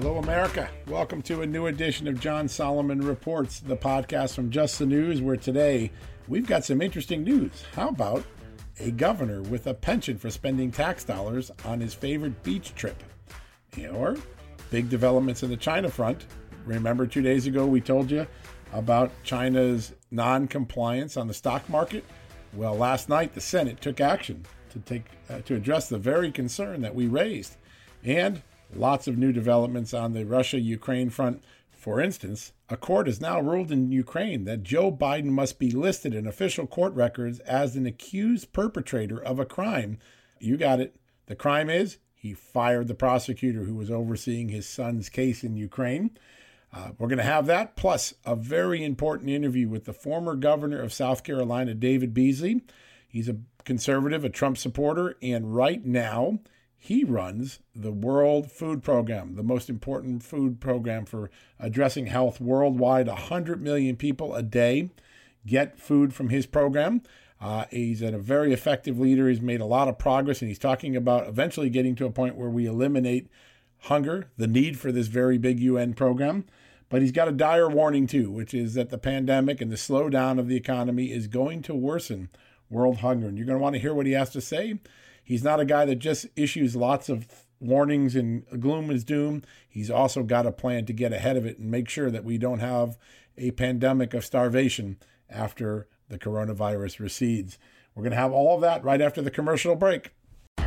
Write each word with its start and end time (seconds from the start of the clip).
Hello, 0.00 0.16
America. 0.16 0.70
Welcome 0.86 1.20
to 1.24 1.42
a 1.42 1.46
new 1.46 1.66
edition 1.66 2.08
of 2.08 2.18
John 2.18 2.48
Solomon 2.48 3.02
Reports, 3.02 3.60
the 3.60 3.76
podcast 3.76 4.34
from 4.34 4.50
Just 4.50 4.78
the 4.78 4.86
News, 4.86 5.20
where 5.20 5.36
today 5.36 5.92
we've 6.26 6.46
got 6.46 6.64
some 6.64 6.80
interesting 6.80 7.22
news. 7.22 7.66
How 7.74 7.90
about 7.90 8.24
a 8.78 8.92
governor 8.92 9.42
with 9.42 9.66
a 9.66 9.74
penchant 9.74 10.18
for 10.18 10.30
spending 10.30 10.70
tax 10.70 11.04
dollars 11.04 11.50
on 11.66 11.80
his 11.80 11.92
favorite 11.92 12.42
beach 12.42 12.74
trip? 12.74 13.02
Or 13.92 14.16
big 14.70 14.88
developments 14.88 15.42
in 15.42 15.50
the 15.50 15.56
China 15.58 15.90
front. 15.90 16.24
Remember, 16.64 17.06
two 17.06 17.20
days 17.20 17.46
ago 17.46 17.66
we 17.66 17.82
told 17.82 18.10
you 18.10 18.26
about 18.72 19.12
China's 19.22 19.92
non 20.10 20.48
compliance 20.48 21.18
on 21.18 21.28
the 21.28 21.34
stock 21.34 21.68
market? 21.68 22.06
Well, 22.54 22.74
last 22.74 23.10
night 23.10 23.34
the 23.34 23.42
Senate 23.42 23.82
took 23.82 24.00
action 24.00 24.46
to, 24.70 24.78
take, 24.78 25.04
uh, 25.28 25.40
to 25.40 25.56
address 25.56 25.90
the 25.90 25.98
very 25.98 26.32
concern 26.32 26.80
that 26.80 26.94
we 26.94 27.06
raised. 27.06 27.56
And 28.02 28.40
Lots 28.74 29.08
of 29.08 29.18
new 29.18 29.32
developments 29.32 29.92
on 29.92 30.12
the 30.12 30.24
Russia 30.24 30.60
Ukraine 30.60 31.10
front. 31.10 31.42
For 31.72 32.00
instance, 32.00 32.52
a 32.68 32.76
court 32.76 33.06
has 33.06 33.20
now 33.20 33.40
ruled 33.40 33.72
in 33.72 33.90
Ukraine 33.90 34.44
that 34.44 34.62
Joe 34.62 34.92
Biden 34.92 35.30
must 35.30 35.58
be 35.58 35.70
listed 35.70 36.14
in 36.14 36.26
official 36.26 36.66
court 36.66 36.94
records 36.94 37.40
as 37.40 37.74
an 37.74 37.86
accused 37.86 38.52
perpetrator 38.52 39.20
of 39.20 39.38
a 39.38 39.46
crime. 39.46 39.98
You 40.38 40.56
got 40.56 40.80
it. 40.80 40.96
The 41.26 41.34
crime 41.34 41.70
is 41.70 41.98
he 42.14 42.34
fired 42.34 42.86
the 42.86 42.94
prosecutor 42.94 43.64
who 43.64 43.74
was 43.74 43.90
overseeing 43.90 44.50
his 44.50 44.68
son's 44.68 45.08
case 45.08 45.42
in 45.42 45.56
Ukraine. 45.56 46.10
Uh, 46.72 46.90
we're 46.98 47.08
going 47.08 47.18
to 47.18 47.24
have 47.24 47.46
that, 47.46 47.76
plus 47.76 48.14
a 48.24 48.36
very 48.36 48.84
important 48.84 49.30
interview 49.30 49.68
with 49.68 49.86
the 49.86 49.92
former 49.92 50.36
governor 50.36 50.80
of 50.80 50.92
South 50.92 51.24
Carolina, 51.24 51.74
David 51.74 52.14
Beasley. 52.14 52.62
He's 53.08 53.28
a 53.28 53.38
conservative, 53.64 54.24
a 54.24 54.28
Trump 54.28 54.58
supporter, 54.58 55.16
and 55.22 55.56
right 55.56 55.84
now 55.84 56.40
he 56.82 57.04
runs 57.04 57.58
the 57.74 57.92
World 57.92 58.50
Food 58.50 58.82
Program, 58.82 59.36
the 59.36 59.42
most 59.42 59.68
important 59.68 60.22
food 60.22 60.60
program 60.60 61.04
for 61.04 61.30
addressing 61.58 62.06
health 62.06 62.40
worldwide. 62.40 63.06
100 63.06 63.60
million 63.60 63.96
people 63.96 64.34
a 64.34 64.42
day 64.42 64.88
get 65.46 65.78
food 65.78 66.14
from 66.14 66.30
his 66.30 66.46
program. 66.46 67.02
Uh, 67.38 67.66
he's 67.70 68.00
a 68.00 68.16
very 68.16 68.54
effective 68.54 68.98
leader. 68.98 69.28
He's 69.28 69.42
made 69.42 69.60
a 69.60 69.66
lot 69.66 69.88
of 69.88 69.98
progress, 69.98 70.40
and 70.40 70.48
he's 70.48 70.58
talking 70.58 70.96
about 70.96 71.28
eventually 71.28 71.68
getting 71.68 71.94
to 71.96 72.06
a 72.06 72.10
point 72.10 72.34
where 72.34 72.48
we 72.48 72.64
eliminate 72.64 73.28
hunger, 73.82 74.30
the 74.38 74.46
need 74.46 74.78
for 74.78 74.90
this 74.90 75.08
very 75.08 75.36
big 75.36 75.60
UN 75.60 75.92
program. 75.92 76.46
But 76.88 77.02
he's 77.02 77.12
got 77.12 77.28
a 77.28 77.32
dire 77.32 77.68
warning, 77.68 78.06
too, 78.06 78.30
which 78.30 78.54
is 78.54 78.72
that 78.72 78.88
the 78.88 78.98
pandemic 78.98 79.60
and 79.60 79.70
the 79.70 79.76
slowdown 79.76 80.38
of 80.38 80.48
the 80.48 80.56
economy 80.56 81.12
is 81.12 81.26
going 81.26 81.60
to 81.62 81.74
worsen 81.74 82.30
world 82.70 82.98
hunger. 82.98 83.28
And 83.28 83.36
you're 83.36 83.46
going 83.46 83.58
to 83.58 83.62
want 83.62 83.74
to 83.74 83.80
hear 83.80 83.92
what 83.92 84.06
he 84.06 84.12
has 84.12 84.30
to 84.30 84.40
say. 84.40 84.78
He's 85.30 85.44
not 85.44 85.60
a 85.60 85.64
guy 85.64 85.84
that 85.84 86.00
just 86.00 86.26
issues 86.34 86.74
lots 86.74 87.08
of 87.08 87.28
warnings 87.60 88.16
and 88.16 88.44
gloom 88.58 88.90
is 88.90 89.04
doom. 89.04 89.44
He's 89.68 89.88
also 89.88 90.24
got 90.24 90.44
a 90.44 90.50
plan 90.50 90.86
to 90.86 90.92
get 90.92 91.12
ahead 91.12 91.36
of 91.36 91.46
it 91.46 91.56
and 91.56 91.70
make 91.70 91.88
sure 91.88 92.10
that 92.10 92.24
we 92.24 92.36
don't 92.36 92.58
have 92.58 92.98
a 93.38 93.52
pandemic 93.52 94.12
of 94.12 94.24
starvation 94.24 94.96
after 95.28 95.86
the 96.08 96.18
coronavirus 96.18 96.98
recedes. 96.98 97.60
We're 97.94 98.02
going 98.02 98.10
to 98.10 98.16
have 98.16 98.32
all 98.32 98.56
of 98.56 98.60
that 98.62 98.82
right 98.82 99.00
after 99.00 99.22
the 99.22 99.30
commercial 99.30 99.76
break. 99.76 100.10
All 100.58 100.66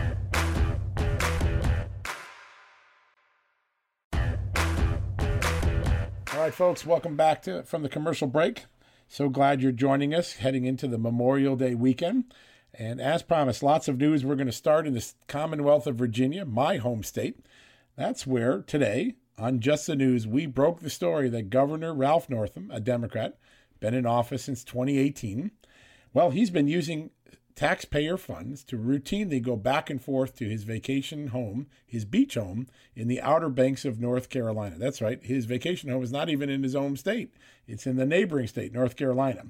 right, 6.40 6.54
folks, 6.54 6.86
welcome 6.86 7.18
back 7.18 7.42
to 7.42 7.64
from 7.64 7.84
the 7.84 7.90
commercial 7.90 8.30
break. 8.30 8.68
So 9.10 9.28
glad 9.28 9.62
you're 9.62 9.74
joining 9.74 10.16
us 10.16 10.36
heading 10.36 10.64
into 10.64 10.88
the 10.88 10.98
Memorial 10.98 11.58
Day 11.58 11.76
weekend. 11.76 12.34
And 12.74 13.00
as 13.00 13.22
promised, 13.22 13.62
lots 13.62 13.88
of 13.88 14.00
news. 14.00 14.26
We're 14.26 14.36
going 14.36 14.48
to 14.48 14.52
start 14.52 14.88
in 14.88 14.94
the 14.94 15.14
Commonwealth 15.28 15.86
of 15.86 15.96
Virginia, 15.96 16.44
my 16.44 16.78
home 16.78 17.04
state. 17.04 17.40
That's 17.96 18.26
where 18.26 18.64
today 18.64 19.16
on 19.38 19.60
Just 19.60 19.86
the 19.86 19.96
News, 19.96 20.26
we 20.26 20.48
broke 20.48 20.80
the 20.80 20.90
story 20.90 21.30
that 21.30 21.52
Governor 21.52 21.94
Ralph 21.94 22.30
Northam, 22.30 22.72
a 22.72 22.80
Democrat, 22.80 23.38
been 23.80 23.94
in 23.94 24.06
office 24.06 24.44
since 24.44 24.64
2018. 24.64 25.52
Well, 26.14 26.32
he's 26.32 26.50
been 26.50 26.68
using 26.68 27.12
taxpayer 27.56 28.18
funds 28.18 28.64
to 28.64 28.78
routinely 28.78 29.40
go 29.42 29.56
back 29.56 29.92
and 29.92 30.02
forth 30.02 30.36
to 30.38 30.50
his 30.50 30.64
vacation 30.64 31.28
home, 31.28 31.68
his 31.86 32.06
beach 32.06 32.34
home 32.34 32.68
in 32.96 33.08
the 33.08 33.22
Outer 33.22 33.50
Banks 33.50 33.86
of 33.86 34.00
North 34.00 34.30
Carolina. 34.30 34.78
That's 34.80 35.02
right, 35.02 35.24
his 35.24 35.46
vacation 35.46 35.90
home 35.90 36.02
is 36.02 36.12
not 36.12 36.30
even 36.30 36.50
in 36.50 36.64
his 36.64 36.74
home 36.74 36.98
state, 36.98 37.32
it's 37.68 37.86
in 37.86 37.98
the 37.98 38.06
neighboring 38.06 38.48
state, 38.48 38.74
North 38.74 38.96
Carolina. 38.96 39.46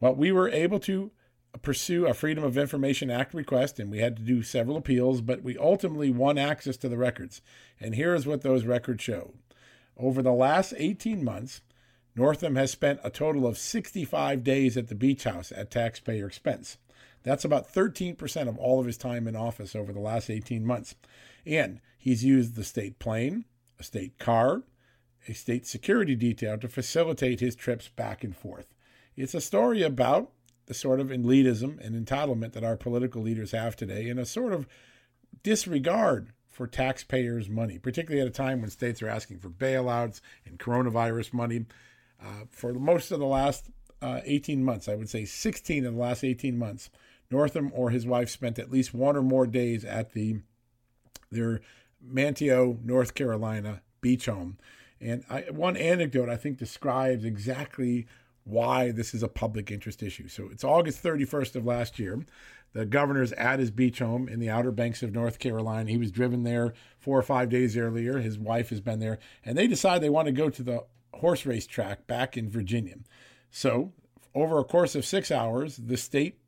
Well, 0.00 0.14
we 0.14 0.32
were 0.32 0.48
able 0.48 0.80
to 0.80 1.12
pursue 1.62 2.06
a 2.06 2.14
Freedom 2.14 2.44
of 2.44 2.58
Information 2.58 3.10
Act 3.10 3.34
request, 3.34 3.78
and 3.78 3.90
we 3.90 3.98
had 3.98 4.16
to 4.16 4.22
do 4.22 4.42
several 4.42 4.76
appeals, 4.76 5.20
but 5.20 5.42
we 5.42 5.56
ultimately 5.58 6.10
won 6.10 6.38
access 6.38 6.76
to 6.78 6.88
the 6.88 6.96
records. 6.96 7.40
And 7.80 7.94
here 7.94 8.14
is 8.14 8.26
what 8.26 8.42
those 8.42 8.64
records 8.64 9.02
show. 9.02 9.34
Over 9.96 10.22
the 10.22 10.32
last 10.32 10.74
18 10.76 11.24
months, 11.24 11.62
Northam 12.14 12.56
has 12.56 12.70
spent 12.70 13.00
a 13.04 13.10
total 13.10 13.46
of 13.46 13.58
65 13.58 14.42
days 14.42 14.76
at 14.76 14.88
the 14.88 14.94
beach 14.94 15.24
house 15.24 15.52
at 15.52 15.70
taxpayer 15.70 16.26
expense. 16.26 16.78
That's 17.22 17.44
about 17.44 17.72
13% 17.72 18.48
of 18.48 18.58
all 18.58 18.80
of 18.80 18.86
his 18.86 18.96
time 18.96 19.26
in 19.26 19.36
office 19.36 19.74
over 19.74 19.92
the 19.92 20.00
last 20.00 20.30
18 20.30 20.64
months. 20.64 20.94
And 21.44 21.80
he's 21.98 22.24
used 22.24 22.54
the 22.54 22.64
state 22.64 22.98
plane, 22.98 23.44
a 23.78 23.82
state 23.82 24.18
car, 24.18 24.62
a 25.28 25.34
state 25.34 25.66
security 25.66 26.14
detail 26.14 26.56
to 26.58 26.68
facilitate 26.68 27.40
his 27.40 27.56
trips 27.56 27.88
back 27.88 28.22
and 28.22 28.36
forth. 28.36 28.72
It's 29.16 29.34
a 29.34 29.40
story 29.40 29.82
about 29.82 30.30
the 30.66 30.74
sort 30.74 31.00
of 31.00 31.08
elitism 31.08 31.78
and 31.84 32.06
entitlement 32.06 32.52
that 32.52 32.64
our 32.64 32.76
political 32.76 33.22
leaders 33.22 33.52
have 33.52 33.76
today 33.76 34.08
and 34.08 34.20
a 34.20 34.26
sort 34.26 34.52
of 34.52 34.66
disregard 35.42 36.32
for 36.48 36.66
taxpayers' 36.66 37.48
money, 37.48 37.78
particularly 37.78 38.20
at 38.20 38.26
a 38.26 38.30
time 38.30 38.60
when 38.60 38.70
states 38.70 39.02
are 39.02 39.08
asking 39.08 39.38
for 39.38 39.50
bailouts 39.50 40.20
and 40.44 40.58
coronavirus 40.58 41.32
money. 41.32 41.66
Uh, 42.20 42.44
for 42.50 42.72
most 42.72 43.12
of 43.12 43.18
the 43.18 43.26
last 43.26 43.68
uh, 44.00 44.20
18 44.24 44.64
months, 44.64 44.88
I 44.88 44.94
would 44.94 45.10
say 45.10 45.24
16 45.24 45.84
of 45.84 45.94
the 45.94 46.00
last 46.00 46.24
18 46.24 46.56
months, 46.56 46.90
Northam 47.30 47.70
or 47.74 47.90
his 47.90 48.06
wife 48.06 48.30
spent 48.30 48.58
at 48.58 48.70
least 48.70 48.94
one 48.94 49.16
or 49.16 49.22
more 49.22 49.46
days 49.46 49.84
at 49.84 50.12
the 50.12 50.40
their 51.30 51.60
Manteo, 52.04 52.82
North 52.84 53.14
Carolina 53.14 53.82
beach 54.00 54.26
home. 54.26 54.58
And 55.00 55.24
I, 55.28 55.42
one 55.50 55.76
anecdote 55.76 56.28
I 56.28 56.36
think 56.36 56.58
describes 56.58 57.24
exactly 57.24 58.06
why 58.46 58.92
this 58.92 59.12
is 59.12 59.22
a 59.22 59.28
public 59.28 59.72
interest 59.72 60.02
issue. 60.02 60.28
So 60.28 60.48
it's 60.50 60.62
August 60.62 61.02
31st 61.02 61.56
of 61.56 61.66
last 61.66 61.98
year. 61.98 62.24
The 62.72 62.86
governor's 62.86 63.32
at 63.32 63.58
his 63.58 63.70
beach 63.70 63.98
home 63.98 64.28
in 64.28 64.38
the 64.38 64.50
Outer 64.50 64.70
Banks 64.70 65.02
of 65.02 65.12
North 65.12 65.38
Carolina. 65.38 65.90
He 65.90 65.96
was 65.96 66.12
driven 66.12 66.44
there 66.44 66.72
four 66.98 67.18
or 67.18 67.22
five 67.22 67.48
days 67.48 67.76
earlier. 67.76 68.18
His 68.18 68.38
wife 68.38 68.70
has 68.70 68.80
been 68.80 69.00
there, 69.00 69.18
and 69.44 69.58
they 69.58 69.66
decide 69.66 70.00
they 70.00 70.10
want 70.10 70.26
to 70.26 70.32
go 70.32 70.48
to 70.48 70.62
the 70.62 70.84
horse 71.14 71.44
race 71.44 71.66
track 71.66 72.06
back 72.06 72.36
in 72.36 72.48
Virginia. 72.48 72.96
So, 73.50 73.92
over 74.34 74.58
a 74.58 74.64
course 74.64 74.94
of 74.94 75.04
six 75.04 75.30
hours, 75.30 75.76
the 75.78 75.96
state 75.96 76.38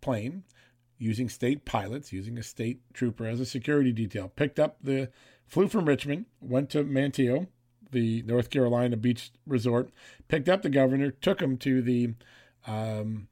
plane, 0.00 0.42
using 0.98 1.28
state 1.28 1.64
pilots, 1.64 2.12
using 2.12 2.36
a 2.36 2.42
state 2.42 2.80
trooper 2.92 3.26
as 3.26 3.40
a 3.40 3.46
security 3.46 3.92
detail, 3.92 4.32
picked 4.34 4.58
up 4.58 4.76
the, 4.82 5.10
flew 5.46 5.68
from 5.68 5.86
Richmond, 5.86 6.26
went 6.40 6.68
to 6.70 6.84
Manteo, 6.84 7.46
the 7.90 8.22
North 8.22 8.50
Carolina 8.50 8.96
beach 8.96 9.30
resort, 9.46 9.90
picked 10.28 10.48
up 10.48 10.62
the 10.62 10.70
governor, 10.70 11.10
took 11.10 11.40
him 11.40 11.56
to 11.58 11.82
the 11.82 12.14
um, 12.66 13.28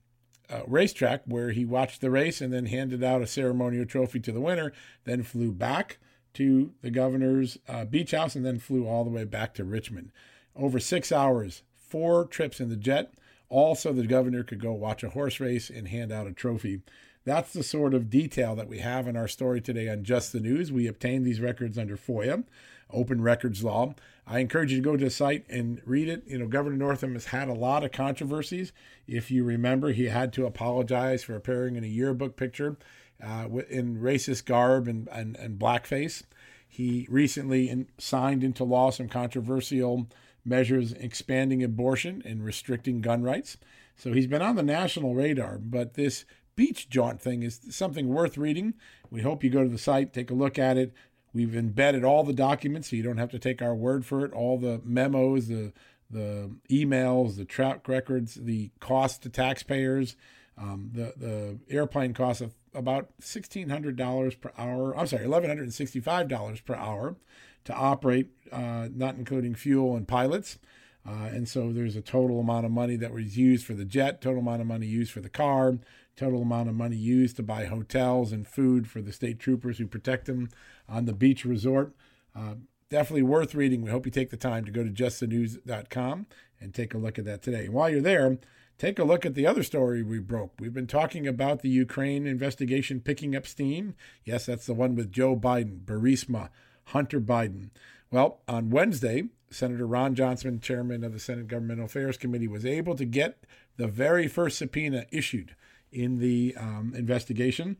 uh, 0.49 0.61
racetrack 0.67 1.23
where 1.27 1.51
he 1.51 1.65
watched 1.65 2.01
the 2.01 2.11
race 2.11 2.41
and 2.41 2.53
then 2.53 2.67
handed 2.67 3.03
out 3.03 3.23
a 3.23 3.27
ceremonial 3.27 3.85
trophy 3.85 4.21
to 4.21 4.33
the 4.33 4.41
winner, 4.41 4.73
then 5.05 5.23
flew 5.23 5.53
back 5.53 5.99
to 6.35 6.73
the 6.83 6.91
governor's 6.91 7.59
uh, 7.69 7.85
beach 7.85 8.11
house 8.11 8.35
and 8.35 8.45
then 8.45 8.59
flew 8.59 8.87
all 8.87 9.05
the 9.05 9.11
way 9.11 9.25
back 9.25 9.55
to 9.55 9.65
Richmond. 9.65 10.13
Over 10.55 10.79
six 10.79 11.11
hours, 11.11 11.63
four 11.75 12.27
trips 12.27 12.61
in 12.61 12.69
the 12.69 12.77
jet, 12.77 13.13
also 13.49 13.93
the 13.93 14.07
governor 14.07 14.43
could 14.43 14.61
go 14.61 14.73
watch 14.73 15.03
a 15.03 15.11
horse 15.11 15.41
race 15.41 15.71
and 15.71 15.89
hand 15.89 16.13
out 16.13 16.27
a 16.27 16.33
trophy. 16.33 16.83
That's 17.27 17.53
the 17.53 17.65
sort 17.65 17.93
of 17.93 18.09
detail 18.09 18.55
that 18.55 18.69
we 18.69 18.79
have 18.79 19.09
in 19.09 19.17
our 19.17 19.27
story 19.27 19.61
today 19.61 19.89
on 19.89 20.05
Just 20.05 20.33
the 20.33 20.39
News. 20.39 20.71
We 20.71 20.87
obtained 20.87 21.27
these 21.27 21.41
records 21.41 21.77
under 21.77 21.97
FOIA, 21.97 22.45
open 22.89 23.21
records 23.21 23.65
law. 23.65 23.97
I 24.29 24.39
encourage 24.39 24.71
you 24.71 24.79
to 24.79 24.85
go 24.85 24.97
to 24.97 25.05
the 25.05 25.11
site 25.11 25.45
and 25.49 25.83
read 25.85 26.09
it. 26.09 26.23
You 26.29 26.39
know, 26.39 26.47
Governor 26.47 26.77
Northam 26.77 27.15
has 27.15 27.27
had 27.27 27.49
a 27.49 27.53
lot 27.53 27.83
of 27.83 27.91
controversies. 27.91 28.71
If 29.09 29.33
you 29.33 29.43
remember, 29.43 29.91
he 29.91 30.05
had 30.05 30.33
to 30.35 30.47
apologize 30.47 31.25
for 31.25 31.35
appearing 31.35 31.75
in 31.75 31.83
a 31.83 31.89
yearbook 31.89 32.37
picture 32.37 32.77
uh, 33.21 33.49
in 33.69 33.97
racist 33.97 34.45
garb 34.45 34.87
and, 34.87 35.09
and, 35.09 35.35
and 35.35 35.59
blackface. 35.59 36.23
He 36.69 37.09
recently 37.11 37.69
in, 37.69 37.89
signed 37.99 38.45
into 38.45 38.63
law 38.63 38.93
some 38.93 39.09
controversial 39.09 40.07
measures 40.45 40.93
expanding 40.93 41.65
abortion 41.65 42.23
and 42.25 42.45
restricting 42.45 43.01
gun 43.01 43.25
rights. 43.25 43.57
So 43.97 44.13
he's 44.13 44.29
been 44.29 44.43
on 44.43 44.55
the 44.55 44.63
national 44.63 45.17
radar, 45.17 45.59
but 45.59 45.95
this 45.95 46.25
beach 46.57 46.89
jaunt 46.89 47.21
thing 47.21 47.43
is 47.43 47.61
something 47.71 48.09
worth 48.09 48.37
reading. 48.37 48.75
We 49.11 49.23
hope 49.23 49.45
you 49.45 49.51
go 49.51 49.63
to 49.63 49.69
the 49.69 49.79
site, 49.79 50.13
take 50.13 50.31
a 50.31 50.35
look 50.35 50.59
at 50.59 50.77
it. 50.77 50.93
We've 51.33 51.55
embedded 51.55 52.03
all 52.03 52.25
the 52.25 52.33
documents 52.33 52.91
so 52.91 52.97
you 52.97 53.03
don't 53.03 53.19
have 53.19 53.31
to 53.31 53.39
take 53.39 53.61
our 53.61 53.75
word 53.75 54.07
for 54.07 54.25
it. 54.25 54.33
All 54.33 54.59
the 54.59 54.81
memos, 54.85 55.49
the 55.49 55.73
the 56.11 56.51
emails, 56.71 57.37
the 57.37 57.45
track 57.45 57.89
records, 57.89 58.37
the 58.37 58.71
cost 58.81 59.23
to 59.25 59.29
taxpayers, 59.29 60.17
um, 60.57 60.91
the 60.95 61.13
the 61.17 61.59
airplane 61.69 62.15
cost 62.15 62.41
of 62.41 62.55
about 62.75 63.11
sixteen 63.21 63.69
hundred 63.69 63.97
dollars 63.97 64.35
per 64.35 64.51
hour. 64.57 64.97
I'm 64.97 65.07
sorry, 65.07 65.25
eleven 65.25 65.51
hundred 65.51 65.65
and 65.65 65.75
sixty 65.75 66.01
five 66.01 66.29
dollars 66.29 66.61
per 66.61 66.75
hour 66.75 67.17
to 67.65 67.75
operate, 67.75 68.31
uh, 68.51 68.89
not 68.95 69.17
including 69.17 69.55
fuel 69.55 69.95
and 69.95 70.09
pilots. 70.09 70.59
Uh, 71.07 71.29
and 71.33 71.49
so 71.49 71.73
there's 71.73 71.97
a 71.97 72.03
total 72.03 72.41
amount 72.41 72.67
of 72.67 72.73
money 72.73 72.97
that 72.97 73.13
was 73.13 73.37
used 73.37 73.65
for 73.65 73.75
the 73.75 73.85
jet, 73.85 74.21
total 74.21 74.41
amount 74.41 74.61
of 74.61 74.67
money 74.67 74.87
used 74.87 75.13
for 75.13 75.21
the 75.21 75.29
car, 75.29 75.79
total 76.17 76.43
amount 76.43 76.69
of 76.69 76.75
money 76.75 76.97
used 76.97 77.37
to 77.37 77.43
buy 77.43 77.67
hotels 77.67 78.33
and 78.33 78.49
food 78.49 78.89
for 78.89 79.03
the 79.03 79.13
state 79.13 79.39
troopers 79.39 79.79
who 79.79 79.87
protect 79.87 80.27
them 80.27 80.49
on 80.89 81.05
the 81.05 81.13
beach 81.13 81.45
resort. 81.45 81.95
Uh, 82.35 82.55
definitely 82.89 83.23
worth 83.23 83.55
reading. 83.55 83.83
We 83.83 83.91
hope 83.91 84.07
you 84.07 84.13
take 84.13 84.31
the 84.31 84.37
time 84.37 84.65
to 84.65 84.71
go 84.71 84.83
to 84.83 84.91
justthenews.com 84.91 86.27
and 86.61 86.75
take 86.75 86.95
a 86.95 86.99
look 86.99 87.19
at 87.19 87.25
that 87.27 87.43
today. 87.43 87.67
And 87.67 87.75
while 87.75 87.91
you're 87.91 88.01
there, 88.01 88.39
take 88.79 88.99
a 88.99 89.05
look 89.05 89.27
at 89.27 89.35
the 89.35 89.47
other 89.47 89.63
story 89.63 90.03
we 90.03 90.19
broke. 90.19 90.55
We've 90.59 90.73
been 90.73 90.87
talking 90.87 91.27
about 91.27 91.61
the 91.61 91.69
Ukraine 91.69 92.27
investigation 92.27 93.01
picking 93.01 93.37
up 93.37 93.47
steam. 93.47 93.95
Yes, 94.25 94.47
that's 94.47 94.67
the 94.67 94.75
one 94.75 94.95
with 94.95 95.13
Joe 95.13 95.37
Biden, 95.37 95.85
Burisma, 95.85 96.49
Hunter 96.87 97.21
Biden. 97.21 97.71
Well, 98.11 98.41
on 98.49 98.71
Wednesday, 98.71 99.25
Senator 99.51 99.87
Ron 99.87 100.15
Johnson, 100.15 100.61
chairman 100.61 101.05
of 101.05 101.13
the 101.13 101.19
Senate 101.19 101.49
Governmental 101.49 101.87
Affairs 101.87 102.17
Committee, 102.17 102.49
was 102.49 102.65
able 102.65 102.95
to 102.95 103.05
get 103.05 103.45
the 103.77 103.87
very 103.87 104.29
first 104.29 104.59
subpoena 104.59 105.07
issued 105.11 105.55
in 105.93 106.19
the 106.19 106.55
um, 106.59 106.93
investigation. 106.97 107.77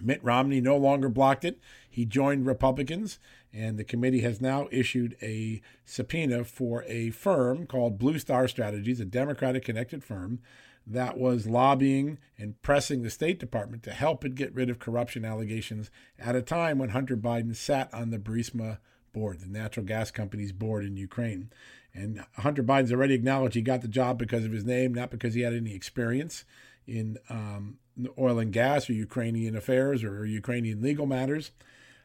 Mitt 0.00 0.22
Romney 0.24 0.60
no 0.60 0.76
longer 0.76 1.08
blocked 1.08 1.44
it. 1.44 1.58
He 1.88 2.06
joined 2.06 2.46
Republicans, 2.46 3.18
and 3.52 3.78
the 3.78 3.84
committee 3.84 4.20
has 4.20 4.40
now 4.40 4.68
issued 4.70 5.16
a 5.20 5.60
subpoena 5.84 6.44
for 6.44 6.84
a 6.84 7.10
firm 7.10 7.66
called 7.66 7.98
Blue 7.98 8.18
Star 8.18 8.48
Strategies, 8.48 9.00
a 9.00 9.04
Democratic 9.04 9.64
connected 9.64 10.02
firm 10.02 10.40
that 10.86 11.16
was 11.16 11.46
lobbying 11.46 12.18
and 12.38 12.60
pressing 12.62 13.02
the 13.02 13.10
State 13.10 13.38
Department 13.38 13.82
to 13.84 13.92
help 13.92 14.24
it 14.24 14.34
get 14.34 14.54
rid 14.54 14.68
of 14.68 14.78
corruption 14.78 15.24
allegations 15.24 15.90
at 16.18 16.34
a 16.34 16.42
time 16.42 16.78
when 16.78 16.90
Hunter 16.90 17.16
Biden 17.16 17.54
sat 17.54 17.92
on 17.94 18.10
the 18.10 18.18
Burisma 18.18 18.78
board, 19.12 19.40
the 19.40 19.46
natural 19.46 19.86
gas 19.86 20.10
company's 20.10 20.52
board 20.52 20.84
in 20.84 20.96
Ukraine. 20.96 21.50
And 21.94 22.24
Hunter 22.38 22.62
Biden's 22.62 22.92
already 22.92 23.14
acknowledged 23.14 23.54
he 23.54 23.62
got 23.62 23.82
the 23.82 23.88
job 23.88 24.18
because 24.18 24.44
of 24.44 24.52
his 24.52 24.64
name, 24.64 24.94
not 24.94 25.10
because 25.10 25.34
he 25.34 25.42
had 25.42 25.52
any 25.52 25.74
experience 25.74 26.44
in 26.86 27.18
um, 27.28 27.78
oil 28.18 28.38
and 28.38 28.52
gas 28.52 28.88
or 28.88 28.94
Ukrainian 28.94 29.56
affairs 29.56 30.02
or 30.04 30.24
Ukrainian 30.26 30.80
legal 30.82 31.06
matters. 31.06 31.52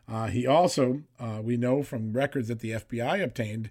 Uh, 0.07 0.27
he 0.27 0.47
also, 0.47 1.03
uh, 1.19 1.39
we 1.43 1.57
know 1.57 1.83
from 1.83 2.13
records 2.13 2.47
that 2.47 2.59
the 2.59 2.71
FBI 2.71 3.21
obtained, 3.23 3.69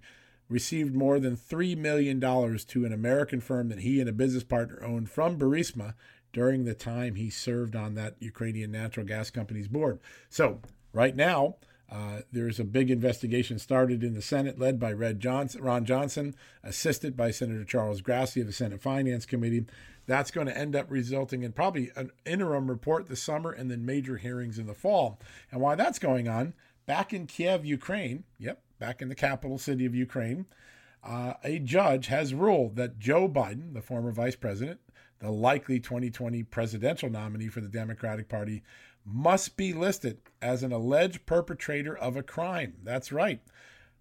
received 0.48 0.94
more 0.94 1.18
than 1.18 1.36
$3 1.36 1.76
million 1.76 2.20
to 2.20 2.84
an 2.84 2.92
American 2.92 3.40
firm 3.40 3.68
that 3.68 3.80
he 3.80 4.00
and 4.00 4.08
a 4.08 4.12
business 4.12 4.44
partner 4.44 4.82
owned 4.84 5.10
from 5.10 5.38
Burisma 5.38 5.94
during 6.32 6.64
the 6.64 6.74
time 6.74 7.14
he 7.14 7.30
served 7.30 7.74
on 7.74 7.94
that 7.94 8.14
Ukrainian 8.20 8.70
natural 8.70 9.06
gas 9.06 9.30
company's 9.30 9.68
board. 9.68 9.98
So, 10.28 10.60
right 10.92 11.16
now, 11.16 11.56
uh, 11.90 12.20
there's 12.32 12.60
a 12.60 12.64
big 12.64 12.90
investigation 12.90 13.58
started 13.58 14.02
in 14.04 14.14
the 14.14 14.22
Senate, 14.22 14.58
led 14.58 14.78
by 14.78 14.92
Red 14.92 15.20
Johnson, 15.20 15.62
Ron 15.62 15.84
Johnson, 15.84 16.34
assisted 16.62 17.16
by 17.16 17.30
Senator 17.30 17.64
Charles 17.64 18.02
Grassley 18.02 18.40
of 18.40 18.48
the 18.48 18.52
Senate 18.52 18.82
Finance 18.82 19.24
Committee. 19.24 19.66
That's 20.06 20.30
going 20.30 20.46
to 20.46 20.56
end 20.56 20.76
up 20.76 20.86
resulting 20.88 21.42
in 21.42 21.52
probably 21.52 21.90
an 21.96 22.10
interim 22.24 22.68
report 22.68 23.08
this 23.08 23.22
summer 23.22 23.50
and 23.50 23.70
then 23.70 23.84
major 23.84 24.16
hearings 24.16 24.58
in 24.58 24.66
the 24.66 24.74
fall. 24.74 25.20
And 25.50 25.60
why 25.60 25.74
that's 25.74 25.98
going 25.98 26.28
on, 26.28 26.54
back 26.86 27.12
in 27.12 27.26
Kiev, 27.26 27.64
Ukraine, 27.64 28.24
yep, 28.38 28.62
back 28.78 29.02
in 29.02 29.08
the 29.08 29.14
capital 29.14 29.58
city 29.58 29.84
of 29.84 29.94
Ukraine, 29.94 30.46
uh, 31.02 31.34
a 31.44 31.58
judge 31.58 32.06
has 32.06 32.34
ruled 32.34 32.76
that 32.76 32.98
Joe 32.98 33.28
Biden, 33.28 33.74
the 33.74 33.82
former 33.82 34.12
vice 34.12 34.36
president, 34.36 34.80
the 35.18 35.30
likely 35.30 35.80
2020 35.80 36.42
presidential 36.44 37.10
nominee 37.10 37.48
for 37.48 37.60
the 37.60 37.68
Democratic 37.68 38.28
Party, 38.28 38.62
must 39.04 39.56
be 39.56 39.72
listed 39.72 40.18
as 40.42 40.62
an 40.62 40.72
alleged 40.72 41.26
perpetrator 41.26 41.96
of 41.96 42.16
a 42.16 42.22
crime. 42.22 42.74
That's 42.82 43.12
right. 43.12 43.40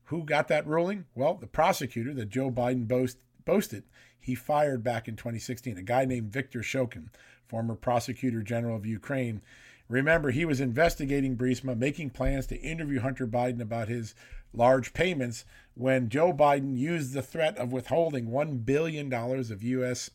Who 0.06 0.24
got 0.24 0.48
that 0.50 0.68
ruling? 0.68 1.06
Well, 1.16 1.36
the 1.36 1.48
prosecutor 1.48 2.14
that 2.16 2.30
Joe 2.30 2.52
Biden 2.52 2.88
boast, 2.88 3.18
boasted 3.46 3.84
he 4.26 4.34
fired 4.34 4.84
back 4.84 5.08
in 5.08 5.16
2016, 5.16 5.78
a 5.78 5.84
guy 5.84 6.04
named 6.04 6.34
Viktor 6.34 6.62
Shokin, 6.62 7.10
former 7.46 7.76
prosecutor 7.76 8.42
general 8.42 8.76
of 8.76 8.86
Ukraine. 8.86 9.44
Remember, 9.88 10.32
he 10.32 10.46
was 10.46 10.60
investigating 10.60 11.38
Burisma, 11.38 11.78
making 11.78 12.10
plans 12.10 12.48
to 12.48 12.60
interview 12.60 13.02
Hunter 13.02 13.28
Biden 13.28 13.62
about 13.62 13.88
his 13.88 14.16
large 14.52 14.94
payments 14.94 15.46
when 15.76 16.10
Joe 16.10 16.34
Biden 16.34 16.76
used 16.76 17.14
the 17.14 17.22
threat 17.22 17.56
of 17.60 17.72
withholding 17.72 18.30
$1 18.30 18.66
billion 18.66 19.14
of 19.14 19.62
U.S. 19.62 20.10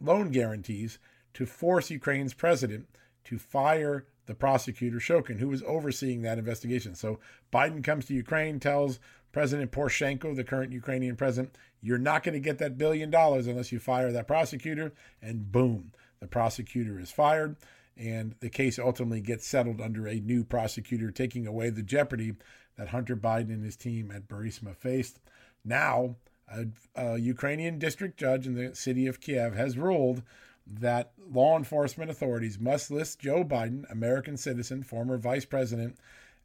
loan 0.00 0.30
guarantees 0.30 0.98
to 1.34 1.46
force 1.46 1.90
Ukraine's 1.90 2.34
president 2.34 2.88
to 3.22 3.38
fire 3.38 4.06
the 4.26 4.34
prosecutor 4.34 4.98
Shokin, 4.98 5.38
who 5.38 5.48
was 5.48 5.62
overseeing 5.62 6.22
that 6.22 6.38
investigation. 6.38 6.96
So 6.96 7.20
Biden 7.52 7.84
comes 7.84 8.06
to 8.06 8.14
Ukraine, 8.14 8.58
tells 8.58 8.98
President 9.38 9.70
Poroshenko, 9.70 10.34
the 10.34 10.42
current 10.42 10.72
Ukrainian 10.72 11.14
president, 11.14 11.56
you're 11.80 11.96
not 11.96 12.24
going 12.24 12.32
to 12.32 12.40
get 12.40 12.58
that 12.58 12.76
billion 12.76 13.08
dollars 13.08 13.46
unless 13.46 13.70
you 13.70 13.78
fire 13.78 14.10
that 14.10 14.26
prosecutor. 14.26 14.92
And 15.22 15.52
boom, 15.52 15.92
the 16.18 16.26
prosecutor 16.26 16.98
is 16.98 17.12
fired. 17.12 17.54
And 17.96 18.34
the 18.40 18.50
case 18.50 18.80
ultimately 18.80 19.20
gets 19.20 19.46
settled 19.46 19.80
under 19.80 20.08
a 20.08 20.18
new 20.18 20.42
prosecutor, 20.42 21.12
taking 21.12 21.46
away 21.46 21.70
the 21.70 21.84
jeopardy 21.84 22.34
that 22.76 22.88
Hunter 22.88 23.14
Biden 23.16 23.50
and 23.50 23.64
his 23.64 23.76
team 23.76 24.10
at 24.10 24.26
Burisma 24.26 24.74
faced. 24.74 25.20
Now, 25.64 26.16
a, 26.52 26.66
a 26.96 27.16
Ukrainian 27.18 27.78
district 27.78 28.18
judge 28.18 28.44
in 28.44 28.56
the 28.56 28.74
city 28.74 29.06
of 29.06 29.20
Kiev 29.20 29.54
has 29.54 29.78
ruled 29.78 30.24
that 30.66 31.12
law 31.30 31.56
enforcement 31.56 32.10
authorities 32.10 32.58
must 32.58 32.90
list 32.90 33.20
Joe 33.20 33.44
Biden, 33.44 33.88
American 33.88 34.36
citizen, 34.36 34.82
former 34.82 35.16
vice 35.16 35.44
president, 35.44 35.96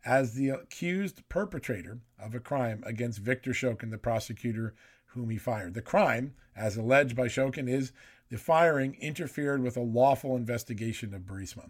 as 0.05 0.33
the 0.33 0.49
accused 0.49 1.27
perpetrator 1.29 1.99
of 2.19 2.35
a 2.35 2.39
crime 2.39 2.83
against 2.85 3.19
Viktor 3.19 3.51
Shokin, 3.51 3.91
the 3.91 3.97
prosecutor 3.97 4.73
whom 5.07 5.29
he 5.29 5.37
fired. 5.37 5.73
The 5.73 5.81
crime, 5.81 6.33
as 6.55 6.75
alleged 6.75 7.15
by 7.15 7.27
Shokin, 7.27 7.69
is 7.69 7.91
the 8.29 8.37
firing 8.37 8.97
interfered 8.99 9.61
with 9.61 9.77
a 9.77 9.81
lawful 9.81 10.35
investigation 10.35 11.13
of 11.13 11.21
Burisma. 11.21 11.69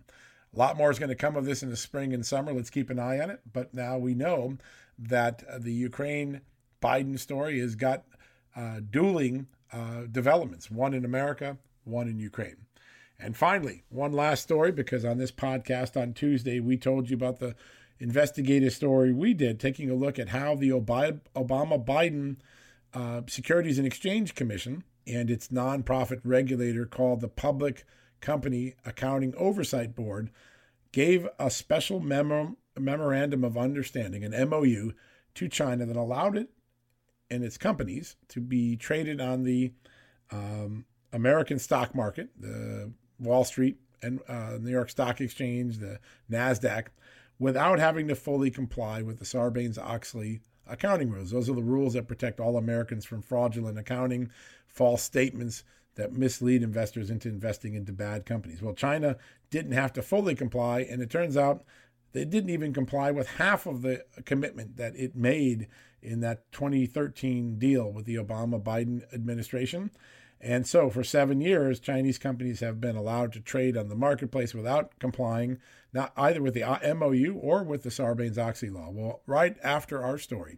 A 0.53 0.57
lot 0.57 0.77
more 0.77 0.91
is 0.91 0.99
going 0.99 1.09
to 1.09 1.15
come 1.15 1.35
of 1.35 1.45
this 1.45 1.63
in 1.63 1.69
the 1.69 1.75
spring 1.75 2.13
and 2.13 2.25
summer. 2.25 2.53
Let's 2.53 2.69
keep 2.69 2.89
an 2.89 2.99
eye 2.99 3.19
on 3.19 3.29
it. 3.29 3.41
But 3.51 3.73
now 3.73 3.97
we 3.97 4.13
know 4.13 4.57
that 4.97 5.43
the 5.61 5.73
Ukraine 5.73 6.41
Biden 6.81 7.17
story 7.19 7.59
has 7.59 7.75
got 7.75 8.03
uh, 8.55 8.81
dueling 8.89 9.47
uh, 9.71 10.03
developments 10.11 10.69
one 10.69 10.93
in 10.93 11.05
America, 11.05 11.57
one 11.83 12.07
in 12.07 12.19
Ukraine. 12.19 12.57
And 13.19 13.35
finally, 13.35 13.83
one 13.89 14.11
last 14.11 14.43
story 14.43 14.71
because 14.71 15.05
on 15.05 15.17
this 15.17 15.31
podcast 15.31 15.99
on 15.99 16.13
Tuesday, 16.13 16.59
we 16.59 16.77
told 16.77 17.09
you 17.09 17.15
about 17.15 17.39
the 17.39 17.55
investigative 18.03 18.73
story 18.73 19.13
we 19.13 19.33
did, 19.33 19.59
taking 19.59 19.89
a 19.89 19.95
look 19.95 20.19
at 20.19 20.29
how 20.29 20.55
the 20.55 20.69
Obama 20.69 21.83
Biden 21.83 22.35
uh, 22.93 23.21
Securities 23.27 23.77
and 23.77 23.87
Exchange 23.87 24.35
Commission 24.35 24.83
and 25.07 25.31
its 25.31 25.47
nonprofit 25.47 26.19
regulator 26.23 26.85
called 26.85 27.21
the 27.21 27.29
Public 27.29 27.85
Company 28.19 28.75
Accounting 28.85 29.33
Oversight 29.37 29.95
Board 29.95 30.29
gave 30.91 31.27
a 31.39 31.49
special 31.49 31.99
memo, 31.99 32.57
memorandum 32.77 33.43
of 33.43 33.57
understanding, 33.57 34.23
an 34.23 34.49
MOU, 34.49 34.91
to 35.35 35.47
China 35.47 35.85
that 35.85 35.95
allowed 35.95 36.37
it 36.37 36.49
and 37.31 37.43
its 37.43 37.57
companies 37.57 38.15
to 38.27 38.39
be 38.39 38.75
traded 38.75 39.19
on 39.19 39.43
the 39.43 39.71
um, 40.29 40.85
American 41.11 41.57
stock 41.57 41.95
market, 41.95 42.29
the 42.39 42.91
Wall 43.17 43.43
Street 43.43 43.77
and 44.03 44.19
uh, 44.27 44.57
New 44.59 44.69
York 44.69 44.89
Stock 44.89 45.21
Exchange, 45.21 45.79
the 45.79 45.99
NASDAQ, 46.29 46.87
without 47.43 47.77
having 47.77 48.07
to 48.07 48.15
fully 48.15 48.49
comply 48.49 49.01
with 49.01 49.19
the 49.19 49.25
Sarbanes 49.25 49.77
Oxley 49.77 50.39
accounting 50.65 51.09
rules. 51.09 51.31
Those 51.31 51.49
are 51.49 51.55
the 51.55 51.61
rules 51.61 51.93
that 51.93 52.07
protect 52.07 52.39
all 52.39 52.55
Americans 52.55 53.03
from 53.03 53.21
fraudulent 53.21 53.77
accounting, 53.77 54.31
false 54.65 55.03
statements 55.03 55.65
that 55.95 56.13
mislead 56.13 56.63
investors 56.63 57.09
into 57.09 57.27
investing 57.27 57.73
into 57.73 57.91
bad 57.91 58.25
companies. 58.25 58.61
Well, 58.61 58.73
China 58.73 59.17
didn't 59.49 59.73
have 59.73 59.91
to 59.93 60.01
fully 60.01 60.35
comply, 60.35 60.87
and 60.89 61.01
it 61.01 61.09
turns 61.09 61.35
out 61.35 61.65
they 62.13 62.23
didn't 62.23 62.49
even 62.49 62.73
comply 62.73 63.11
with 63.11 63.27
half 63.27 63.65
of 63.65 63.81
the 63.81 64.05
commitment 64.23 64.77
that 64.77 64.95
it 64.95 65.13
made 65.13 65.67
in 66.01 66.21
that 66.21 66.49
2013 66.53 67.59
deal 67.59 67.91
with 67.91 68.05
the 68.05 68.15
Obama 68.15 68.61
Biden 68.61 69.01
administration. 69.13 69.91
And 70.45 70.67
so, 70.67 70.89
for 70.89 71.05
seven 71.05 71.39
years, 71.39 71.79
Chinese 71.79 72.17
companies 72.17 72.59
have 72.59 72.81
been 72.81 72.97
allowed 72.97 73.31
to 73.31 73.39
trade 73.39 73.77
on 73.77 73.87
the 73.87 73.95
marketplace 73.95 74.53
without 74.53 74.99
complying, 74.99 75.57
not 75.93 76.11
either 76.17 76.41
with 76.41 76.53
the 76.53 76.63
uh, 76.63 76.93
MOU 76.93 77.39
or 77.41 77.63
with 77.63 77.83
the 77.83 77.89
Sarbanes 77.89 78.37
Oxley 78.37 78.69
law. 78.69 78.89
Well, 78.91 79.21
right 79.25 79.55
after 79.63 80.03
our 80.03 80.17
story, 80.17 80.57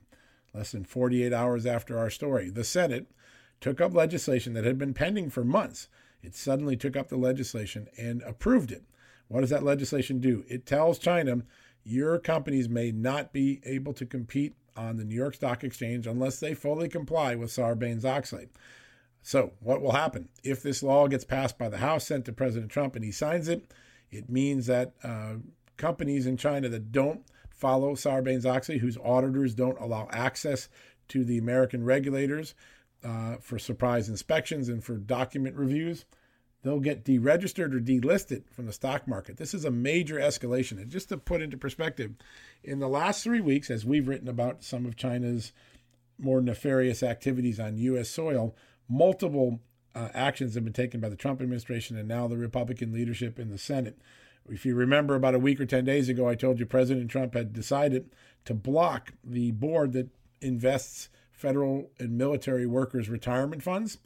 less 0.55 0.71
than 0.71 0.85
48 0.85 1.31
hours 1.31 1.67
after 1.67 1.99
our 1.99 2.09
story, 2.09 2.49
the 2.49 2.63
Senate 2.63 3.11
took 3.61 3.79
up 3.79 3.93
legislation 3.93 4.53
that 4.53 4.65
had 4.65 4.79
been 4.79 4.95
pending 4.95 5.29
for 5.29 5.43
months. 5.43 5.87
It 6.23 6.33
suddenly 6.33 6.75
took 6.75 6.97
up 6.97 7.09
the 7.09 7.17
legislation 7.17 7.87
and 7.95 8.23
approved 8.23 8.71
it. 8.71 8.85
What 9.27 9.41
does 9.41 9.51
that 9.51 9.63
legislation 9.63 10.19
do? 10.19 10.45
It 10.47 10.65
tells 10.65 10.97
China 10.97 11.43
your 11.83 12.17
companies 12.17 12.67
may 12.67 12.91
not 12.91 13.31
be 13.31 13.61
able 13.63 13.93
to 13.93 14.05
compete 14.07 14.55
on 14.75 14.97
the 14.97 15.05
New 15.05 15.15
York 15.15 15.35
Stock 15.35 15.63
Exchange 15.63 16.07
unless 16.07 16.39
they 16.39 16.55
fully 16.55 16.89
comply 16.89 17.35
with 17.35 17.51
Sarbanes 17.51 18.03
Oxley. 18.03 18.47
So, 19.25 19.53
what 19.59 19.81
will 19.81 19.93
happen? 19.93 20.29
If 20.43 20.61
this 20.61 20.83
law 20.83 21.07
gets 21.07 21.25
passed 21.25 21.57
by 21.57 21.67
the 21.67 21.79
House, 21.79 22.05
sent 22.05 22.25
to 22.25 22.31
President 22.31 22.71
Trump, 22.71 22.95
and 22.95 23.03
he 23.03 23.11
signs 23.11 23.47
it, 23.47 23.73
it 24.11 24.29
means 24.29 24.67
that 24.67 24.93
uh, 25.03 25.37
companies 25.77 26.27
in 26.27 26.37
China 26.37 26.69
that 26.69 26.91
don't 26.91 27.21
follow 27.49 27.95
Sarbanes 27.95 28.45
Oxley, 28.45 28.77
whose 28.77 28.99
auditors 29.03 29.55
don't 29.55 29.81
allow 29.81 30.07
access 30.11 30.69
to 31.07 31.23
the 31.23 31.39
American 31.39 31.83
regulators 31.83 32.53
uh, 33.03 33.37
for 33.41 33.57
surprise 33.57 34.09
inspections 34.09 34.69
and 34.69 34.83
for 34.83 34.93
document 34.93 35.55
reviews, 35.55 36.05
they'll 36.61 36.79
get 36.79 37.03
deregistered 37.03 37.73
or 37.73 37.79
delisted 37.79 38.47
from 38.51 38.67
the 38.67 38.73
stock 38.73 39.07
market. 39.07 39.37
This 39.37 39.55
is 39.55 39.65
a 39.65 39.71
major 39.71 40.17
escalation. 40.17 40.73
And 40.73 40.91
just 40.91 41.09
to 41.09 41.17
put 41.17 41.41
into 41.41 41.57
perspective, 41.57 42.11
in 42.63 42.77
the 42.77 42.87
last 42.87 43.23
three 43.23 43.41
weeks, 43.41 43.71
as 43.71 43.87
we've 43.87 44.07
written 44.07 44.27
about 44.27 44.63
some 44.63 44.85
of 44.85 44.95
China's 44.95 45.51
more 46.19 46.41
nefarious 46.41 47.01
activities 47.01 47.59
on 47.59 47.79
U.S. 47.79 48.07
soil, 48.07 48.55
multiple 48.87 49.59
uh, 49.93 50.09
actions 50.13 50.55
have 50.55 50.63
been 50.63 50.73
taken 50.73 50.99
by 50.99 51.09
the 51.09 51.15
Trump 51.15 51.41
administration 51.41 51.97
and 51.97 52.07
now 52.07 52.27
the 52.27 52.37
Republican 52.37 52.91
leadership 52.91 53.39
in 53.39 53.49
the 53.49 53.57
Senate. 53.57 53.97
If 54.47 54.65
you 54.65 54.75
remember, 54.75 55.15
about 55.15 55.33
a 55.33 55.39
week 55.39 55.59
or 55.59 55.65
10 55.65 55.85
days 55.85 56.09
ago, 56.09 56.27
I 56.27 56.35
told 56.35 56.59
you 56.59 56.65
President 56.65 57.09
Trump 57.09 57.33
had 57.33 57.53
decided 57.53 58.11
to 58.45 58.53
block 58.53 59.13
the 59.23 59.51
board 59.51 59.93
that 59.93 60.09
invests 60.41 61.09
federal 61.31 61.89
and 61.97 62.17
military 62.17 62.65
workers' 62.65 63.09
retirement 63.09 63.63
funds. 63.63 63.97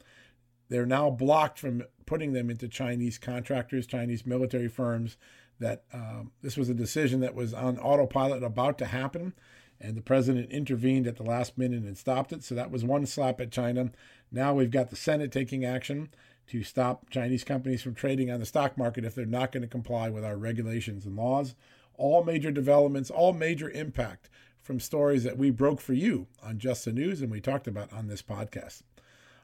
They're 0.68 0.86
now 0.86 1.10
blocked 1.10 1.58
from 1.58 1.82
putting 2.06 2.32
them 2.32 2.48
into 2.48 2.68
Chinese 2.68 3.18
contractors, 3.18 3.86
Chinese 3.86 4.24
military 4.24 4.68
firms. 4.68 5.16
That 5.58 5.84
um, 5.92 6.30
this 6.40 6.56
was 6.56 6.70
a 6.70 6.74
decision 6.74 7.20
that 7.20 7.34
was 7.34 7.52
on 7.52 7.78
autopilot 7.78 8.42
about 8.42 8.78
to 8.78 8.86
happen 8.86 9.34
and 9.80 9.96
the 9.96 10.02
president 10.02 10.50
intervened 10.50 11.06
at 11.06 11.16
the 11.16 11.22
last 11.22 11.56
minute 11.56 11.82
and 11.84 11.96
stopped 11.96 12.32
it. 12.32 12.44
So 12.44 12.54
that 12.54 12.70
was 12.70 12.84
one 12.84 13.06
slap 13.06 13.40
at 13.40 13.50
China. 13.50 13.90
Now 14.30 14.54
we've 14.54 14.70
got 14.70 14.90
the 14.90 14.96
Senate 14.96 15.32
taking 15.32 15.64
action 15.64 16.10
to 16.48 16.62
stop 16.62 17.08
Chinese 17.10 17.44
companies 17.44 17.82
from 17.82 17.94
trading 17.94 18.30
on 18.30 18.40
the 18.40 18.46
stock 18.46 18.76
market 18.76 19.04
if 19.04 19.14
they're 19.14 19.24
not 19.24 19.52
going 19.52 19.62
to 19.62 19.68
comply 19.68 20.10
with 20.10 20.24
our 20.24 20.36
regulations 20.36 21.06
and 21.06 21.16
laws. 21.16 21.54
All 21.94 22.24
major 22.24 22.50
developments, 22.50 23.10
all 23.10 23.32
major 23.32 23.70
impact 23.70 24.28
from 24.60 24.80
stories 24.80 25.24
that 25.24 25.38
we 25.38 25.50
broke 25.50 25.80
for 25.80 25.94
you 25.94 26.26
on 26.42 26.58
Just 26.58 26.84
the 26.84 26.92
News 26.92 27.22
and 27.22 27.30
we 27.30 27.40
talked 27.40 27.66
about 27.66 27.92
on 27.92 28.08
this 28.08 28.22
podcast. 28.22 28.82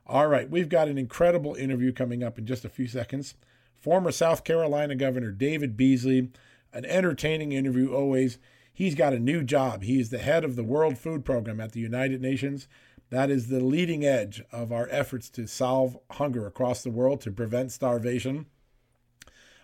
All 0.07 0.29
right, 0.29 0.49
we've 0.49 0.69
got 0.69 0.89
an 0.89 0.99
incredible 0.99 1.55
interview 1.55 1.93
coming 1.93 2.23
up 2.23 2.39
in 2.39 2.47
just 2.47 2.65
a 2.65 2.69
few 2.69 2.87
seconds. 2.87 3.35
Former 3.75 4.13
South 4.13 4.45
Carolina 4.45 4.95
Governor 4.95 5.33
David 5.33 5.77
Beasley, 5.77 6.31
an 6.73 6.85
entertaining 6.85 7.53
interview 7.53 7.93
always. 7.93 8.39
He's 8.77 8.95
got 8.95 9.15
a 9.15 9.19
new 9.19 9.43
job. 9.43 9.85
He 9.85 9.99
is 9.99 10.11
the 10.11 10.19
head 10.19 10.45
of 10.45 10.55
the 10.55 10.63
World 10.63 10.99
Food 10.99 11.25
Program 11.25 11.61
at 11.61 11.73
the 11.73 11.81
United 11.81 12.21
Nations. 12.21 12.69
That 13.09 13.31
is 13.31 13.47
the 13.47 13.65
leading 13.65 14.05
edge 14.05 14.43
of 14.53 14.71
our 14.71 14.87
efforts 14.91 15.31
to 15.31 15.47
solve 15.47 15.97
hunger 16.11 16.47
across 16.47 16.83
the 16.83 16.91
world, 16.91 17.23
to 17.23 17.31
prevent 17.31 17.73
starvation. 17.73 18.45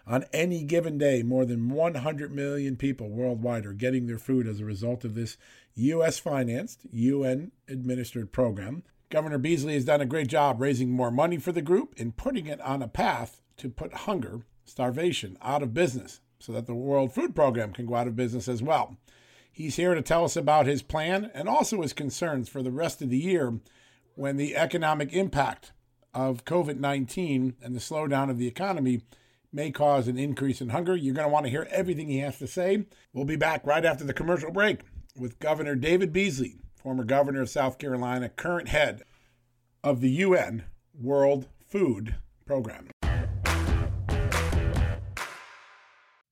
On 0.06 0.24
any 0.32 0.64
given 0.64 0.96
day, 0.96 1.22
more 1.22 1.44
than 1.44 1.68
100 1.68 2.32
million 2.32 2.76
people 2.76 3.10
worldwide 3.10 3.66
are 3.66 3.74
getting 3.74 4.06
their 4.06 4.18
food 4.18 4.46
as 4.46 4.60
a 4.60 4.64
result 4.64 5.04
of 5.04 5.14
this 5.14 5.36
U.S. 5.74 6.18
financed, 6.18 6.86
UN 6.90 7.52
administered 7.68 8.32
program. 8.32 8.82
Governor 9.10 9.36
Beasley 9.36 9.74
has 9.74 9.84
done 9.84 10.00
a 10.00 10.06
great 10.06 10.28
job 10.28 10.58
raising 10.58 10.88
more 10.88 11.10
money 11.10 11.36
for 11.36 11.52
the 11.52 11.60
group 11.60 11.94
and 11.98 12.16
putting 12.16 12.46
it 12.46 12.62
on 12.62 12.80
a 12.80 12.88
path 12.88 13.42
to 13.58 13.68
put 13.68 13.92
hunger, 13.92 14.46
starvation 14.64 15.36
out 15.42 15.62
of 15.62 15.74
business 15.74 16.22
so 16.42 16.52
that 16.52 16.66
the 16.66 16.74
World 16.74 17.12
Food 17.12 17.36
Program 17.36 17.72
can 17.72 17.86
go 17.86 17.94
out 17.94 18.08
of 18.08 18.16
business 18.16 18.48
as 18.48 18.62
well. 18.62 18.96
He's 19.52 19.76
here 19.76 19.94
to 19.94 20.02
tell 20.02 20.24
us 20.24 20.34
about 20.34 20.66
his 20.66 20.82
plan 20.82 21.30
and 21.34 21.48
also 21.48 21.82
his 21.82 21.92
concerns 21.92 22.48
for 22.48 22.62
the 22.62 22.72
rest 22.72 23.00
of 23.00 23.10
the 23.10 23.18
year 23.18 23.60
when 24.16 24.36
the 24.36 24.56
economic 24.56 25.12
impact 25.12 25.72
of 26.12 26.44
COVID 26.44 26.78
19 26.78 27.54
and 27.62 27.74
the 27.74 27.80
slowdown 27.80 28.28
of 28.28 28.38
the 28.38 28.48
economy 28.48 29.02
may 29.52 29.70
cause 29.70 30.08
an 30.08 30.18
increase 30.18 30.60
in 30.60 30.70
hunger. 30.70 30.96
You're 30.96 31.14
going 31.14 31.28
to 31.28 31.32
want 31.32 31.46
to 31.46 31.50
hear 31.50 31.68
everything 31.70 32.08
he 32.08 32.18
has 32.18 32.38
to 32.38 32.46
say. 32.46 32.86
We'll 33.12 33.24
be 33.24 33.36
back 33.36 33.64
right 33.66 33.84
after 33.84 34.04
the 34.04 34.14
commercial 34.14 34.50
break 34.50 34.80
with 35.16 35.38
Governor 35.38 35.76
David 35.76 36.12
Beasley, 36.12 36.56
former 36.74 37.04
governor 37.04 37.42
of 37.42 37.50
South 37.50 37.78
Carolina, 37.78 38.28
current 38.30 38.68
head 38.68 39.02
of 39.84 40.00
the 40.00 40.10
UN 40.10 40.64
World 40.94 41.46
Food 41.68 42.16
Program. 42.46 42.91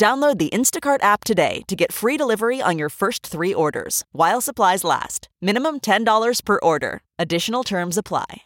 Download 0.00 0.38
the 0.38 0.48
Instacart 0.48 1.02
app 1.02 1.24
today 1.24 1.60
to 1.66 1.76
get 1.76 1.92
free 1.92 2.16
delivery 2.16 2.62
on 2.62 2.78
your 2.78 2.88
first 2.88 3.26
three 3.26 3.52
orders 3.52 4.02
while 4.12 4.40
supplies 4.40 4.82
last. 4.82 5.28
Minimum 5.42 5.80
$10 5.80 6.42
per 6.42 6.58
order. 6.62 7.02
Additional 7.18 7.62
terms 7.62 7.98
apply. 7.98 8.44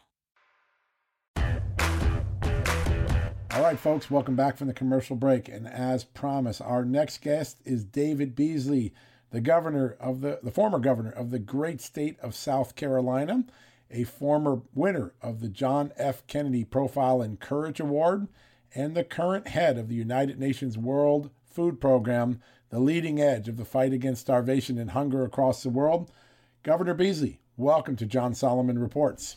All 3.52 3.62
right, 3.62 3.78
folks, 3.78 4.10
welcome 4.10 4.34
back 4.34 4.56
from 4.56 4.66
the 4.66 4.74
commercial 4.74 5.14
break. 5.14 5.48
And 5.48 5.68
as 5.68 6.02
promised, 6.02 6.60
our 6.60 6.84
next 6.84 7.20
guest 7.20 7.60
is 7.64 7.84
David 7.84 8.34
Beasley, 8.34 8.92
the 9.30 9.40
governor 9.40 9.96
of 10.00 10.22
the, 10.22 10.40
the 10.42 10.50
former 10.50 10.80
governor 10.80 11.12
of 11.12 11.30
the 11.30 11.38
great 11.38 11.80
state 11.80 12.18
of 12.18 12.34
South 12.34 12.74
Carolina, 12.74 13.44
a 13.92 14.02
former 14.02 14.62
winner 14.74 15.12
of 15.22 15.38
the 15.40 15.48
John 15.48 15.92
F. 15.96 16.26
Kennedy 16.26 16.64
Profile 16.64 17.22
in 17.22 17.36
Courage 17.36 17.78
Award, 17.78 18.26
and 18.74 18.96
the 18.96 19.04
current 19.04 19.46
head 19.46 19.78
of 19.78 19.88
the 19.88 19.94
United 19.94 20.40
Nations 20.40 20.76
World 20.76 21.30
Food 21.54 21.80
Program, 21.80 22.40
the 22.70 22.80
leading 22.80 23.20
edge 23.20 23.48
of 23.48 23.56
the 23.56 23.64
fight 23.64 23.92
against 23.92 24.22
starvation 24.22 24.76
and 24.76 24.90
hunger 24.90 25.22
across 25.22 25.62
the 25.62 25.70
world. 25.70 26.10
Governor 26.64 26.94
Beasley, 26.94 27.38
welcome 27.56 27.94
to 27.94 28.06
John 28.06 28.34
Solomon 28.34 28.76
Reports. 28.80 29.36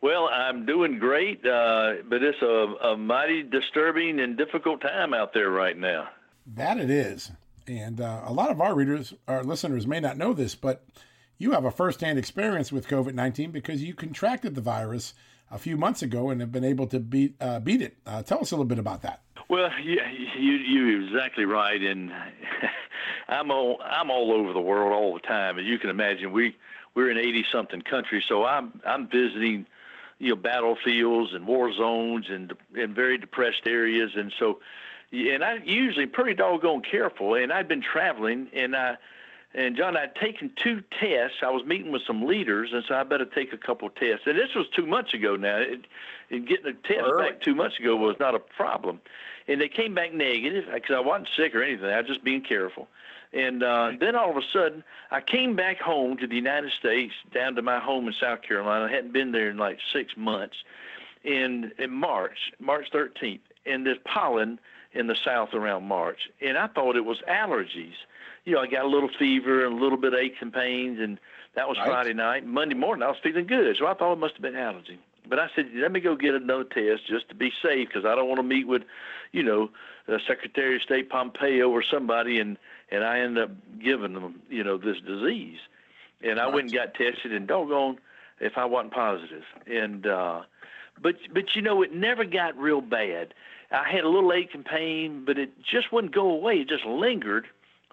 Well, 0.00 0.28
I'm 0.32 0.66
doing 0.66 1.00
great, 1.00 1.44
uh, 1.44 1.94
but 2.08 2.22
it's 2.22 2.40
a, 2.42 2.90
a 2.90 2.96
mighty 2.96 3.42
disturbing 3.42 4.20
and 4.20 4.36
difficult 4.36 4.82
time 4.82 5.12
out 5.12 5.34
there 5.34 5.50
right 5.50 5.76
now. 5.76 6.10
That 6.46 6.78
it 6.78 6.90
is. 6.90 7.32
And 7.66 8.00
uh, 8.00 8.22
a 8.24 8.32
lot 8.32 8.50
of 8.50 8.60
our 8.60 8.76
readers, 8.76 9.12
our 9.26 9.42
listeners 9.42 9.84
may 9.84 9.98
not 9.98 10.16
know 10.16 10.32
this, 10.32 10.54
but 10.54 10.84
you 11.38 11.50
have 11.52 11.64
a 11.64 11.72
firsthand 11.72 12.20
experience 12.20 12.70
with 12.70 12.86
COVID 12.86 13.14
19 13.14 13.50
because 13.50 13.82
you 13.82 13.94
contracted 13.94 14.54
the 14.54 14.60
virus 14.60 15.14
a 15.50 15.58
few 15.58 15.76
months 15.76 16.02
ago 16.02 16.30
and 16.30 16.40
have 16.40 16.52
been 16.52 16.64
able 16.64 16.86
to 16.86 17.00
beat, 17.00 17.34
uh, 17.40 17.58
beat 17.58 17.82
it. 17.82 17.96
Uh, 18.06 18.22
tell 18.22 18.40
us 18.40 18.52
a 18.52 18.54
little 18.54 18.64
bit 18.64 18.78
about 18.78 19.02
that. 19.02 19.22
Well, 19.52 19.70
you 19.82 20.00
you 20.34 20.52
you're 20.52 21.02
exactly 21.02 21.44
right, 21.44 21.78
and 21.82 22.10
I'm 23.28 23.50
all 23.50 23.82
I'm 23.84 24.10
all 24.10 24.32
over 24.32 24.54
the 24.54 24.62
world 24.62 24.94
all 24.94 25.12
the 25.12 25.20
time, 25.20 25.58
as 25.58 25.66
you 25.66 25.78
can 25.78 25.90
imagine. 25.90 26.32
We 26.32 26.56
we're 26.94 27.10
in 27.10 27.18
80 27.18 27.44
something 27.52 27.82
countries, 27.82 28.24
so 28.26 28.46
I'm 28.46 28.80
I'm 28.86 29.08
visiting, 29.08 29.66
you 30.18 30.30
know, 30.30 30.36
battlefields 30.36 31.34
and 31.34 31.46
war 31.46 31.70
zones 31.70 32.30
and 32.30 32.54
in 32.74 32.94
very 32.94 33.18
depressed 33.18 33.66
areas, 33.66 34.12
and 34.16 34.32
so, 34.38 34.60
and 35.12 35.44
I'm 35.44 35.62
usually 35.64 36.06
pretty 36.06 36.32
doggone 36.32 36.80
careful. 36.80 37.34
And 37.34 37.52
I'd 37.52 37.68
been 37.68 37.82
traveling, 37.82 38.48
and 38.54 38.74
I 38.74 38.96
and 39.54 39.76
John, 39.76 39.98
I'd 39.98 40.14
taken 40.14 40.50
two 40.56 40.82
tests. 40.98 41.38
I 41.42 41.50
was 41.50 41.62
meeting 41.66 41.92
with 41.92 42.02
some 42.06 42.24
leaders, 42.26 42.70
and 42.72 42.82
so 42.88 42.94
I 42.94 43.02
better 43.02 43.26
take 43.26 43.52
a 43.52 43.58
couple 43.58 43.86
of 43.88 43.94
tests. 43.96 44.26
And 44.26 44.38
this 44.38 44.54
was 44.56 44.66
two 44.74 44.86
months 44.86 45.12
ago 45.12 45.36
now. 45.36 45.58
It, 45.58 45.86
and 46.30 46.48
getting 46.48 46.66
a 46.66 46.72
test 46.72 47.00
Early. 47.04 47.28
back 47.28 47.42
two 47.42 47.54
months 47.54 47.78
ago 47.78 47.94
was 47.96 48.16
not 48.18 48.34
a 48.34 48.38
problem. 48.38 49.00
And 49.48 49.60
they 49.60 49.68
came 49.68 49.94
back 49.94 50.12
negative 50.12 50.64
because 50.72 50.94
I 50.94 51.00
wasn't 51.00 51.28
sick 51.36 51.54
or 51.54 51.62
anything. 51.62 51.86
I 51.86 51.98
was 51.98 52.06
just 52.06 52.24
being 52.24 52.42
careful. 52.42 52.88
And 53.32 53.62
uh, 53.62 53.92
then 53.98 54.14
all 54.14 54.30
of 54.30 54.36
a 54.36 54.46
sudden, 54.52 54.84
I 55.10 55.20
came 55.20 55.56
back 55.56 55.80
home 55.80 56.18
to 56.18 56.26
the 56.26 56.36
United 56.36 56.70
States, 56.78 57.14
down 57.32 57.54
to 57.54 57.62
my 57.62 57.78
home 57.78 58.06
in 58.06 58.14
South 58.20 58.42
Carolina. 58.42 58.84
I 58.84 58.90
hadn't 58.90 59.12
been 59.12 59.32
there 59.32 59.48
in 59.50 59.56
like 59.56 59.78
six 59.92 60.12
months. 60.16 60.56
In 61.24 61.70
in 61.78 61.92
March, 61.92 62.52
March 62.58 62.86
13th, 62.92 63.38
and 63.64 63.86
there's 63.86 63.98
pollen 64.04 64.58
in 64.92 65.06
the 65.06 65.14
south 65.24 65.54
around 65.54 65.84
March, 65.84 66.18
and 66.40 66.58
I 66.58 66.66
thought 66.66 66.96
it 66.96 67.04
was 67.04 67.18
allergies 67.30 67.94
you 68.44 68.54
know, 68.54 68.60
I 68.60 68.66
got 68.66 68.84
a 68.84 68.88
little 68.88 69.10
fever 69.18 69.64
and 69.64 69.78
a 69.78 69.82
little 69.82 69.98
bit 69.98 70.14
of 70.14 70.18
aches 70.18 70.38
and 70.40 70.52
pains, 70.52 70.98
and 71.00 71.18
that 71.54 71.68
was 71.68 71.76
right. 71.78 71.86
Friday 71.86 72.14
night. 72.14 72.46
Monday 72.46 72.74
morning, 72.74 73.02
I 73.02 73.08
was 73.08 73.18
feeling 73.22 73.46
good, 73.46 73.76
so 73.78 73.86
I 73.86 73.94
thought 73.94 74.14
it 74.14 74.18
must 74.18 74.34
have 74.34 74.42
been 74.42 74.56
allergy. 74.56 74.98
But 75.28 75.38
I 75.38 75.48
said, 75.54 75.70
let 75.74 75.92
me 75.92 76.00
go 76.00 76.16
get 76.16 76.34
another 76.34 76.64
test 76.64 77.06
just 77.06 77.28
to 77.28 77.34
be 77.34 77.52
safe, 77.62 77.88
because 77.88 78.04
I 78.04 78.14
don't 78.14 78.28
want 78.28 78.38
to 78.38 78.42
meet 78.44 78.66
with, 78.66 78.82
you 79.30 79.42
know, 79.42 79.70
uh, 80.08 80.18
Secretary 80.26 80.76
of 80.76 80.82
State 80.82 81.08
Pompeo 81.10 81.70
or 81.70 81.82
somebody, 81.82 82.40
and 82.40 82.58
and 82.90 83.04
I 83.04 83.20
end 83.20 83.38
up 83.38 83.50
giving 83.82 84.14
them, 84.14 84.42
you 84.50 84.62
know, 84.64 84.76
this 84.76 84.98
disease. 85.00 85.58
And 86.22 86.38
I 86.38 86.46
went 86.48 86.64
and 86.66 86.72
got 86.72 86.94
tested, 86.94 87.32
and 87.32 87.46
doggone, 87.46 87.98
if 88.40 88.58
I 88.58 88.64
wasn't 88.64 88.92
positive. 88.92 89.44
And 89.66 90.06
uh, 90.06 90.42
but 91.00 91.16
but 91.32 91.54
you 91.54 91.62
know, 91.62 91.82
it 91.82 91.94
never 91.94 92.24
got 92.24 92.56
real 92.58 92.80
bad. 92.80 93.32
I 93.70 93.88
had 93.88 94.04
a 94.04 94.08
little 94.08 94.32
ache 94.32 94.50
and 94.54 94.64
pain, 94.64 95.24
but 95.24 95.38
it 95.38 95.50
just 95.62 95.92
wouldn't 95.92 96.14
go 96.14 96.30
away. 96.30 96.56
It 96.56 96.68
just 96.68 96.84
lingered 96.84 97.46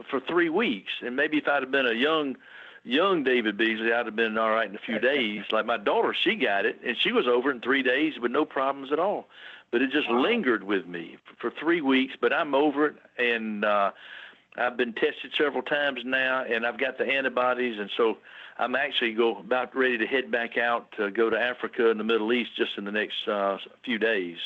for 0.09 0.19
three 0.19 0.49
weeks. 0.49 0.91
And 1.01 1.15
maybe 1.15 1.37
if 1.37 1.47
I'd 1.47 1.61
have 1.61 1.71
been 1.71 1.87
a 1.87 1.93
young 1.93 2.35
young 2.83 3.23
David 3.23 3.57
Beasley, 3.57 3.93
I'd 3.93 4.05
have 4.05 4.15
been 4.15 4.37
all 4.37 4.51
right 4.51 4.69
in 4.69 4.75
a 4.75 4.79
few 4.79 4.99
days. 5.13 5.43
Like 5.51 5.65
my 5.65 5.77
daughter, 5.77 6.15
she 6.23 6.35
got 6.35 6.65
it, 6.65 6.79
and 6.85 6.95
she 6.99 7.11
was 7.11 7.27
over 7.27 7.51
in 7.51 7.61
three 7.61 7.83
days 7.83 8.13
with 8.19 8.31
no 8.31 8.45
problems 8.45 8.91
at 8.91 8.99
all. 8.99 9.27
But 9.71 9.81
it 9.81 9.91
just 9.91 10.09
lingered 10.09 10.63
with 10.63 10.87
me 10.87 11.17
for, 11.25 11.51
for 11.51 11.59
three 11.59 11.81
weeks. 11.81 12.15
But 12.19 12.33
I'm 12.33 12.55
over 12.55 12.87
it, 12.87 12.95
and 13.17 13.63
uh, 13.63 13.91
I've 14.57 14.77
been 14.77 14.93
tested 14.93 15.31
several 15.37 15.61
times 15.61 16.01
now, 16.05 16.43
and 16.43 16.65
I've 16.65 16.79
got 16.79 16.97
the 16.97 17.05
antibodies, 17.05 17.79
and 17.79 17.89
so 17.95 18.17
I'm 18.57 18.75
actually 18.75 19.13
go 19.13 19.37
about 19.37 19.75
ready 19.75 19.97
to 19.97 20.05
head 20.05 20.31
back 20.31 20.57
out 20.57 20.91
to 20.97 21.11
go 21.11 21.29
to 21.29 21.39
Africa 21.39 21.89
and 21.89 21.99
the 21.99 22.03
Middle 22.03 22.33
East 22.33 22.51
just 22.57 22.71
in 22.77 22.83
the 22.83 22.91
next 22.91 23.27
uh, 23.27 23.57
few 23.85 23.97
days. 23.97 24.37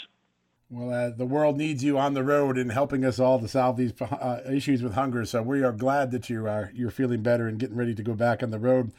Well, 0.73 0.91
uh, 0.91 1.09
the 1.11 1.25
world 1.25 1.55
needs 1.55 1.83
you 1.83 1.99
on 1.99 2.15
the 2.15 2.23
road 2.23 2.57
and 2.57 2.71
helping 2.71 3.05
us 3.05 3.19
all 3.19 3.39
to 3.39 3.47
solve 3.47 3.77
these 3.77 3.93
uh, 4.01 4.41
issues 4.51 4.81
with 4.81 4.93
hunger. 4.93 5.23
So 5.23 5.43
we 5.43 5.61
are 5.61 5.71
glad 5.71 6.09
that 6.11 6.31
you 6.31 6.47
are 6.47 6.71
you're 6.73 6.89
feeling 6.89 7.21
better 7.21 7.47
and 7.47 7.59
getting 7.59 7.75
ready 7.75 7.93
to 7.93 8.01
go 8.01 8.15
back 8.15 8.41
on 8.41 8.49
the 8.49 8.57
road. 8.57 8.91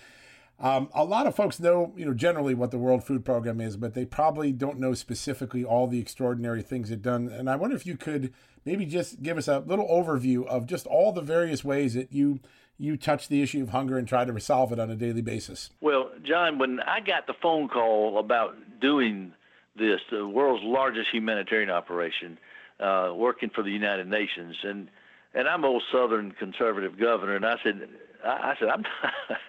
Um, 0.61 0.89
a 0.95 1.03
lot 1.03 1.27
of 1.27 1.35
folks 1.35 1.59
know, 1.59 1.93
you 1.97 2.05
know, 2.05 2.15
generally 2.15 2.55
what 2.55 2.71
the 2.71 2.79
World 2.79 3.03
Food 3.03 3.25
Program 3.25 3.61
is, 3.61 3.77
but 3.77 3.95
they 3.95 4.05
probably 4.05 4.53
don't 4.53 4.79
know 4.79 4.95
specifically 4.95 5.65
all 5.65 5.89
the 5.89 5.99
extraordinary 5.99 6.63
things 6.63 6.93
it 6.93 7.03
done. 7.03 7.27
And 7.29 7.51
I 7.51 7.57
wonder 7.57 7.75
if 7.75 7.85
you 7.85 7.97
could 7.97 8.33
maybe 8.65 8.87
just 8.87 9.21
give 9.21 9.37
us 9.37 9.49
a 9.49 9.59
little 9.59 9.89
overview 9.89 10.47
of 10.47 10.67
just 10.67 10.87
all 10.87 11.11
the 11.11 11.23
various 11.23 11.65
ways 11.65 11.95
that 11.95 12.13
you 12.13 12.39
you 12.79 12.97
touch 12.97 13.27
the 13.27 13.43
issue 13.43 13.63
of 13.65 13.71
hunger 13.71 13.99
and 13.99 14.07
try 14.07 14.25
to 14.25 14.33
resolve 14.33 14.73
it 14.73 14.79
on 14.79 14.91
a 14.91 14.97
daily 14.97 15.23
basis. 15.23 15.71
Well, 15.81 16.11
John, 16.23 16.59
when 16.59 16.79
I 16.81 17.01
got 17.01 17.27
the 17.27 17.35
phone 17.43 17.69
call 17.69 18.19
about 18.19 18.55
doing 18.81 19.33
this, 19.77 20.01
the 20.11 20.27
world's 20.27 20.65
largest 20.65 21.09
humanitarian 21.13 21.71
operation, 21.71 22.39
uh, 22.81 23.13
working 23.15 23.51
for 23.51 23.63
the 23.63 23.71
United 23.71 24.09
Nations. 24.09 24.57
And 24.63 24.89
and 25.35 25.49
I'm 25.49 25.65
old 25.65 25.83
Southern 25.91 26.31
conservative 26.33 26.99
governor, 26.99 27.35
and 27.35 27.45
I 27.45 27.57
said, 27.63 27.89
I, 28.25 28.29
I 28.29 28.55
said, 28.59 28.69
I'm 28.69 28.83
not, 28.83 29.41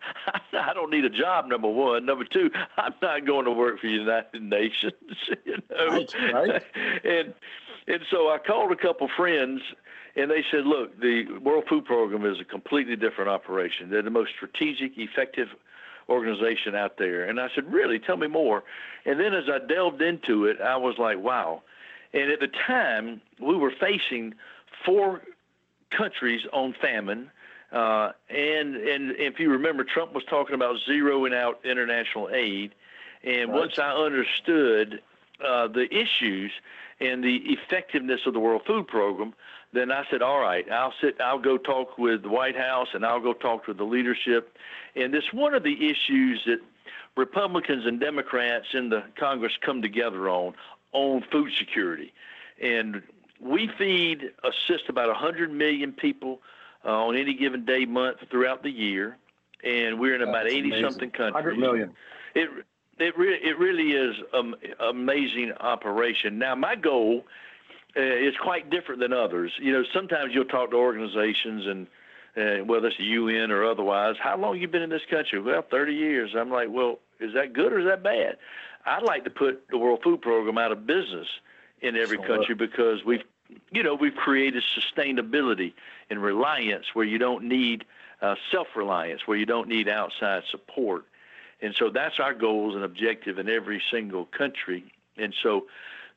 I 0.69 0.73
don't 0.73 0.89
need 0.89 1.05
a 1.05 1.09
job. 1.09 1.47
Number 1.47 1.67
one, 1.67 2.05
number 2.05 2.25
two, 2.25 2.49
I'm 2.77 2.93
not 3.01 3.25
going 3.25 3.45
to 3.45 3.51
work 3.51 3.79
for 3.79 3.87
the 3.87 3.93
United 3.93 4.41
Nations. 4.41 4.93
You 5.45 5.57
know, 5.69 5.87
right, 5.87 6.13
right. 6.33 6.63
and 7.03 7.33
and 7.87 7.99
so 8.09 8.29
I 8.29 8.39
called 8.39 8.71
a 8.71 8.75
couple 8.75 9.07
friends, 9.15 9.61
and 10.15 10.31
they 10.31 10.43
said, 10.49 10.65
look, 10.65 10.99
the 10.99 11.25
World 11.39 11.65
Food 11.69 11.85
Program 11.85 12.25
is 12.25 12.39
a 12.39 12.45
completely 12.45 12.95
different 12.95 13.29
operation. 13.29 13.89
They're 13.91 14.01
the 14.01 14.09
most 14.09 14.31
strategic, 14.35 14.97
effective 14.97 15.49
organization 16.09 16.75
out 16.75 16.97
there. 16.97 17.25
And 17.25 17.39
I 17.39 17.49
said, 17.53 17.71
Really? 17.71 17.99
Tell 17.99 18.17
me 18.17 18.27
more. 18.27 18.63
And 19.05 19.19
then 19.19 19.33
as 19.33 19.45
I 19.49 19.59
delved 19.65 20.01
into 20.01 20.45
it, 20.45 20.61
I 20.61 20.77
was 20.77 20.97
like, 20.97 21.19
Wow. 21.19 21.63
And 22.13 22.31
at 22.31 22.39
the 22.39 22.47
time, 22.47 23.21
we 23.39 23.55
were 23.55 23.71
facing 23.71 24.35
four 24.85 25.21
countries 25.89 26.41
on 26.53 26.73
famine. 26.81 27.29
Uh, 27.71 28.11
and, 28.29 28.75
and 28.75 29.11
if 29.17 29.39
you 29.39 29.49
remember, 29.49 29.83
Trump 29.83 30.13
was 30.13 30.23
talking 30.23 30.55
about 30.55 30.77
zeroing 30.87 31.35
out 31.35 31.59
international 31.65 32.29
aid. 32.31 32.73
And 33.23 33.51
right. 33.51 33.59
once 33.59 33.79
I 33.79 33.91
understood 33.91 35.01
uh, 35.45 35.67
the 35.67 35.87
issues 35.93 36.51
and 36.99 37.23
the 37.23 37.37
effectiveness 37.47 38.21
of 38.25 38.33
the 38.33 38.39
World 38.39 38.61
Food 38.65 38.87
Program, 38.87 39.33
then 39.73 39.91
I 39.91 40.05
said, 40.09 40.21
all 40.21 40.39
right, 40.39 40.69
I'll 40.71 40.93
sit, 41.01 41.19
I'll 41.19 41.39
go 41.39 41.57
talk 41.57 41.97
with 41.97 42.23
the 42.23 42.29
White 42.29 42.55
House 42.55 42.87
and 42.93 43.05
I'll 43.05 43.19
go 43.19 43.33
talk 43.33 43.67
with 43.67 43.77
the 43.77 43.83
leadership. 43.83 44.57
And 44.95 45.13
this 45.13 45.25
one 45.33 45.53
of 45.53 45.63
the 45.63 45.89
issues 45.89 46.41
that 46.45 46.59
Republicans 47.17 47.85
and 47.85 47.99
Democrats 47.99 48.67
in 48.73 48.89
the 48.89 49.03
Congress 49.17 49.53
come 49.61 49.81
together 49.81 50.29
on, 50.29 50.53
on 50.93 51.23
food 51.31 51.51
security. 51.57 52.13
And 52.61 53.01
we 53.41 53.69
feed, 53.77 54.31
assist 54.43 54.87
about 54.87 55.07
100 55.07 55.51
million 55.51 55.91
people 55.91 56.41
uh, 56.85 57.07
on 57.07 57.17
any 57.17 57.33
given 57.33 57.65
day, 57.65 57.85
month 57.85 58.19
throughout 58.29 58.63
the 58.63 58.71
year. 58.71 59.17
And 59.63 59.99
we're 59.99 60.15
in 60.15 60.21
about 60.21 60.47
80 60.47 60.81
something 60.81 61.11
countries. 61.11 61.33
100 61.33 61.57
million. 61.57 61.93
It, 62.35 62.49
it, 62.99 63.17
re- 63.17 63.39
it 63.41 63.57
really 63.57 63.91
is 63.91 64.15
an 64.33 64.55
amazing 64.79 65.53
operation. 65.59 66.39
Now, 66.39 66.55
my 66.55 66.75
goal 66.75 67.25
uh, 67.97 68.01
is 68.01 68.35
quite 68.41 68.69
different 68.69 69.01
than 69.01 69.13
others. 69.13 69.51
You 69.59 69.73
know, 69.73 69.83
sometimes 69.93 70.33
you'll 70.33 70.45
talk 70.45 70.71
to 70.71 70.77
organizations 70.77 71.65
and 71.67 71.87
uh, 72.37 72.63
whether 72.65 72.87
it's 72.87 72.97
the 72.97 73.03
UN 73.03 73.51
or 73.51 73.65
otherwise, 73.65 74.15
how 74.19 74.37
long 74.37 74.59
you 74.59 74.67
been 74.67 74.81
in 74.81 74.89
this 74.89 75.05
country? 75.09 75.39
Well, 75.39 75.63
30 75.69 75.93
years. 75.93 76.35
I'm 76.37 76.49
like, 76.51 76.67
well, 76.69 76.99
is 77.19 77.33
that 77.33 77.53
good 77.53 77.71
or 77.71 77.79
is 77.79 77.85
that 77.85 78.03
bad? 78.03 78.37
I'd 78.85 79.03
like 79.03 79.23
to 79.23 79.29
put 79.29 79.67
the 79.69 79.77
World 79.77 80.01
Food 80.03 80.21
Program 80.21 80.57
out 80.57 80.71
of 80.71 80.85
business 80.85 81.27
in 81.81 81.95
every 81.95 82.17
country 82.17 82.55
because 82.55 83.03
we've, 83.05 83.23
you 83.71 83.83
know, 83.83 83.95
we've 83.95 84.15
created 84.15 84.63
sustainability 84.77 85.73
and 86.09 86.21
reliance 86.21 86.85
where 86.93 87.05
you 87.05 87.17
don't 87.17 87.45
need 87.45 87.85
uh, 88.21 88.35
self-reliance, 88.51 89.21
where 89.25 89.37
you 89.37 89.45
don't 89.45 89.67
need 89.67 89.87
outside 89.87 90.43
support. 90.51 91.05
And 91.65 91.73
so 91.73 91.89
that's 91.89 92.19
our 92.19 92.35
goals 92.35 92.75
and 92.75 92.83
objective 92.83 93.39
in 93.39 93.49
every 93.49 93.81
single 93.89 94.25
country. 94.25 94.83
And 95.17 95.33
so 95.41 95.65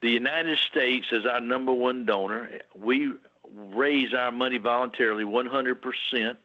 the 0.03 0.11
United 0.11 0.59
States 0.59 1.07
is 1.11 1.25
our 1.25 1.41
number 1.41 1.73
one 1.73 2.05
donor. 2.05 2.51
We 2.79 3.15
raise 3.55 4.13
our 4.13 4.31
money 4.31 4.59
voluntarily 4.59 5.25
100%. 5.25 6.37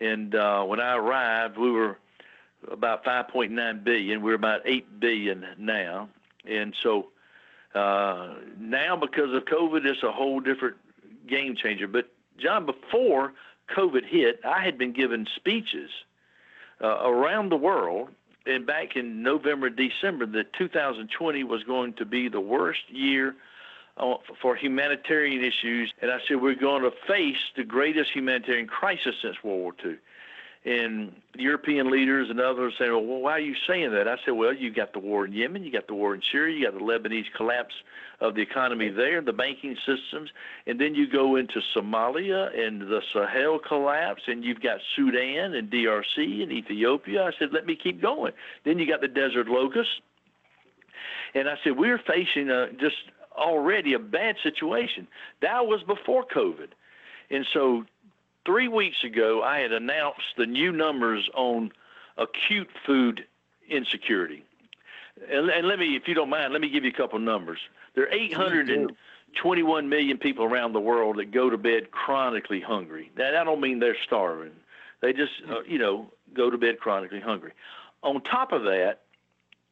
And 0.00 0.34
uh, 0.34 0.64
when 0.64 0.80
I 0.80 0.96
arrived, 0.96 1.58
we 1.58 1.70
were 1.70 1.98
about 2.70 3.04
5.9 3.04 3.84
billion. 3.84 4.22
We're 4.22 4.36
about 4.36 4.62
8 4.64 4.98
billion 4.98 5.44
now. 5.58 6.08
And 6.46 6.74
so 6.82 7.08
uh, 7.74 8.36
now, 8.58 8.96
because 8.96 9.34
of 9.34 9.44
COVID, 9.44 9.84
it's 9.84 10.02
a 10.02 10.12
whole 10.12 10.40
different 10.40 10.76
game 11.26 11.56
changer. 11.56 11.86
But 11.86 12.10
John, 12.38 12.64
before 12.64 13.34
COVID 13.76 14.06
hit, 14.06 14.40
I 14.46 14.64
had 14.64 14.78
been 14.78 14.94
giving 14.94 15.26
speeches 15.36 15.90
uh, 16.82 17.02
around 17.04 17.50
the 17.50 17.58
world 17.58 18.08
and 18.46 18.66
back 18.66 18.96
in 18.96 19.22
November, 19.22 19.70
December, 19.70 20.26
that 20.26 20.52
2020 20.54 21.44
was 21.44 21.62
going 21.64 21.92
to 21.94 22.04
be 22.04 22.28
the 22.28 22.40
worst 22.40 22.80
year 22.88 23.36
uh, 23.96 24.14
for 24.40 24.56
humanitarian 24.56 25.44
issues. 25.44 25.92
And 26.00 26.10
I 26.10 26.18
said, 26.26 26.40
we're 26.40 26.54
going 26.54 26.82
to 26.82 26.92
face 27.06 27.38
the 27.56 27.64
greatest 27.64 28.10
humanitarian 28.12 28.66
crisis 28.66 29.14
since 29.22 29.36
World 29.44 29.60
War 29.60 29.72
II. 29.84 29.96
And 30.62 31.12
European 31.36 31.90
leaders 31.90 32.28
and 32.28 32.38
others 32.38 32.74
saying, 32.78 32.92
well, 32.92 33.02
why 33.02 33.32
are 33.32 33.40
you 33.40 33.54
saying 33.66 33.92
that? 33.92 34.06
I 34.06 34.16
said, 34.24 34.32
well, 34.32 34.52
you 34.52 34.70
got 34.70 34.92
the 34.92 34.98
war 34.98 35.24
in 35.24 35.32
Yemen, 35.32 35.64
you 35.64 35.72
got 35.72 35.86
the 35.86 35.94
war 35.94 36.14
in 36.14 36.20
Syria, 36.30 36.58
you 36.58 36.64
got 36.70 36.74
the 36.78 36.84
Lebanese 36.84 37.32
collapse 37.34 37.72
of 38.20 38.34
the 38.34 38.42
economy 38.42 38.90
there, 38.90 39.22
the 39.22 39.32
banking 39.32 39.74
systems, 39.86 40.28
and 40.66 40.78
then 40.78 40.94
you 40.94 41.10
go 41.10 41.36
into 41.36 41.62
Somalia 41.74 42.54
and 42.54 42.82
the 42.82 43.00
Sahel 43.14 43.58
collapse, 43.58 44.20
and 44.26 44.44
you've 44.44 44.60
got 44.60 44.80
Sudan 44.94 45.54
and 45.54 45.70
DRC 45.70 46.42
and 46.42 46.52
Ethiopia. 46.52 47.24
I 47.24 47.30
said, 47.38 47.48
let 47.52 47.64
me 47.64 47.74
keep 47.74 48.02
going. 48.02 48.32
Then 48.66 48.78
you 48.78 48.86
got 48.86 49.00
the 49.00 49.08
desert 49.08 49.48
locust. 49.48 49.88
And 51.34 51.48
I 51.48 51.54
said, 51.64 51.78
we're 51.78 52.00
facing 52.06 52.50
a, 52.50 52.70
just 52.72 52.96
already 53.34 53.94
a 53.94 53.98
bad 53.98 54.36
situation. 54.42 55.08
That 55.40 55.66
was 55.66 55.82
before 55.84 56.24
COVID. 56.24 56.68
And 57.30 57.46
so 57.54 57.84
three 58.44 58.68
weeks 58.68 59.04
ago, 59.04 59.42
I 59.42 59.60
had 59.60 59.72
announced 59.72 60.36
the 60.36 60.46
new 60.46 60.72
numbers 60.72 61.28
on 61.34 61.72
acute 62.16 62.68
food 62.86 63.24
insecurity. 63.68 64.44
and, 65.30 65.48
and 65.48 65.66
let 65.66 65.78
me, 65.78 65.96
if 65.96 66.08
you 66.08 66.14
don't 66.14 66.30
mind, 66.30 66.52
let 66.52 66.60
me 66.60 66.68
give 66.68 66.84
you 66.84 66.90
a 66.90 66.94
couple 66.94 67.18
numbers. 67.18 67.58
There 67.94 68.04
are 68.04 68.12
821 68.12 69.88
million 69.88 70.18
people 70.18 70.44
around 70.44 70.72
the 70.72 70.80
world 70.80 71.18
that 71.18 71.30
go 71.30 71.50
to 71.50 71.58
bed 71.58 71.90
chronically 71.90 72.60
hungry. 72.60 73.10
That 73.16 73.36
I 73.36 73.44
don't 73.44 73.60
mean 73.60 73.78
they're 73.78 73.96
starving. 74.04 74.52
They 75.00 75.12
just, 75.12 75.32
uh, 75.48 75.62
you 75.66 75.78
know, 75.78 76.10
go 76.34 76.50
to 76.50 76.58
bed 76.58 76.78
chronically 76.78 77.20
hungry. 77.20 77.52
On 78.02 78.20
top 78.22 78.52
of 78.52 78.62
that, 78.64 79.00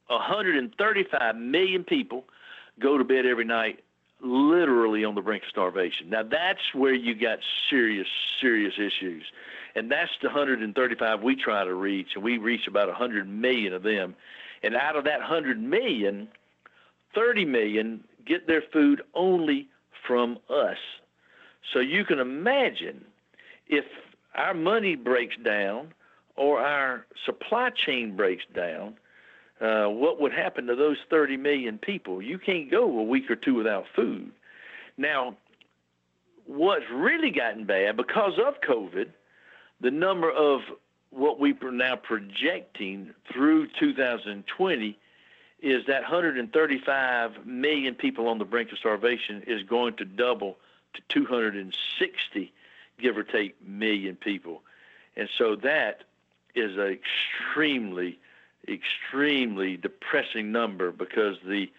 135 0.09 1.37
million 1.37 1.85
people 1.85 2.25
go 2.81 2.97
to 2.97 3.05
bed 3.05 3.27
every 3.27 3.45
night 3.45 3.81
literally 4.21 5.05
on 5.05 5.15
the 5.15 5.23
brink 5.23 5.45
of 5.45 5.49
starvation. 5.49 6.11
Now 6.11 6.23
that's 6.23 6.75
where 6.75 6.95
you 6.95 7.15
got 7.15 7.39
serious, 7.71 8.09
serious 8.41 8.75
issues. 8.79 9.25
And 9.75 9.91
that's 9.91 10.11
the 10.23 10.29
135 10.29 11.23
we 11.23 11.37
try 11.37 11.65
to 11.65 11.75
reach, 11.75 12.09
and 12.15 12.25
we 12.25 12.39
reach 12.39 12.67
about 12.67 12.89
100 12.89 13.29
million 13.29 13.73
of 13.73 13.83
them. 13.83 14.17
And 14.63 14.75
out 14.75 14.97
of 14.97 15.05
that 15.05 15.21
100 15.21 15.63
million, 15.63 16.29
30 17.15 17.45
million 17.45 18.05
get 18.27 18.47
their 18.47 18.63
food 18.73 19.03
only 19.15 19.69
from 20.07 20.39
us. 20.51 20.79
So 21.73 21.81
you 21.81 22.05
can 22.05 22.19
imagine 22.19 23.05
if 23.69 23.85
our 24.35 24.55
money 24.55 24.97
breaks 24.97 25.37
down 25.45 25.93
or 26.37 26.61
our 26.61 27.07
supply 27.25 27.71
chain 27.71 28.17
breaks 28.17 28.45
down, 28.55 28.97
uh, 29.61 29.87
what 29.87 30.21
would 30.21 30.33
happen 30.33 30.67
to 30.67 30.77
those 30.77 30.99
30 31.11 31.37
million 31.37 31.79
people? 31.79 32.23
You 32.23 32.39
can't 32.39 32.71
go 32.71 32.99
a 32.99 33.03
week 33.03 33.31
or 33.31 33.37
two 33.37 33.55
without 33.55 33.85
food. 33.95 34.31
Now, 34.97 35.37
what's 36.47 36.85
really 36.93 37.31
gotten 37.31 37.65
bad 37.65 37.97
because 37.97 38.39
of 38.39 38.61
COVID, 38.61 39.11
the 39.81 39.91
number 39.91 40.31
of 40.31 40.61
what 41.11 41.41
we 41.41 41.55
are 41.63 41.73
now 41.73 41.97
projecting 41.97 43.15
through 43.33 43.69
2020 43.79 44.99
is 45.61 45.87
that 45.87 46.03
135 46.03 47.47
million 47.47 47.95
people 47.95 48.29
on 48.29 48.39
the 48.39 48.45
brink 48.45 48.71
of 48.71 48.79
starvation 48.79 49.43
is 49.47 49.63
going 49.65 49.97
to 49.97 50.05
double 50.05 50.57
to 50.95 51.03
260, 51.09 52.53
give 53.01 53.17
or 53.17 53.25
take, 53.25 53.57
million 53.67 54.17
people. 54.17 54.63
And 55.17 55.29
so 55.37 55.57
that 55.57 56.05
is 56.55 56.77
an 56.77 56.99
extremely, 56.99 58.19
extremely 58.69 59.77
depressing 59.77 60.53
number 60.53 60.93
because 60.93 61.37
the 61.47 61.71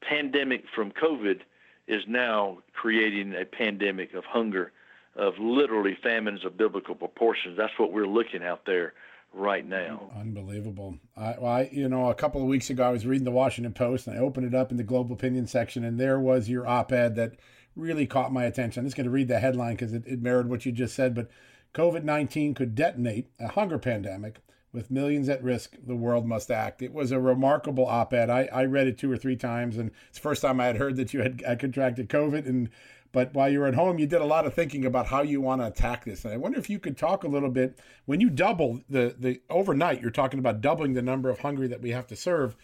pandemic 0.00 0.64
from 0.74 0.92
COVID 0.92 1.40
is 1.86 2.02
now 2.06 2.58
creating 2.74 3.34
a 3.34 3.44
pandemic 3.44 4.14
of 4.14 4.24
hunger, 4.24 4.72
of 5.16 5.38
literally 5.38 5.96
famines 6.02 6.44
of 6.44 6.56
biblical 6.56 6.94
proportions. 6.94 7.56
That's 7.56 7.78
what 7.78 7.92
we're 7.92 8.06
looking 8.06 8.44
out 8.44 8.66
there 8.66 8.94
right 9.32 9.66
now. 9.66 10.10
Unbelievable. 10.18 10.98
I, 11.16 11.32
I, 11.32 11.68
you 11.72 11.88
know, 11.88 12.10
a 12.10 12.14
couple 12.14 12.40
of 12.42 12.48
weeks 12.48 12.70
ago, 12.70 12.84
I 12.84 12.90
was 12.90 13.06
reading 13.06 13.24
the 13.24 13.30
Washington 13.30 13.72
Post 13.72 14.06
and 14.06 14.16
I 14.16 14.20
opened 14.20 14.46
it 14.46 14.54
up 14.54 14.70
in 14.70 14.76
the 14.76 14.84
global 14.84 15.14
opinion 15.14 15.46
section, 15.46 15.84
and 15.84 15.98
there 15.98 16.20
was 16.20 16.48
your 16.48 16.66
op 16.66 16.92
ed 16.92 17.16
that 17.16 17.34
really 17.76 18.06
caught 18.06 18.32
my 18.32 18.44
attention. 18.44 18.80
I'm 18.80 18.86
just 18.86 18.96
going 18.96 19.04
to 19.04 19.10
read 19.10 19.28
the 19.28 19.38
headline 19.38 19.74
because 19.74 19.92
it, 19.92 20.04
it 20.06 20.20
mirrored 20.20 20.50
what 20.50 20.66
you 20.66 20.72
just 20.72 20.94
said. 20.94 21.14
But 21.14 21.30
COVID 21.74 22.04
19 22.04 22.54
could 22.54 22.74
detonate 22.74 23.28
a 23.38 23.48
hunger 23.48 23.78
pandemic. 23.78 24.36
With 24.70 24.90
millions 24.90 25.28
at 25.30 25.42
risk, 25.42 25.76
the 25.86 25.96
world 25.96 26.26
must 26.26 26.50
act. 26.50 26.82
It 26.82 26.92
was 26.92 27.10
a 27.10 27.18
remarkable 27.18 27.86
op 27.86 28.12
ed. 28.12 28.28
I, 28.28 28.48
I 28.52 28.64
read 28.66 28.86
it 28.86 28.98
two 28.98 29.10
or 29.10 29.16
three 29.16 29.36
times, 29.36 29.78
and 29.78 29.90
it's 30.08 30.18
the 30.18 30.22
first 30.22 30.42
time 30.42 30.60
I 30.60 30.66
had 30.66 30.76
heard 30.76 30.96
that 30.96 31.14
you 31.14 31.22
had, 31.22 31.42
had 31.46 31.58
contracted 31.58 32.10
COVID. 32.10 32.46
And 32.46 32.68
but 33.10 33.32
while 33.32 33.48
you 33.48 33.60
were 33.60 33.66
at 33.66 33.74
home, 33.74 33.98
you 33.98 34.06
did 34.06 34.20
a 34.20 34.26
lot 34.26 34.46
of 34.46 34.52
thinking 34.52 34.84
about 34.84 35.06
how 35.06 35.22
you 35.22 35.40
want 35.40 35.62
to 35.62 35.66
attack 35.66 36.04
this. 36.04 36.24
And 36.24 36.34
I 36.34 36.36
wonder 36.36 36.58
if 36.58 36.68
you 36.68 36.78
could 36.78 36.98
talk 36.98 37.24
a 37.24 37.28
little 37.28 37.48
bit 37.48 37.78
when 38.04 38.20
you 38.20 38.28
double 38.28 38.82
the 38.90 39.14
the 39.18 39.40
overnight. 39.48 40.02
You're 40.02 40.10
talking 40.10 40.38
about 40.38 40.60
doubling 40.60 40.92
the 40.92 41.02
number 41.02 41.30
of 41.30 41.38
hungry 41.40 41.68
that 41.68 41.80
we 41.80 41.90
have 41.92 42.06
to 42.08 42.16
serve. 42.16 42.54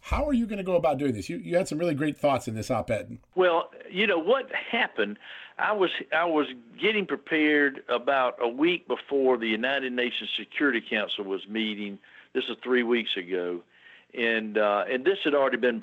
How 0.00 0.26
are 0.26 0.32
you 0.32 0.46
going 0.46 0.58
to 0.58 0.64
go 0.64 0.74
about 0.74 0.98
doing 0.98 1.12
this? 1.12 1.28
You 1.28 1.36
you 1.36 1.56
had 1.56 1.68
some 1.68 1.78
really 1.78 1.94
great 1.94 2.18
thoughts 2.18 2.48
in 2.48 2.56
this 2.56 2.72
op-ed. 2.72 3.18
Well, 3.36 3.70
you 3.88 4.08
know 4.08 4.18
what 4.18 4.50
happened. 4.52 5.18
I 5.58 5.72
was 5.72 5.90
I 6.12 6.24
was 6.24 6.46
getting 6.80 7.06
prepared 7.06 7.82
about 7.88 8.36
a 8.40 8.48
week 8.48 8.88
before 8.88 9.36
the 9.36 9.48
United 9.48 9.92
Nations 9.92 10.30
Security 10.36 10.80
Council 10.80 11.24
was 11.24 11.46
meeting. 11.48 11.98
This 12.32 12.44
is 12.44 12.56
three 12.62 12.82
weeks 12.82 13.16
ago, 13.16 13.62
and 14.14 14.56
uh, 14.58 14.84
and 14.90 15.04
this 15.04 15.18
had 15.24 15.34
already 15.34 15.58
been 15.58 15.82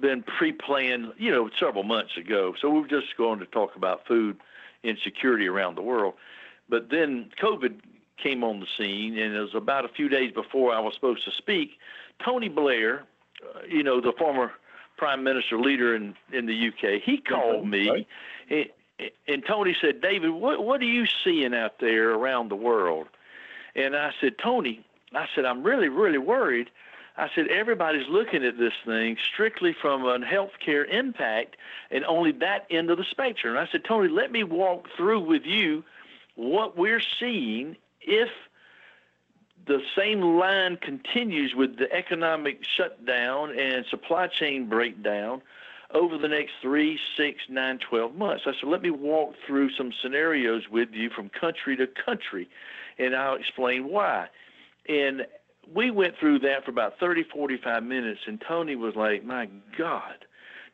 been 0.00 0.22
pre-planned, 0.22 1.12
you 1.18 1.30
know, 1.30 1.50
several 1.58 1.84
months 1.84 2.16
ago. 2.16 2.54
So 2.60 2.70
we 2.70 2.80
were 2.80 2.88
just 2.88 3.16
going 3.16 3.38
to 3.40 3.46
talk 3.46 3.76
about 3.76 4.06
food 4.06 4.38
insecurity 4.82 5.46
around 5.46 5.76
the 5.76 5.82
world. 5.82 6.14
But 6.68 6.90
then 6.90 7.30
COVID 7.40 7.80
came 8.16 8.42
on 8.44 8.60
the 8.60 8.66
scene, 8.76 9.18
and 9.18 9.34
it 9.34 9.40
was 9.40 9.54
about 9.54 9.84
a 9.84 9.88
few 9.88 10.08
days 10.08 10.32
before 10.32 10.74
I 10.74 10.80
was 10.80 10.94
supposed 10.94 11.24
to 11.24 11.30
speak. 11.32 11.78
Tony 12.24 12.48
Blair, 12.48 13.04
uh, 13.42 13.60
you 13.68 13.82
know, 13.82 14.00
the 14.00 14.12
former 14.18 14.52
prime 14.96 15.22
minister 15.22 15.58
leader 15.58 15.94
in 15.94 16.14
in 16.32 16.46
the 16.46 16.68
UK, 16.68 17.00
he 17.02 17.18
called 17.18 17.66
me, 17.66 17.90
right. 18.50 18.74
And, 19.26 19.44
Tony 19.46 19.76
said, 19.80 20.00
"David, 20.00 20.30
what 20.30 20.64
what 20.64 20.80
are 20.80 20.84
you 20.84 21.06
seeing 21.24 21.54
out 21.54 21.78
there 21.80 22.10
around 22.10 22.48
the 22.48 22.56
world?" 22.56 23.08
And 23.74 23.96
I 23.96 24.12
said, 24.20 24.38
"Tony, 24.38 24.84
I 25.14 25.26
said 25.34 25.44
I'm 25.44 25.62
really 25.62 25.88
really 25.88 26.18
worried." 26.18 26.70
I 27.18 27.28
said, 27.34 27.48
everybody's 27.48 28.06
looking 28.08 28.44
at 28.44 28.58
this 28.58 28.74
thing 28.86 29.16
strictly 29.32 29.72
from 29.72 30.04
a 30.04 30.20
healthcare 30.20 30.88
impact 30.88 31.56
and 31.90 32.04
only 32.04 32.30
that 32.30 32.64
end 32.70 32.90
of 32.90 32.98
the 32.98 33.04
spectrum. 33.10 33.56
And 33.56 33.68
I 33.68 33.70
said, 33.72 33.84
Tony, 33.84 34.08
let 34.08 34.30
me 34.30 34.44
walk 34.44 34.86
through 34.96 35.22
with 35.22 35.44
you 35.44 35.82
what 36.36 36.78
we're 36.78 37.02
seeing 37.18 37.76
if 38.00 38.28
the 39.66 39.82
same 39.96 40.20
line 40.20 40.76
continues 40.76 41.56
with 41.56 41.76
the 41.76 41.92
economic 41.92 42.64
shutdown 42.64 43.58
and 43.58 43.84
supply 43.86 44.28
chain 44.28 44.68
breakdown 44.68 45.42
over 45.94 46.18
the 46.18 46.28
next 46.28 46.52
three, 46.60 46.98
six, 47.16 47.40
nine, 47.48 47.78
twelve 47.78 48.14
months. 48.14 48.44
I 48.46 48.52
said, 48.52 48.68
let 48.68 48.82
me 48.82 48.90
walk 48.90 49.34
through 49.46 49.70
some 49.70 49.92
scenarios 50.02 50.64
with 50.70 50.90
you 50.92 51.10
from 51.10 51.30
country 51.30 51.76
to 51.76 51.86
country, 51.86 52.48
and 52.98 53.16
I'll 53.16 53.36
explain 53.36 53.88
why. 53.88 54.28
And 54.88 55.26
we 55.72 55.90
went 55.90 56.14
through 56.18 56.40
that 56.40 56.64
for 56.64 56.70
about 56.70 56.98
30, 56.98 57.24
45 57.24 57.82
minutes, 57.82 58.20
and 58.26 58.40
Tony 58.40 58.76
was 58.76 58.94
like, 58.96 59.24
My 59.24 59.48
God, 59.76 60.24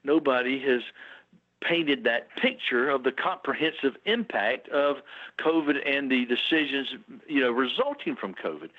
nobody 0.02 0.60
has 0.60 0.82
painted 1.60 2.04
that 2.04 2.28
picture 2.36 2.90
of 2.90 3.04
the 3.04 3.12
comprehensive 3.12 3.96
impact 4.04 4.68
of 4.68 4.98
COVID 5.38 5.76
and 5.86 6.10
the 6.10 6.26
decisions, 6.26 6.94
you 7.26 7.40
know, 7.40 7.50
resulting 7.50 8.16
from 8.16 8.34
COVID. 8.34 8.70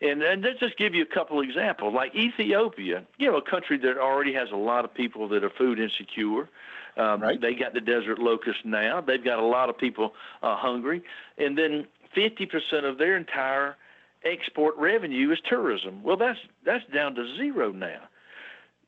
And, 0.00 0.22
and 0.22 0.42
let's 0.42 0.60
just 0.60 0.76
give 0.76 0.94
you 0.94 1.02
a 1.02 1.14
couple 1.14 1.40
examples. 1.40 1.94
Like 1.94 2.14
Ethiopia, 2.14 3.04
you 3.18 3.30
know, 3.30 3.36
a 3.36 3.42
country 3.42 3.78
that 3.78 3.98
already 3.98 4.32
has 4.34 4.48
a 4.52 4.56
lot 4.56 4.84
of 4.84 4.92
people 4.92 5.28
that 5.28 5.44
are 5.44 5.50
food 5.50 5.78
insecure. 5.78 6.48
Um, 6.96 7.20
right. 7.20 7.40
They 7.40 7.54
got 7.54 7.74
the 7.74 7.80
desert 7.80 8.18
locust 8.18 8.64
now. 8.64 9.00
They've 9.00 9.24
got 9.24 9.38
a 9.38 9.44
lot 9.44 9.68
of 9.68 9.76
people 9.76 10.14
uh, 10.42 10.56
hungry. 10.56 11.02
And 11.38 11.58
then 11.58 11.86
50% 12.16 12.84
of 12.84 12.98
their 12.98 13.16
entire 13.16 13.76
export 14.24 14.76
revenue 14.76 15.30
is 15.32 15.38
tourism. 15.48 16.02
Well, 16.02 16.16
that's 16.16 16.38
that's 16.64 16.84
down 16.92 17.14
to 17.16 17.36
zero 17.36 17.72
now. 17.72 18.00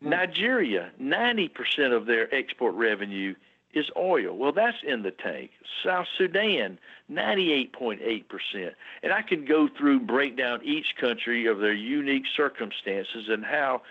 Hmm. 0.03 0.11
Nigeria, 0.11 0.91
90% 1.01 1.95
of 1.95 2.07
their 2.07 2.33
export 2.35 2.75
revenue 2.75 3.35
is 3.77 3.91
oil. 3.97 4.37
Well, 4.37 4.53
that's 4.53 4.79
in 4.83 5.03
the 5.03 5.11
tank. 5.11 5.51
South 5.85 6.07
Sudan, 6.17 6.79
98.8%. 7.11 8.73
And 9.03 9.13
I 9.13 9.23
can 9.23 9.45
go 9.45 9.69
through, 9.69 10.01
break 10.01 10.37
down 10.37 10.65
each 10.65 10.97
country 11.01 11.47
of 11.47 11.59
their 11.59 11.75
unique 11.75 12.25
circumstances 12.35 13.29
and 13.29 13.45
how 13.45 13.83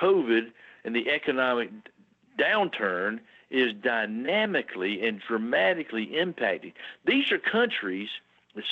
COVID 0.00 0.52
and 0.84 0.94
the 0.94 1.10
economic 1.10 1.70
downturn 2.38 3.20
is 3.50 3.72
dynamically 3.82 5.06
and 5.06 5.20
dramatically 5.20 6.08
impacting. 6.08 6.72
These 7.06 7.32
are 7.32 7.38
countries– 7.38 8.08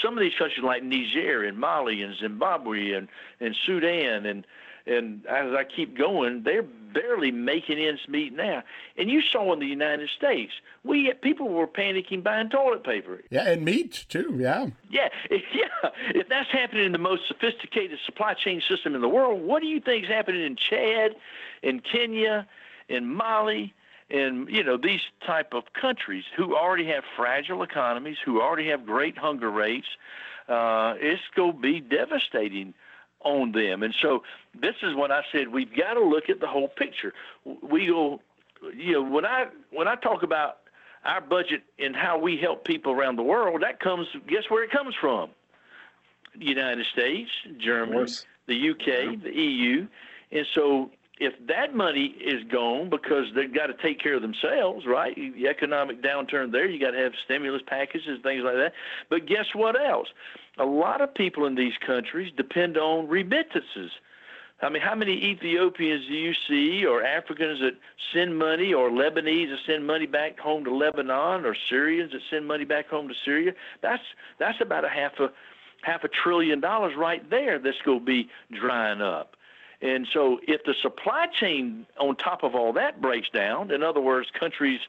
some 0.01 0.17
of 0.17 0.21
these 0.21 0.35
countries 0.39 0.65
like 0.65 0.83
Niger 0.83 1.45
and 1.45 1.59
Mali 1.59 2.03
and 2.03 2.17
Zimbabwe 2.17 2.93
and, 2.93 3.09
and 3.41 3.57
Sudan 3.67 4.27
and 4.27 4.47
and 4.87 5.25
as 5.27 5.55
I 5.55 5.65
keep 5.65 5.97
going, 5.97 6.43
they're 6.43 6.63
barely 6.63 7.31
making 7.31 7.79
ends 7.79 8.03
meet 8.09 8.33
now. 8.33 8.63
And 8.97 9.11
you 9.11 9.23
saw 9.23 9.53
in 9.53 9.61
the 9.61 9.67
United 9.67 10.11
States, 10.11 10.53
we 10.85 11.13
people 11.23 11.49
were 11.49 11.67
panicking 11.67 12.23
buying 12.23 12.51
toilet 12.51 12.85
paper. 12.85 13.23
Yeah, 13.31 13.49
and 13.49 13.65
meat 13.65 14.05
too. 14.09 14.37
Yeah. 14.39 14.67
Yeah, 14.91 15.09
yeah. 15.31 15.91
If 16.15 16.29
that's 16.29 16.51
happening 16.51 16.87
in 16.87 16.93
the 16.93 16.99
most 16.99 17.29
sophisticated 17.29 17.99
supply 18.05 18.35
chain 18.35 18.61
system 18.69 18.95
in 18.95 19.01
the 19.01 19.09
world, 19.09 19.43
what 19.43 19.63
do 19.63 19.69
you 19.69 19.81
think 19.81 20.05
is 20.05 20.11
happening 20.11 20.43
in 20.43 20.57
Chad, 20.57 21.15
in 21.63 21.81
Kenya, 21.81 22.47
in 22.89 23.07
Mali, 23.07 23.75
in 24.11 24.47
you 24.51 24.63
know 24.63 24.77
these 24.77 25.01
type 25.25 25.55
of 25.55 25.73
countries 25.73 26.25
who 26.37 26.57
already 26.57 26.87
have 26.87 27.05
fragile 27.17 27.63
economies, 27.63 28.19
who 28.25 28.41
already 28.41 28.69
have 28.69 28.85
great 28.85 29.17
hunger 29.17 29.51
rates, 29.51 29.89
uh, 30.49 30.95
it's 30.99 31.23
going 31.35 31.53
to 31.53 31.59
be 31.59 31.81
devastating 31.81 32.75
on 33.25 33.53
them. 33.53 33.83
And 33.83 33.95
so 34.01 34.23
this 34.59 34.75
is 34.83 34.95
when 34.95 35.11
I 35.13 35.23
said 35.33 35.49
we've 35.49 35.75
got 35.75 35.95
to 35.95 36.05
look 36.05 36.29
at 36.29 36.41
the 36.41 36.47
whole 36.47 36.69
picture. 36.69 37.13
We 37.45 37.87
go, 37.87 38.21
you 38.77 38.93
know, 38.93 39.03
when 39.03 39.25
I 39.25 39.47
when 39.71 39.89
I 39.89 39.97
talk 39.97 40.23
about 40.23 40.59
our 41.05 41.21
budget 41.21 41.63
and 41.79 41.97
how 41.97 42.19
we 42.19 42.37
help 42.37 42.65
people 42.65 42.93
around 42.93 43.17
the 43.17 43.23
world, 43.23 43.63
that 43.63 43.81
comes 43.81 44.07
guess 44.29 44.45
where 44.49 44.65
it 44.65 44.71
comes 44.71 44.95
from? 45.01 45.31
The 46.39 46.47
United 46.47 46.87
States, 46.87 47.31
Germany, 47.59 48.11
the 48.47 48.71
UK, 48.71 49.23
the 49.23 49.33
EU. 49.35 49.87
And 50.31 50.47
so 50.55 50.91
if 51.23 51.35
that 51.47 51.73
money 51.75 52.07
is 52.21 52.43
gone 52.51 52.91
because 52.91 53.27
they've 53.35 53.55
got 53.55 53.69
to 53.69 53.75
take 53.75 54.01
care 54.01 54.15
of 54.15 54.23
themselves, 54.23 54.87
right? 54.87 55.15
The 55.15 55.47
economic 55.47 56.03
downturn 56.03 56.51
there, 56.51 56.69
you 56.69 56.81
got 56.81 56.91
to 56.91 56.99
have 56.99 57.13
stimulus 57.25 57.63
packages, 57.65 58.19
things 58.25 58.43
like 58.45 58.57
that. 58.57 58.73
But 59.09 59.27
guess 59.27 59.47
what 59.55 59.81
else? 59.81 60.09
A 60.59 60.65
lot 60.65 61.01
of 61.01 61.15
people 61.15 61.47
in 61.47 61.55
these 61.55 61.75
countries 61.87 62.33
depend 62.37 62.77
on 62.77 63.07
remittances. 63.09 63.93
I 64.61 64.69
mean, 64.69 64.83
how 64.83 64.97
many 64.97 65.13
Ethiopians 65.13 66.07
do 66.07 66.15
you 66.15 66.35
see, 66.49 66.85
or 66.85 67.05
Africans 67.05 67.61
that 67.61 67.75
send 68.13 68.37
money, 68.37 68.75
or 68.75 68.91
Lebanese 68.91 69.51
that 69.51 69.59
send 69.67 69.87
money 69.87 70.07
back 70.07 70.39
home 70.39 70.65
to 70.65 70.75
Lebanon, 70.75 71.45
or 71.45 71.57
Syrians 71.69 72.13
that 72.13 72.21
send 72.31 72.47
money 72.47 72.65
back 72.65 72.89
home 72.89 73.09
to 73.09 73.15
Syria? 73.25 73.53
That's 73.81 74.03
that's 74.39 74.61
about 74.61 74.85
a 74.85 74.89
half 74.89 75.13
a 75.21 75.31
half 75.83 76.05
a 76.05 76.09
trillion 76.09 76.61
dollars 76.61 76.95
right 76.97 77.29
there 77.31 77.59
that's 77.59 77.81
going 77.85 78.01
to 78.01 78.05
be 78.05 78.29
drying 78.53 79.01
up. 79.01 79.37
And 79.83 80.07
so, 80.13 80.39
if 80.47 80.63
the 80.65 80.75
supply 80.81 81.27
chain 81.27 81.87
on 81.99 82.15
top 82.15 82.45
of 82.45 82.55
all 82.55 82.73
that 82.75 83.01
breaks 83.03 83.29
down, 83.31 83.73
in 83.73 83.83
other 83.83 84.01
words, 84.01 84.31
countries 84.39 84.81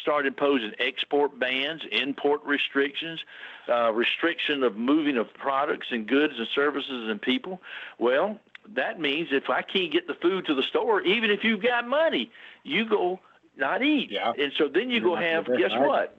start 0.00 0.26
imposing 0.26 0.72
export 0.80 1.38
bans, 1.38 1.82
import 1.92 2.40
restrictions, 2.44 3.20
uh, 3.68 3.92
restriction 3.92 4.64
of 4.64 4.76
moving 4.76 5.16
of 5.16 5.32
products 5.34 5.86
and 5.92 6.06
goods 6.06 6.34
and 6.36 6.48
services 6.52 7.08
and 7.08 7.22
people, 7.22 7.60
well, 7.98 8.40
that 8.74 9.00
means 9.00 9.28
if 9.30 9.48
I 9.48 9.62
can't 9.62 9.92
get 9.92 10.08
the 10.08 10.14
food 10.14 10.46
to 10.46 10.54
the 10.54 10.62
store, 10.64 11.00
even 11.02 11.30
if 11.30 11.44
you've 11.44 11.62
got 11.62 11.86
money, 11.86 12.30
you 12.64 12.84
go 12.84 13.20
not 13.56 13.82
eat. 13.82 14.10
Yeah. 14.10 14.32
And 14.36 14.52
so 14.58 14.68
then 14.68 14.90
you 14.90 15.00
You're 15.00 15.16
go 15.16 15.16
have, 15.16 15.46
guess 15.46 15.72
what? 15.72 16.16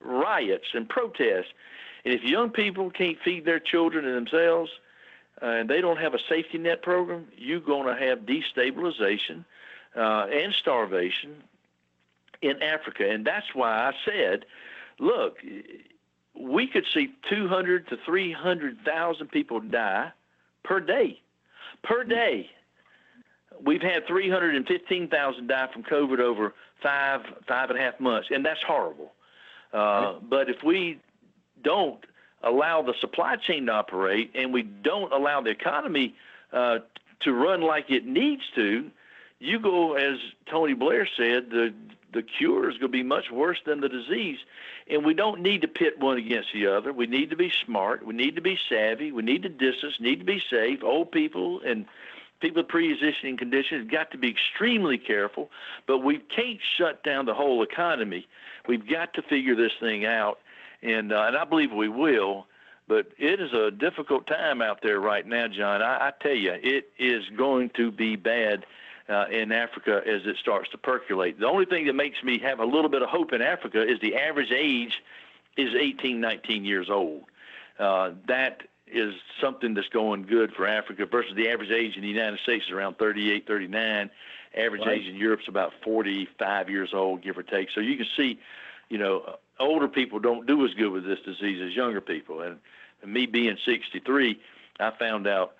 Riots 0.00 0.66
and 0.74 0.88
protests. 0.88 1.52
And 2.04 2.14
if 2.14 2.22
young 2.22 2.50
people 2.50 2.90
can't 2.90 3.18
feed 3.24 3.44
their 3.44 3.60
children 3.60 4.04
and 4.04 4.16
themselves, 4.16 4.70
uh, 5.42 5.46
and 5.46 5.68
they 5.68 5.80
don't 5.80 5.98
have 5.98 6.14
a 6.14 6.18
safety 6.28 6.58
net 6.58 6.82
program, 6.82 7.28
you're 7.36 7.60
going 7.60 7.86
to 7.86 8.06
have 8.06 8.20
destabilization 8.20 9.44
uh, 9.96 10.26
and 10.32 10.52
starvation 10.52 11.42
in 12.42 12.62
Africa. 12.62 13.08
And 13.08 13.24
that's 13.24 13.54
why 13.54 13.70
I 13.70 13.92
said, 14.04 14.44
look, 14.98 15.38
we 16.34 16.66
could 16.66 16.84
see 16.92 17.14
200 17.28 17.88
to 17.88 17.96
300,000 18.04 19.28
people 19.28 19.60
die 19.60 20.12
per 20.64 20.80
day. 20.80 21.20
Per 21.82 22.04
day. 22.04 22.50
We've 23.64 23.82
had 23.82 24.06
315,000 24.06 25.46
die 25.46 25.68
from 25.72 25.82
COVID 25.82 26.20
over 26.20 26.54
five, 26.82 27.22
five 27.46 27.70
and 27.70 27.78
a 27.78 27.82
half 27.82 27.98
months, 27.98 28.28
and 28.30 28.44
that's 28.44 28.62
horrible. 28.62 29.12
Uh, 29.72 30.14
but 30.22 30.48
if 30.48 30.62
we 30.62 31.00
don't 31.62 32.04
allow 32.42 32.82
the 32.82 32.94
supply 33.00 33.36
chain 33.36 33.66
to 33.66 33.72
operate 33.72 34.30
and 34.34 34.52
we 34.52 34.62
don't 34.62 35.12
allow 35.12 35.40
the 35.40 35.50
economy 35.50 36.14
uh, 36.52 36.78
to 37.20 37.32
run 37.32 37.60
like 37.60 37.90
it 37.90 38.06
needs 38.06 38.42
to, 38.54 38.90
you 39.40 39.58
go, 39.58 39.94
as 39.94 40.18
Tony 40.46 40.74
Blair 40.74 41.08
said, 41.16 41.50
the 41.50 41.72
the 42.12 42.22
cure 42.22 42.70
is 42.70 42.78
going 42.78 42.90
to 42.90 42.98
be 42.98 43.02
much 43.02 43.30
worse 43.30 43.58
than 43.66 43.80
the 43.80 43.88
disease. 43.88 44.38
And 44.88 45.04
we 45.04 45.14
don't 45.14 45.42
need 45.42 45.62
to 45.62 45.68
pit 45.68 45.98
one 45.98 46.16
against 46.16 46.52
the 46.54 46.66
other. 46.68 46.92
We 46.92 47.06
need 47.06 47.30
to 47.30 47.36
be 47.36 47.52
smart. 47.64 48.04
We 48.04 48.14
need 48.14 48.36
to 48.36 48.40
be 48.40 48.58
savvy. 48.68 49.12
We 49.12 49.22
need 49.22 49.42
to 49.42 49.48
distance. 49.48 50.00
Need 50.00 50.20
to 50.20 50.24
be 50.24 50.42
safe. 50.50 50.82
Old 50.82 51.12
people 51.12 51.60
and 51.60 51.84
people 52.40 52.62
with 52.62 52.68
pre-existing 52.68 53.36
conditions 53.36 53.82
have 53.82 53.90
got 53.90 54.10
to 54.12 54.18
be 54.18 54.30
extremely 54.30 54.96
careful. 54.96 55.50
But 55.86 55.98
we 55.98 56.18
can't 56.18 56.60
shut 56.78 57.04
down 57.04 57.26
the 57.26 57.34
whole 57.34 57.62
economy. 57.62 58.26
We've 58.66 58.88
got 58.88 59.12
to 59.14 59.22
figure 59.22 59.54
this 59.54 59.72
thing 59.78 60.06
out, 60.06 60.38
and 60.82 61.12
uh, 61.12 61.24
and 61.26 61.36
I 61.36 61.44
believe 61.44 61.72
we 61.72 61.88
will. 61.88 62.46
But 62.86 63.08
it 63.18 63.38
is 63.38 63.52
a 63.52 63.70
difficult 63.70 64.26
time 64.26 64.62
out 64.62 64.80
there 64.82 64.98
right 64.98 65.26
now, 65.26 65.46
John. 65.46 65.82
I, 65.82 66.08
I 66.08 66.12
tell 66.22 66.34
you, 66.34 66.52
it 66.54 66.90
is 66.98 67.22
going 67.36 67.70
to 67.76 67.90
be 67.90 68.16
bad 68.16 68.64
uh, 69.10 69.26
in 69.30 69.52
Africa 69.52 70.00
as 70.06 70.22
it 70.24 70.36
starts 70.40 70.70
to 70.70 70.78
percolate. 70.78 71.38
The 71.38 71.46
only 71.46 71.66
thing 71.66 71.86
that 71.86 71.94
makes 71.94 72.22
me 72.22 72.38
have 72.38 72.60
a 72.60 72.64
little 72.64 72.88
bit 72.88 73.02
of 73.02 73.10
hope 73.10 73.34
in 73.34 73.42
Africa 73.42 73.82
is 73.82 74.00
the 74.00 74.16
average 74.16 74.52
age 74.52 75.02
is 75.58 75.74
18, 75.74 76.20
19 76.20 76.64
years 76.64 76.88
old. 76.88 77.24
Uh, 77.78 78.12
that 78.26 78.62
is 78.86 79.14
something 79.40 79.74
that's 79.74 79.88
going 79.88 80.22
good 80.22 80.52
for 80.54 80.66
Africa 80.66 81.04
versus 81.04 81.34
the 81.36 81.48
average 81.50 81.70
age 81.70 81.96
in 81.96 82.02
the 82.02 82.08
United 82.08 82.40
States 82.40 82.64
is 82.66 82.70
around 82.70 82.96
38, 82.98 83.46
39. 83.46 84.10
Average 84.56 84.80
Right. 84.80 84.98
age 84.98 85.06
in 85.06 85.14
Europe's 85.14 85.46
about 85.46 85.72
45 85.84 86.70
years 86.70 86.94
old, 86.94 87.22
give 87.22 87.36
or 87.36 87.42
take. 87.42 87.68
So 87.74 87.80
you 87.80 87.96
can 87.96 88.06
see, 88.16 88.40
you 88.88 88.96
know, 88.96 89.36
older 89.60 89.88
people 89.88 90.18
don't 90.18 90.46
do 90.46 90.64
as 90.64 90.74
good 90.74 90.90
with 90.90 91.04
this 91.04 91.18
disease 91.24 91.60
as 91.64 91.74
younger 91.74 92.00
people. 92.00 92.42
And, 92.42 92.58
and 93.02 93.12
me 93.12 93.26
being 93.26 93.56
63, 93.64 94.40
I 94.80 94.90
found 94.98 95.26
out. 95.26 95.54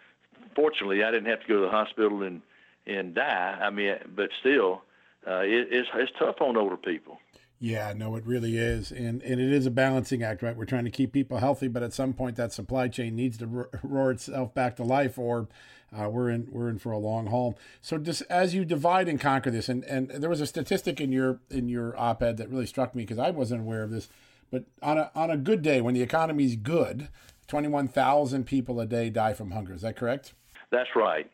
Fortunately, 0.55 1.05
I 1.05 1.11
didn't 1.11 1.29
have 1.29 1.41
to 1.41 1.49
go 1.49 1.55
to 1.57 1.61
the 1.63 1.71
hospital 1.71 2.23
and 2.23 2.43
and 2.87 3.15
die. 3.15 3.59
I 3.61 3.71
mean, 3.71 3.97
but 4.15 4.31
still, 4.41 4.83
uh, 5.27 5.41
it, 5.41 5.69
it's 5.71 5.89
it's 5.95 6.13
tough 6.19 6.41
on 6.41 6.57
older 6.57 6.77
people. 6.77 7.19
Yeah, 7.61 7.93
no, 7.97 8.15
it 8.15 8.25
really 8.25 8.57
is, 8.57 8.93
and 8.93 9.21
and 9.23 9.41
it 9.41 9.53
is 9.53 9.67
a 9.67 9.71
balancing 9.71 10.23
act, 10.23 10.43
right? 10.43 10.57
We're 10.57 10.65
trying 10.65 10.85
to 10.85 10.93
keep 10.93 11.13
people 11.13 11.39
healthy, 11.39 11.67
but 11.67 11.83
at 11.83 11.93
some 11.93 12.13
point, 12.13 12.37
that 12.37 12.53
supply 12.53 12.87
chain 12.87 13.17
needs 13.17 13.37
to 13.39 13.47
ro- 13.49 13.69
roar 13.83 14.13
itself 14.13 14.55
back 14.55 14.77
to 14.77 14.85
life, 14.85 15.19
or 15.19 15.49
uh, 15.93 16.09
we're 16.09 16.31
in 16.31 16.47
we're 16.53 16.69
in 16.69 16.79
for 16.79 16.93
a 16.93 16.99
long 16.99 17.27
haul. 17.27 17.59
So, 17.81 17.99
just 17.99 18.23
as 18.31 18.55
you 18.55 18.65
divide 18.65 19.09
and 19.09 19.21
conquer 19.21 19.51
this, 19.51 19.69
and 19.69 19.83
and 19.85 20.09
there 20.09 20.31
was 20.31 20.41
a 20.41 20.47
statistic 20.47 21.01
in 21.01 21.11
your 21.11 21.41
in 21.51 21.69
your 21.69 21.99
op-ed 21.99 22.37
that 22.37 22.49
really 22.49 22.67
struck 22.67 22.95
me 22.95 23.03
because 23.03 23.19
I 23.19 23.31
wasn't 23.31 23.63
aware 23.63 23.83
of 23.83 23.91
this, 23.91 24.09
but 24.53 24.65
on 24.81 24.97
a 24.97 25.11
on 25.17 25.31
a 25.31 25.37
good 25.37 25.63
day 25.63 25.81
when 25.81 25.95
the 25.95 26.03
economy's 26.03 26.55
good, 26.55 27.09
twenty 27.49 27.67
one 27.67 27.89
thousand 27.89 28.45
people 28.45 28.79
a 28.79 28.87
day 28.87 29.11
die 29.11 29.33
from 29.33 29.51
hunger. 29.51 29.75
Is 29.75 29.83
that 29.83 29.97
correct? 29.97 30.33
That's 30.71 30.91
right. 30.95 31.29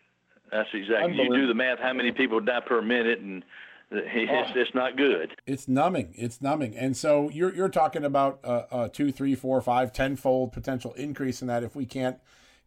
That's 0.50 0.68
exactly. 0.72 1.16
You 1.16 1.34
do 1.34 1.46
the 1.48 1.54
math. 1.54 1.80
How 1.80 1.92
many 1.92 2.12
people 2.12 2.40
die 2.40 2.60
per 2.64 2.80
minute, 2.80 3.18
and 3.18 3.44
it's, 3.90 4.52
it's 4.54 4.74
not 4.74 4.96
good. 4.96 5.36
It's 5.46 5.68
numbing. 5.68 6.14
It's 6.16 6.40
numbing. 6.40 6.76
And 6.76 6.96
so 6.96 7.28
you're 7.30 7.54
you're 7.54 7.68
talking 7.68 8.04
about 8.04 8.40
a, 8.44 8.84
a 8.84 8.88
two, 8.88 9.12
three, 9.12 9.34
four, 9.34 9.60
five, 9.60 9.92
tenfold 9.92 10.52
potential 10.52 10.92
increase 10.94 11.42
in 11.42 11.48
that 11.48 11.62
if 11.62 11.76
we 11.76 11.86
can't 11.86 12.18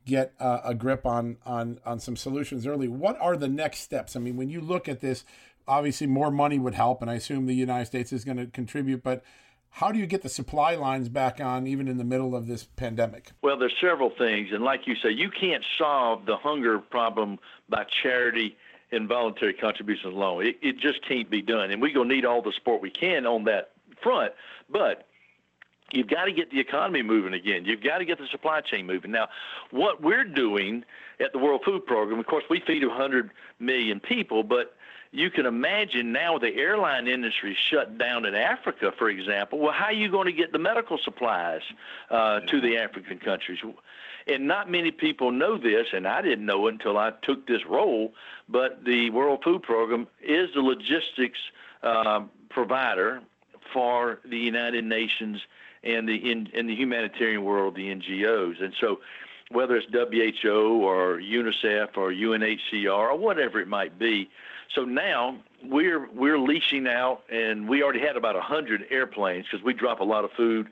get 0.05 0.33
uh, 0.39 0.61
a 0.63 0.73
grip 0.73 1.05
on 1.05 1.37
on 1.45 1.79
on 1.85 1.99
some 1.99 2.15
solutions 2.15 2.65
early. 2.65 2.87
What 2.87 3.19
are 3.19 3.35
the 3.37 3.49
next 3.49 3.79
steps? 3.79 4.15
I 4.15 4.19
mean, 4.19 4.37
when 4.37 4.49
you 4.49 4.61
look 4.61 4.87
at 4.87 5.01
this, 5.01 5.25
obviously 5.67 6.07
more 6.07 6.31
money 6.31 6.57
would 6.57 6.73
help, 6.73 7.01
and 7.01 7.11
I 7.11 7.15
assume 7.15 7.45
the 7.45 7.53
United 7.53 7.85
States 7.85 8.11
is 8.11 8.23
going 8.23 8.37
to 8.37 8.47
contribute. 8.47 9.03
But 9.03 9.23
how 9.69 9.91
do 9.91 9.99
you 9.99 10.07
get 10.07 10.23
the 10.23 10.29
supply 10.29 10.75
lines 10.75 11.09
back 11.09 11.39
on, 11.39 11.67
even 11.67 11.87
in 11.87 11.97
the 11.97 12.03
middle 12.03 12.35
of 12.35 12.47
this 12.47 12.63
pandemic? 12.63 13.31
Well, 13.43 13.57
there's 13.57 13.75
several 13.79 14.09
things, 14.09 14.49
and 14.51 14.63
like 14.63 14.87
you 14.87 14.95
say, 14.95 15.11
you 15.11 15.29
can't 15.29 15.63
solve 15.77 16.25
the 16.25 16.37
hunger 16.37 16.79
problem 16.79 17.37
by 17.69 17.85
charity 18.01 18.57
and 18.91 19.07
voluntary 19.07 19.53
contributions 19.53 20.13
alone. 20.13 20.45
It, 20.45 20.57
it 20.61 20.77
just 20.77 21.05
can't 21.07 21.29
be 21.29 21.41
done, 21.41 21.71
and 21.71 21.81
we're 21.81 21.93
gonna 21.93 22.13
need 22.13 22.25
all 22.25 22.41
the 22.41 22.53
support 22.53 22.81
we 22.81 22.89
can 22.89 23.25
on 23.25 23.43
that 23.45 23.71
front. 24.01 24.33
But 24.69 25.07
you've 25.91 26.07
got 26.07 26.25
to 26.25 26.31
get 26.31 26.51
the 26.51 26.59
economy 26.59 27.01
moving 27.01 27.33
again. 27.33 27.65
You've 27.65 27.83
got 27.83 27.99
to 27.99 28.05
get 28.05 28.17
the 28.17 28.27
supply 28.27 28.61
chain 28.61 28.85
moving. 28.85 29.11
Now, 29.11 29.29
what 29.71 30.01
we're 30.01 30.25
doing 30.25 30.83
at 31.19 31.31
the 31.31 31.39
World 31.39 31.61
Food 31.65 31.85
Program, 31.85 32.19
of 32.19 32.25
course, 32.25 32.43
we 32.49 32.59
feed 32.59 32.85
100 32.85 33.31
million 33.59 33.99
people, 33.99 34.43
but 34.43 34.75
you 35.11 35.29
can 35.29 35.45
imagine 35.45 36.11
now 36.11 36.37
the 36.37 36.53
airline 36.55 37.07
industry 37.07 37.57
shut 37.69 37.97
down 37.97 38.25
in 38.25 38.35
Africa, 38.35 38.91
for 38.97 39.09
example. 39.09 39.59
Well, 39.59 39.71
how 39.71 39.85
are 39.85 39.93
you 39.93 40.11
going 40.11 40.25
to 40.25 40.33
get 40.33 40.51
the 40.51 40.59
medical 40.59 40.97
supplies 40.97 41.61
uh, 42.09 42.41
to 42.41 42.61
the 42.61 42.77
African 42.77 43.19
countries? 43.19 43.59
And 44.27 44.47
not 44.47 44.69
many 44.69 44.91
people 44.91 45.31
know 45.31 45.57
this, 45.57 45.87
and 45.93 46.07
I 46.07 46.21
didn't 46.21 46.45
know 46.45 46.67
until 46.67 46.97
I 46.97 47.11
took 47.21 47.47
this 47.47 47.65
role. 47.65 48.13
But 48.49 48.83
the 48.83 49.09
World 49.11 49.41
Food 49.43 49.63
Program 49.63 50.07
is 50.21 50.49
the 50.53 50.61
logistics 50.61 51.39
uh, 51.83 52.21
provider 52.49 53.21
for 53.73 54.19
the 54.25 54.37
United 54.37 54.83
Nations 54.83 55.41
and 55.83 56.07
the 56.07 56.15
in, 56.15 56.47
in 56.53 56.67
the 56.67 56.75
humanitarian 56.75 57.43
world, 57.43 57.75
the 57.75 57.93
NGOs. 57.93 58.61
And 58.61 58.73
so, 58.79 58.99
whether 59.49 59.77
it's 59.77 59.87
WHO 59.91 60.81
or 60.83 61.19
UNICEF 61.19 61.95
or 61.95 62.11
UNHCR 62.11 62.89
or 62.89 63.17
whatever 63.17 63.61
it 63.61 63.67
might 63.67 63.97
be, 63.97 64.29
so 64.73 64.83
now 64.83 65.37
we're 65.63 66.09
we're 66.11 66.39
leasing 66.39 66.87
out, 66.87 67.23
and 67.29 67.67
we 67.67 67.83
already 67.83 68.01
had 68.01 68.17
about 68.17 68.35
hundred 68.35 68.85
airplanes 68.89 69.45
because 69.49 69.63
we 69.63 69.73
drop 69.73 70.01
a 70.01 70.03
lot 70.03 70.25
of 70.25 70.31
food 70.31 70.67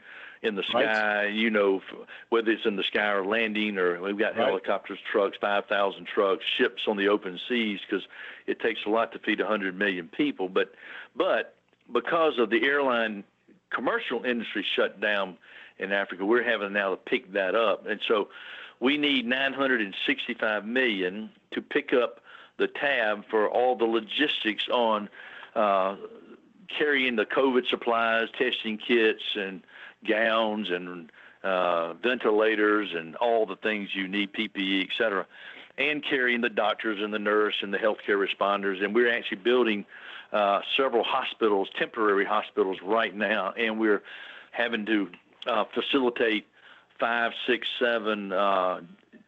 in 0.45 0.55
the 0.55 0.63
sky. 0.63 1.25
You 1.27 1.49
know, 1.49 1.81
whether 2.29 2.51
it's 2.51 2.65
in 2.65 2.75
the 2.75 2.83
sky 2.83 3.09
or 3.11 3.25
landing, 3.25 3.77
or 3.77 4.01
we've 4.01 4.17
got 4.17 4.35
Right. 4.37 4.47
helicopters, 4.47 4.99
trucks, 5.11 5.37
five 5.39 5.65
thousand 5.65 6.05
trucks, 6.07 6.43
ships 6.57 6.83
on 6.87 6.97
the 6.97 7.07
open 7.07 7.39
seas 7.47 7.79
because 7.87 8.05
it 8.47 8.59
takes 8.59 8.81
a 8.85 8.89
lot 8.89 9.11
to 9.13 9.19
feed 9.19 9.39
hundred 9.39 9.77
million 9.77 10.07
people. 10.07 10.49
But 10.49 10.73
but 11.15 11.55
because 11.91 12.37
of 12.39 12.49
the 12.49 12.63
airline 12.65 13.23
commercial 13.69 14.23
industry 14.23 14.65
shut 14.75 14.99
down 15.01 15.37
in 15.79 15.91
Africa, 15.91 16.25
we're 16.25 16.43
having 16.43 16.73
now 16.73 16.91
to 16.91 16.97
pick 16.97 17.33
that 17.33 17.55
up, 17.55 17.85
and 17.87 17.99
so 18.07 18.29
we 18.79 18.97
need 18.97 19.25
965 19.25 20.65
million 20.65 21.29
to 21.51 21.61
pick 21.61 21.93
up 21.93 22.19
the 22.57 22.67
tab 22.67 23.23
for 23.29 23.49
all 23.49 23.75
the 23.75 23.85
logistics 23.85 24.67
on 24.69 25.09
uh, 25.55 25.95
carrying 26.77 27.15
the 27.15 27.25
COVID 27.25 27.67
supplies, 27.69 28.27
testing 28.37 28.77
kits, 28.77 29.23
and 29.35 29.61
gowns 30.07 30.69
and 30.69 31.11
uh, 31.43 31.93
ventilators 31.93 32.89
and 32.95 33.15
all 33.17 33.45
the 33.45 33.55
things 33.55 33.89
you 33.93 34.07
need, 34.07 34.33
PPE, 34.33 34.83
et 34.83 34.89
cetera. 34.97 35.25
and 35.77 36.03
carrying 36.03 36.41
the 36.41 36.49
doctors 36.49 36.99
and 37.01 37.13
the 37.13 37.19
nurse 37.19 37.55
and 37.61 37.73
the 37.73 37.77
healthcare 37.77 38.17
responders. 38.25 38.83
And 38.83 38.95
we're 38.95 39.11
actually 39.11 39.37
building 39.37 39.85
uh, 40.31 40.61
several 40.77 41.03
hospitals, 41.03 41.69
temporary 41.77 42.25
hospitals, 42.25 42.77
right 42.83 43.15
now, 43.15 43.53
and 43.57 43.79
we're 43.79 44.01
having 44.51 44.85
to 44.85 45.09
uh, 45.47 45.65
facilitate 45.73 46.47
five, 46.99 47.33
six, 47.45 47.67
seven 47.79 48.31
uh, 48.31 48.79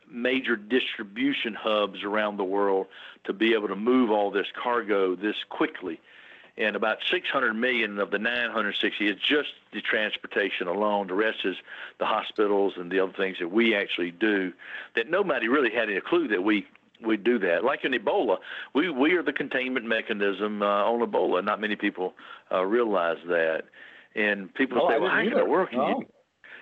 major 0.10 0.56
distribution 0.56 1.54
hubs 1.54 2.04
around 2.04 2.38
the 2.38 2.44
world 2.44 2.88
to 3.26 3.34
be 3.34 3.54
able 3.54 3.68
to 3.68 3.76
move 3.76 4.10
all 4.10 4.32
this 4.32 4.48
cargo 4.62 5.16
this 5.16 5.36
quickly. 5.50 6.00
And 6.58 6.76
about 6.76 6.98
600 7.12 7.54
million 7.54 8.00
of 8.00 8.10
the 8.10 8.18
960 8.18 9.08
is 9.08 9.16
just 9.18 9.50
the 9.74 9.82
transportation 9.82 10.68
alone. 10.68 11.08
The 11.08 11.14
rest 11.14 11.40
is 11.46 11.56
the 12.00 12.06
hospitals 12.06 12.74
and 12.78 12.92
the 12.92 13.00
other 13.00 13.14
things 13.14 13.38
that 13.40 13.52
we 13.52 13.76
actually 13.76 14.10
do 14.12 14.54
that 14.96 15.10
nobody 15.10 15.48
really 15.48 15.72
had 15.72 15.90
any 15.90 16.02
clue 16.02 16.28
that 16.30 16.44
we 16.44 16.66
we 17.02 17.18
do 17.18 17.40
that. 17.40 17.64
Like 17.64 17.86
in 17.86 17.94
Ebola, 17.94 18.38
we 18.74 18.90
we 18.90 19.14
are 19.14 19.24
the 19.24 19.34
containment 19.34 19.86
mechanism 19.86 20.62
uh, 20.62 20.66
on 20.66 21.00
Ebola. 21.00 21.44
Not 21.44 21.62
many 21.62 21.76
people 21.76 22.14
uh, 22.52 22.66
realize 22.66 23.18
that, 23.28 23.66
and 24.16 24.54
people 24.54 24.82
oh, 24.82 24.90
say, 24.90 25.00
"Well, 25.00 25.10
how 25.10 25.20
in 25.20 25.34
the 25.34 25.46
world 25.46 25.70
can 25.70 25.80
you?" 25.80 26.06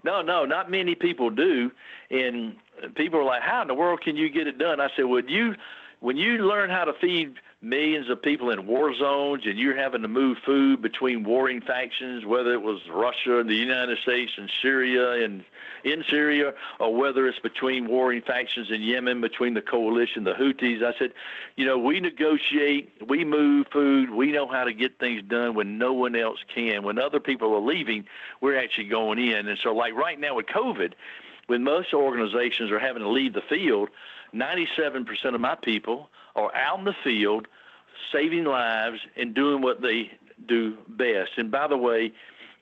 No, 0.03 0.21
no, 0.21 0.45
not 0.45 0.69
many 0.69 0.93
people 0.93 1.29
do, 1.29 1.71
and 2.11 2.55
people 2.95 3.19
are 3.19 3.23
like, 3.23 3.41
"How 3.41 3.61
in 3.61 3.67
the 3.67 3.73
world 3.73 4.01
can 4.01 4.15
you 4.15 4.29
get 4.29 4.47
it 4.47 4.57
done?" 4.57 4.79
I 4.79 4.89
said, 4.95 5.05
"Would 5.05 5.29
you?" 5.29 5.55
When 6.01 6.17
you 6.17 6.39
learn 6.39 6.69
how 6.69 6.83
to 6.83 6.93
feed 6.93 7.35
millions 7.65 8.11
of 8.11 8.21
people 8.21 8.51
in 8.51 8.67
war 8.67 8.93
zones 8.93 9.41
and 9.45 9.57
you're 9.57 9.75
having 9.75 10.03
to 10.03 10.07
move 10.07 10.37
food 10.45 10.81
between 10.83 11.23
warring 11.23 11.61
factions, 11.61 12.23
whether 12.23 12.53
it 12.53 12.61
was 12.61 12.79
Russia 12.89 13.39
and 13.39 13.49
the 13.49 13.55
United 13.55 13.97
States 13.97 14.31
and 14.37 14.51
Syria 14.61 15.23
and 15.23 15.43
in 15.83 16.03
Syria, 16.09 16.53
or 16.79 16.95
whether 16.95 17.27
it's 17.27 17.39
between 17.39 17.87
warring 17.87 18.21
factions 18.21 18.69
in 18.69 18.81
Yemen 18.81 19.19
between 19.19 19.55
the 19.55 19.61
coalition, 19.61 20.23
the 20.23 20.33
Houthis. 20.33 20.83
I 20.83 20.97
said, 20.97 21.13
you 21.55 21.65
know, 21.65 21.77
we 21.77 21.99
negotiate, 21.99 22.91
we 23.07 23.25
move 23.25 23.67
food, 23.71 24.11
we 24.11 24.31
know 24.31 24.47
how 24.47 24.63
to 24.63 24.73
get 24.73 24.99
things 24.99 25.23
done 25.23 25.55
when 25.55 25.77
no 25.77 25.93
one 25.93 26.15
else 26.15 26.39
can. 26.53 26.83
When 26.83 26.99
other 26.99 27.19
people 27.19 27.53
are 27.55 27.61
leaving, 27.61 28.05
we're 28.41 28.57
actually 28.57 28.89
going 28.89 29.19
in. 29.19 29.47
And 29.47 29.59
so, 29.61 29.73
like 29.73 29.93
right 29.93 30.19
now 30.19 30.35
with 30.35 30.45
COVID, 30.47 30.93
when 31.47 31.63
most 31.63 31.93
organizations 31.93 32.71
are 32.71 32.79
having 32.79 33.01
to 33.01 33.09
leave 33.09 33.33
the 33.33 33.41
field, 33.41 33.89
97% 34.33 35.33
of 35.33 35.41
my 35.41 35.55
people 35.55 36.09
are 36.35 36.53
out 36.55 36.79
in 36.79 36.85
the 36.85 36.95
field 37.03 37.47
saving 38.11 38.45
lives 38.45 38.99
and 39.15 39.33
doing 39.33 39.61
what 39.61 39.81
they 39.81 40.11
do 40.47 40.77
best. 40.87 41.31
And 41.37 41.51
by 41.51 41.67
the 41.67 41.77
way, 41.77 42.11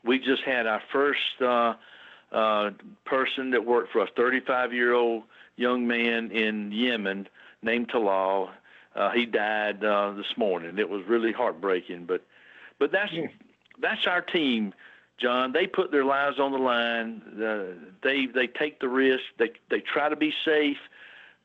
we 0.04 0.20
just 0.20 0.44
had 0.44 0.68
our 0.68 0.82
first 0.92 1.42
uh, 1.42 1.74
uh, 2.32 2.72
person 3.06 3.52
that 3.52 3.66
worked 3.66 3.92
for 3.92 4.02
us, 4.02 4.10
35 4.16 4.74
year 4.74 4.94
old 4.94 5.24
young 5.56 5.88
man 5.88 6.32
in 6.32 6.72
Yemen 6.72 7.28
named 7.62 7.90
Talal. 7.90 8.50
Uh, 8.96 9.12
he 9.12 9.26
died 9.26 9.84
uh, 9.84 10.12
this 10.12 10.38
morning. 10.38 10.78
It 10.78 10.90
was 10.90 11.04
really 11.08 11.32
heartbreaking, 11.32 12.06
but 12.06 12.24
but 12.80 12.92
that's 12.92 13.12
yeah. 13.12 13.28
that's 13.82 14.06
our 14.06 14.22
team, 14.22 14.74
John. 15.18 15.52
They 15.52 15.66
put 15.66 15.92
their 15.92 16.06
lives 16.06 16.40
on 16.40 16.52
the 16.52 16.60
line. 16.60 17.82
They 18.04 18.28
they 18.28 18.48
take 18.48 18.80
the 18.80 18.90
risk. 18.90 19.24
They 19.40 19.52
they 19.72 19.80
try 19.80 20.10
to 20.10 20.16
be 20.16 20.32
safe, 20.46 20.78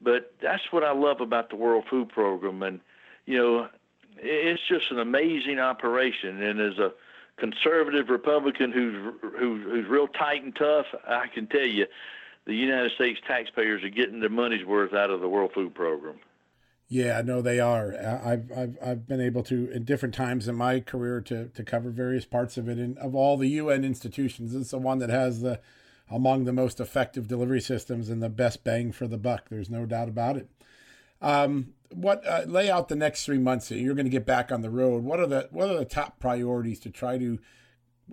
but 0.01 0.35
that's 0.43 0.63
what 0.71 0.85
I 0.85 0.93
love 0.93 1.21
about 1.21 1.51
the 1.51 1.57
World 1.57 1.85
Food 1.89 2.09
Program. 2.09 2.63
And 2.63 2.81
you 3.27 3.39
know, 3.39 3.69
it's 4.17 4.63
just 4.69 4.91
an 4.91 4.99
amazing 4.99 5.59
operation. 5.59 6.43
And 6.43 6.61
as 6.61 6.79
a 6.79 6.93
conservative 7.37 8.09
Republican 8.09 8.73
who's 8.73 9.15
who's, 9.39 9.65
who's 9.65 9.87
real 9.89 10.09
tight 10.09 10.43
and 10.43 10.55
tough, 10.55 10.87
I 11.07 11.27
can 11.33 11.47
tell 11.47 11.67
you, 11.67 11.87
the 12.47 12.55
United 12.55 12.93
States 12.93 13.21
taxpayers 13.27 13.85
are 13.85 13.91
getting 13.91 14.21
their 14.21 14.31
money's 14.31 14.65
worth 14.65 14.95
out 14.95 15.11
of 15.11 15.21
the 15.21 15.29
World 15.29 15.53
Food 15.55 15.75
Program. 15.75 16.19
Yeah, 16.91 17.21
no, 17.23 17.43
they 17.43 17.61
are. 17.61 17.95
I've 18.25 18.51
I've 18.51 18.79
I've 18.83 19.07
been 19.07 19.21
able 19.21 19.43
to 19.45 19.71
in 19.71 19.85
different 19.85 20.15
times 20.15 20.49
in 20.49 20.55
my 20.55 20.81
career 20.81 21.21
to 21.23 21.49
to 21.49 21.63
cover 21.63 21.91
various 21.91 22.25
parts 22.25 22.57
of 22.57 22.67
it, 22.69 22.79
and 22.79 22.97
of 22.99 23.15
all 23.15 23.37
the 23.37 23.49
UN 23.49 23.85
institutions, 23.85 24.55
it's 24.55 24.71
the 24.71 24.79
one 24.79 24.99
that 25.01 25.11
has 25.11 25.43
the 25.43 25.61
among 26.11 26.45
the 26.45 26.53
most 26.53 26.81
effective 26.81 27.29
delivery 27.29 27.61
systems 27.61 28.09
and 28.09 28.23
the 28.23 28.29
best 28.29 28.65
bang 28.65 28.93
for 28.93 29.07
the 29.07 29.19
buck. 29.19 29.49
There's 29.49 29.71
no 29.71 29.87
doubt 29.87 30.09
about 30.09 30.37
it. 30.37 30.49
Um, 31.21 31.75
what 31.91 32.27
uh, 32.27 32.43
lay 32.47 32.71
out 32.71 32.89
the 32.89 32.97
next 32.97 33.25
three 33.25 33.39
months? 33.39 33.69
That 33.69 33.79
you're 33.79 33.95
going 33.95 34.07
to 34.07 34.11
get 34.11 34.27
back 34.27 34.53
on 34.53 34.63
the 34.63 34.71
road. 34.71 35.05
What 35.05 35.21
are 35.21 35.27
the 35.27 35.49
what 35.51 35.69
are 35.69 35.79
the 35.79 35.85
top 35.85 36.21
priorities 36.21 36.81
to 36.81 36.91
try 36.91 37.19
to 37.19 37.39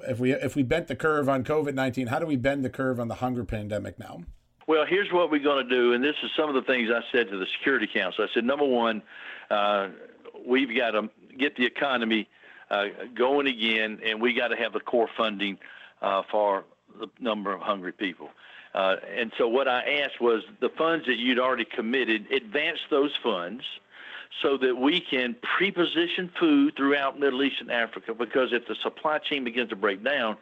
if 0.08 0.20
we 0.20 0.32
if 0.32 0.56
we 0.56 0.64
bent 0.64 0.88
the 0.88 0.96
curve 0.96 1.30
on 1.30 1.44
COVID 1.44 1.74
nineteen, 1.74 2.08
how 2.08 2.20
do 2.20 2.26
we 2.26 2.36
bend 2.36 2.64
the 2.66 2.70
curve 2.70 3.00
on 3.00 3.08
the 3.08 3.16
hunger 3.16 3.44
pandemic 3.44 4.00
now? 4.00 4.24
Well, 4.68 4.86
here's 4.88 5.12
what 5.12 5.30
we're 5.30 5.44
going 5.44 5.68
to 5.68 5.70
do, 5.70 5.94
and 5.94 6.04
this 6.04 6.16
is 6.24 6.32
some 6.36 6.50
of 6.50 6.56
the 6.56 6.64
things 6.64 6.90
I 6.90 7.02
said 7.12 7.30
to 7.30 7.38
the 7.38 7.46
Security 7.58 7.86
Council. 7.86 8.26
I 8.26 8.34
said, 8.34 8.46
number 8.46 8.66
one, 8.66 9.04
uh, 9.52 9.90
we've 10.44 10.76
got 10.76 10.92
to 10.92 11.08
get 11.38 11.56
the 11.56 11.68
economy 11.68 12.28
uh, 12.72 12.86
going 13.14 13.46
again, 13.46 14.00
and 14.04 14.20
we 14.20 14.34
got 14.34 14.48
to 14.48 14.56
have 14.56 14.74
the 14.74 14.80
core 14.80 15.08
funding 15.16 15.60
uh, 16.02 16.24
for 16.32 16.66
the 17.00 17.08
number 17.20 17.54
of 17.54 17.62
hungry 17.62 17.92
people. 17.92 18.30
Uh, 18.74 18.98
and 19.18 19.32
so 19.38 19.48
what 19.48 19.68
I 19.68 20.02
asked 20.02 20.20
was 20.20 20.44
the 20.60 20.70
funds 20.70 21.06
that 21.06 21.18
you'd 21.18 21.40
already 21.40 21.66
committed, 21.66 22.30
advance 22.32 22.80
those 22.90 23.16
funds 23.24 23.64
so 24.42 24.58
that 24.58 24.76
we 24.76 25.00
can 25.00 25.36
preposition 25.58 26.30
food 26.38 26.76
throughout 26.76 27.18
Middle 27.20 27.42
East 27.44 27.62
and 27.62 27.72
Africa 27.72 28.14
because 28.14 28.52
if 28.52 28.68
the 28.68 28.76
supply 28.84 29.20
chain 29.20 29.46
begins 29.46 29.70
to 29.70 29.78
break 29.78 30.04
down, 30.04 30.36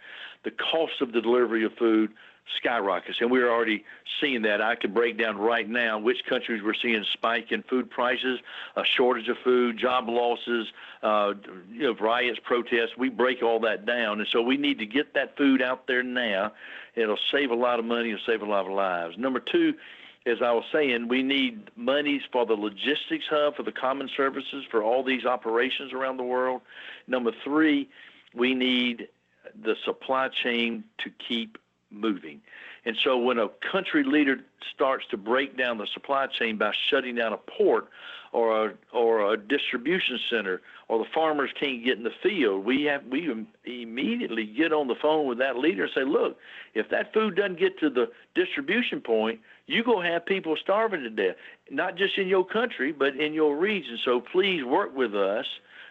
the 0.43 0.51
cost 0.51 1.01
of 1.01 1.11
the 1.11 1.21
delivery 1.21 1.63
of 1.63 1.73
food 1.73 2.11
skyrockets. 2.57 3.19
And 3.21 3.31
we're 3.31 3.49
already 3.49 3.85
seeing 4.19 4.41
that. 4.43 4.61
I 4.61 4.75
can 4.75 4.93
break 4.93 5.17
down 5.17 5.37
right 5.37 5.67
now 5.67 5.99
which 5.99 6.25
countries 6.25 6.61
we're 6.63 6.73
seeing 6.73 7.03
spike 7.13 7.51
in 7.51 7.63
food 7.63 7.89
prices, 7.89 8.39
a 8.75 8.83
shortage 8.83 9.29
of 9.29 9.37
food, 9.43 9.77
job 9.77 10.07
losses, 10.07 10.67
uh, 11.01 11.33
you 11.71 11.83
know, 11.83 11.95
riots, 11.95 12.39
protests. 12.43 12.97
We 12.97 13.09
break 13.09 13.41
all 13.41 13.59
that 13.61 13.85
down. 13.85 14.19
And 14.19 14.27
so 14.29 14.41
we 14.41 14.57
need 14.57 14.79
to 14.79 14.85
get 14.85 15.13
that 15.13 15.37
food 15.37 15.61
out 15.61 15.87
there 15.87 16.03
now. 16.03 16.53
It'll 16.95 17.17
save 17.31 17.51
a 17.51 17.55
lot 17.55 17.79
of 17.79 17.85
money, 17.85 18.11
it'll 18.11 18.25
save 18.25 18.41
a 18.41 18.45
lot 18.45 18.65
of 18.65 18.71
lives. 18.71 19.17
Number 19.17 19.39
two, 19.39 19.73
as 20.25 20.37
I 20.41 20.51
was 20.51 20.63
saying, 20.71 21.09
we 21.09 21.21
need 21.21 21.69
monies 21.75 22.21
for 22.31 22.45
the 22.45 22.53
logistics 22.53 23.25
hub, 23.29 23.57
for 23.57 23.63
the 23.63 23.73
common 23.73 24.09
services, 24.15 24.63
for 24.71 24.81
all 24.81 25.03
these 25.03 25.25
operations 25.25 25.91
around 25.91 26.17
the 26.17 26.23
world. 26.23 26.61
Number 27.07 27.31
three, 27.43 27.89
we 28.33 28.53
need 28.53 29.09
the 29.61 29.75
supply 29.83 30.29
chain 30.29 30.85
to 30.99 31.11
keep 31.27 31.57
moving. 31.93 32.41
And 32.85 32.97
so 33.01 33.17
when 33.17 33.39
a 33.39 33.47
country 33.71 34.03
leader 34.03 34.41
starts 34.73 35.05
to 35.11 35.17
break 35.17 35.57
down 35.57 35.77
the 35.77 35.87
supply 35.87 36.27
chain 36.27 36.57
by 36.57 36.73
shutting 36.89 37.15
down 37.15 37.33
a 37.33 37.37
port 37.37 37.89
or 38.33 38.65
a, 38.65 38.73
or 38.91 39.33
a 39.33 39.37
distribution 39.37 40.19
center 40.29 40.61
or 40.89 40.99
the 40.99 41.09
farmers 41.13 41.51
can't 41.57 41.83
get 41.85 41.97
in 41.97 42.03
the 42.03 42.11
field, 42.21 42.65
we 42.65 42.83
have 42.83 43.05
we 43.05 43.31
immediately 43.65 44.45
get 44.45 44.73
on 44.73 44.87
the 44.87 44.95
phone 44.95 45.27
with 45.27 45.37
that 45.37 45.57
leader 45.57 45.83
and 45.83 45.91
say, 45.93 46.03
look, 46.03 46.37
if 46.73 46.89
that 46.89 47.13
food 47.13 47.35
doesn't 47.35 47.59
get 47.59 47.79
to 47.79 47.89
the 47.89 48.11
distribution 48.35 48.99
point, 48.99 49.39
you're 49.67 49.83
going 49.83 50.05
to 50.05 50.11
have 50.11 50.25
people 50.25 50.57
starving 50.57 51.03
to 51.03 51.09
death, 51.09 51.35
not 51.71 51.95
just 51.95 52.17
in 52.17 52.27
your 52.27 52.45
country, 52.45 52.91
but 52.91 53.15
in 53.15 53.33
your 53.33 53.55
region. 53.55 53.97
So 54.03 54.19
please 54.19 54.63
work 54.63 54.95
with 54.95 55.15
us 55.15 55.45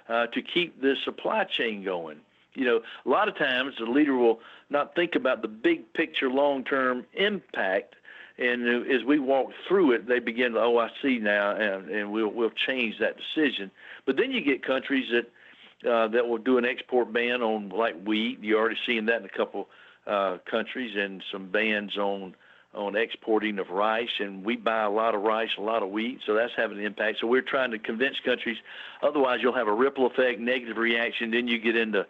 uh, 0.09 0.27
to 0.27 0.43
keep 0.43 0.83
this 0.83 0.99
supply 1.05 1.45
chain 1.45 1.83
going. 1.85 2.21
You 2.55 2.65
know, 2.65 2.81
a 3.07 3.09
lot 3.09 3.29
of 3.29 3.37
times 3.37 3.75
the 3.79 3.87
leader 3.87 4.17
will 4.17 4.41
not 4.71 4.95
think 4.95 5.15
about 5.15 5.43
the 5.43 5.49
big 5.49 5.93
picture, 5.95 6.31
long 6.31 6.65
term 6.65 7.07
impact. 7.15 7.95
And 8.39 8.91
as 8.91 9.05
we 9.05 9.19
walk 9.19 9.53
through 9.69 9.93
it, 9.93 10.09
they 10.09 10.19
begin 10.19 10.53
to, 10.53 10.61
oh, 10.61 10.79
I 10.79 10.91
see 11.03 11.19
now, 11.19 11.55
and, 11.55 11.89
and 11.91 12.13
we'll 12.13 12.29
we'll 12.29 12.51
change 12.51 12.99
that 12.99 13.17
decision. 13.17 13.71
But 14.07 14.17
then 14.17 14.33
you 14.33 14.41
get 14.43 14.65
countries 14.65 15.11
that 15.13 15.91
uh, 15.91 16.09
that 16.09 16.27
will 16.27 16.39
do 16.39 16.59
an 16.59 16.65
export 16.65 17.13
ban 17.13 17.43
on 17.43 17.69
like 17.69 18.03
wheat. 18.03 18.39
You're 18.41 18.59
already 18.59 18.79
seeing 18.87 19.07
that 19.07 19.21
in 19.21 19.27
a 19.27 19.37
couple 19.37 19.69
uh, 20.07 20.39
countries, 20.51 20.97
and 20.97 21.23
some 21.31 21.51
bans 21.51 21.97
on 21.99 22.35
on 22.75 22.97
exporting 22.97 23.59
of 23.59 23.69
rice, 23.69 24.09
and 24.19 24.45
we 24.45 24.57
buy 24.57 24.83
a 24.83 24.91
lot 24.91 25.15
of 25.15 25.21
rice, 25.23 25.51
a 25.59 25.61
lot 25.61 25.83
of 25.83 25.91
wheat, 25.91 26.21
so 26.25 26.35
that's 26.35 26.53
having 26.57 26.79
an 26.79 26.85
impact. 26.85 27.19
So 27.21 27.27
we're 27.27 27.43
trying 27.43 27.71
to 27.73 27.79
convince 27.79 28.19
countries. 28.21 28.57
Otherwise, 29.03 29.41
you'll 29.43 29.55
have 29.55 29.69
a 29.69 29.75
ripple 29.75 30.07
effect, 30.07 30.41
negative 30.41 30.79
reaction. 30.79 31.31
Then 31.31 31.49
you 31.49 31.59
get 31.59 31.77
into 31.77 32.07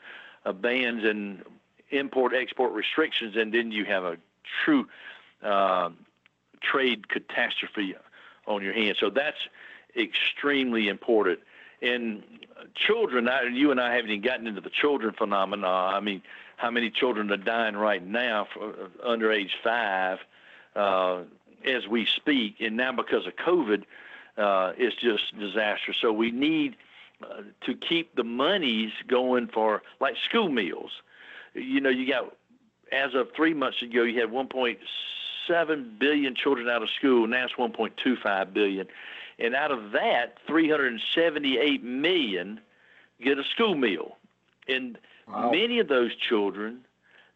bans 0.51 1.05
and 1.05 1.45
import 1.91 2.33
export 2.35 2.73
restrictions, 2.73 3.37
and 3.37 3.53
then 3.53 3.71
you 3.71 3.85
have 3.85 4.05
a 4.05 4.17
true 4.65 4.89
uh, 5.43 5.91
trade 6.63 7.09
catastrophe 7.09 7.95
on 8.47 8.63
your 8.63 8.73
hands. 8.73 8.97
So 8.99 9.11
that's 9.11 9.37
extremely 9.97 10.89
important. 10.89 11.41
And 11.81 12.23
children, 12.75 13.29
I, 13.29 13.43
you 13.43 13.71
and 13.71 13.81
I 13.81 13.95
haven't 13.95 14.11
even 14.11 14.23
gotten 14.23 14.47
into 14.47 14.61
the 14.61 14.71
children 14.71 15.15
phenomena. 15.17 15.67
I 15.67 16.01
mean, 16.01 16.23
how 16.57 16.71
many 16.71 16.91
children 16.91 17.31
are 17.31 17.37
dying 17.37 17.77
right 17.77 18.05
now 18.05 18.47
for, 18.53 18.73
under 19.05 19.33
age 19.33 19.55
five 19.63 20.19
uh, 20.77 21.23
as 21.65 21.87
we 21.89 22.07
speak? 22.07 22.57
And 22.61 22.77
now 22.77 22.93
because 22.93 23.27
of 23.27 23.35
COVID, 23.37 23.83
uh, 24.39 24.73
it's 24.77 24.97
just 24.97 25.37
disaster. 25.39 25.93
So 26.01 26.13
we 26.13 26.31
need 26.31 26.77
uh, 27.25 27.43
to 27.67 27.75
keep 27.75 28.15
the 28.15 28.25
monies 28.25 28.93
going 29.09 29.49
for 29.49 29.83
like 30.01 30.17
school 30.29 30.49
meals. 30.49 30.91
You 31.55 31.81
know, 31.81 31.91
you 31.91 32.07
got 32.07 32.35
as 32.93 33.15
of 33.15 33.29
three 33.35 33.55
months 33.55 33.83
ago, 33.83 34.03
you 34.03 34.21
had 34.21 34.31
1.7 34.31 35.99
billion 35.99 36.35
children 36.35 36.69
out 36.69 36.83
of 36.83 36.91
school. 36.91 37.27
Now 37.27 37.45
it's 37.45 37.55
1.25 37.55 38.53
billion. 38.53 38.87
And 39.39 39.55
out 39.55 39.71
of 39.71 39.93
that, 39.93 40.39
378 40.47 41.83
million 41.83 42.61
get 43.21 43.39
a 43.39 43.45
school 43.45 43.75
meal. 43.75 44.19
And 44.69 44.99
wow. 45.27 45.51
many 45.51 45.79
of 45.79 45.89
those 45.89 46.15
children, 46.15 46.85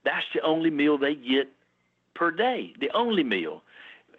that's 0.05 0.27
the 0.35 0.41
only 0.43 0.71
meal 0.71 0.99
they 0.99 1.15
get 1.15 1.49
per 2.15 2.31
day, 2.31 2.75
the 2.79 2.91
only 2.91 3.25
meal. 3.25 3.63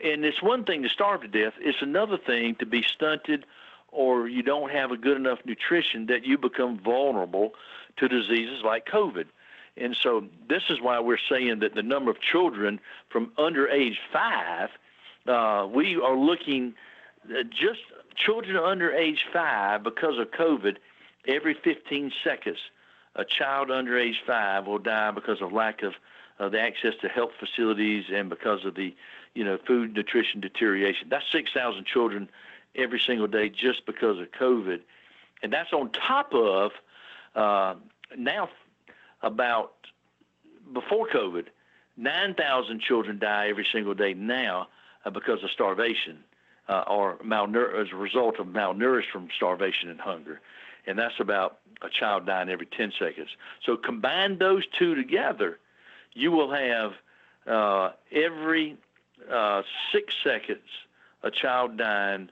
And 0.04 0.26
it's 0.26 0.42
one 0.42 0.64
thing 0.64 0.84
to 0.84 0.90
starve 0.90 1.22
to 1.22 1.28
death, 1.28 1.54
it's 1.60 1.82
another 1.82 2.18
thing 2.18 2.56
to 2.56 2.66
be 2.66 2.84
stunted 2.84 3.46
or 3.92 4.28
you 4.28 4.44
don't 4.44 4.72
have 4.72 4.92
a 4.92 4.98
good 4.98 5.18
enough 5.18 5.40
nutrition 5.46 6.08
that 6.08 6.26
you 6.26 6.38
become 6.38 6.80
vulnerable 6.80 7.54
to 7.98 8.08
diseases 8.08 8.62
like 8.64 8.86
COVID. 8.86 9.26
And 9.76 9.96
so 9.96 10.26
this 10.50 10.64
is 10.70 10.82
why 10.82 11.00
we're 11.00 11.18
saying 11.30 11.60
that 11.60 11.76
the 11.76 11.84
number 11.84 12.10
of 12.10 12.20
children 12.20 12.80
from 13.10 13.32
under 13.38 13.68
age 13.68 14.00
five, 14.12 14.70
uh, 15.28 15.68
we 15.72 15.96
are 15.96 16.16
looking 16.16 16.74
just 17.50 17.82
children 18.16 18.58
under 18.58 18.92
age 18.92 19.26
five 19.32 19.84
because 19.84 20.18
of 20.18 20.32
COVID, 20.32 20.78
every 21.28 21.54
15 21.54 22.12
seconds, 22.24 22.58
a 23.16 23.26
child 23.26 23.70
under 23.72 23.98
age 23.98 24.22
five 24.26 24.66
will 24.66 24.80
die 24.80 25.12
because 25.12 25.42
of 25.42 25.52
lack 25.54 25.84
of 25.84 25.94
uh, 26.40 26.50
the 26.50 26.60
access 26.60 26.94
to 27.02 27.08
health 27.08 27.32
facilities 27.40 28.06
and 28.14 28.30
because 28.30 28.64
of 28.66 28.76
the, 28.76 28.96
you 29.34 29.44
know, 29.44 29.58
food 29.66 29.96
nutrition 29.96 30.40
deterioration. 30.40 31.08
That's 31.10 31.26
6,000 31.32 31.86
children 31.86 32.30
every 32.78 33.00
single 33.00 33.28
day 33.28 33.50
just 33.50 33.86
because 33.86 34.20
of 34.20 34.32
COVID, 34.32 34.82
and 35.42 35.52
that's 35.52 35.74
on 35.74 35.92
top 35.92 36.34
of 36.34 36.72
uh, 37.36 37.76
now 38.18 38.50
about 39.22 39.74
before 40.74 41.08
COVID, 41.08 41.46
9,000 41.98 42.82
children 42.82 43.20
die 43.20 43.48
every 43.50 43.66
single 43.72 43.94
day 43.94 44.14
now 44.14 44.68
uh, 45.06 45.10
because 45.10 45.44
of 45.44 45.50
starvation 45.52 46.20
uh, 46.70 46.84
or 46.88 47.18
malnour- 47.18 47.80
as 47.82 47.92
a 47.92 47.96
result 47.96 48.40
of 48.40 48.48
malnourished 48.48 49.12
from 49.12 49.30
starvation 49.36 49.90
and 49.90 50.00
hunger. 50.00 50.42
And 50.86 50.98
that's 50.98 51.20
about 51.20 51.60
a 51.82 51.90
child 51.90 52.26
dying 52.26 52.50
every 52.50 52.66
10 52.66 52.94
seconds. 53.00 53.30
So 53.66 53.76
combine 53.76 54.38
those 54.38 54.64
two 54.78 54.96
together, 54.96 55.60
you 56.14 56.32
will 56.32 56.52
have 56.52 56.94
uh, 57.46 57.92
every 58.12 58.78
uh, 59.32 59.64
six 59.92 60.14
seconds 60.24 60.68
a 61.24 61.32
child 61.32 61.78
dying 61.78 62.30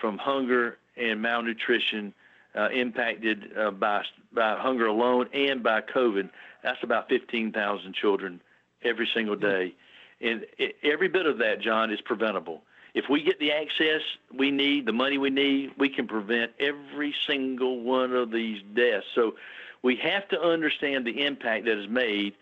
from 0.00 0.18
hunger 0.18 0.78
and 0.96 1.20
malnutrition 1.20 2.12
uh, 2.54 2.68
impacted 2.70 3.56
uh, 3.56 3.70
by 3.70 4.04
by 4.32 4.56
hunger 4.58 4.86
alone 4.86 5.28
and 5.32 5.62
by 5.62 5.80
COVID. 5.80 6.28
That's 6.62 6.82
about 6.82 7.08
15,000 7.08 7.94
children 7.94 8.40
every 8.84 9.08
single 9.12 9.36
hmm. 9.36 9.42
day, 9.42 9.74
and 10.20 10.46
it, 10.58 10.76
every 10.82 11.08
bit 11.08 11.26
of 11.26 11.38
that, 11.38 11.60
John, 11.60 11.90
is 11.90 12.00
preventable. 12.00 12.62
If 12.94 13.06
we 13.08 13.22
get 13.22 13.38
the 13.38 13.52
access 13.52 14.02
we 14.36 14.50
need, 14.50 14.84
the 14.84 14.92
money 14.92 15.16
we 15.16 15.30
need, 15.30 15.72
we 15.78 15.88
can 15.88 16.06
prevent 16.06 16.52
every 16.60 17.14
single 17.26 17.80
one 17.80 18.12
of 18.14 18.30
these 18.30 18.62
deaths. 18.74 19.06
So 19.14 19.36
we 19.82 19.96
have 19.96 20.28
to 20.28 20.40
understand 20.40 21.06
the 21.06 21.24
impact 21.24 21.64
that 21.64 21.78
is 21.78 21.88
made 21.88 22.34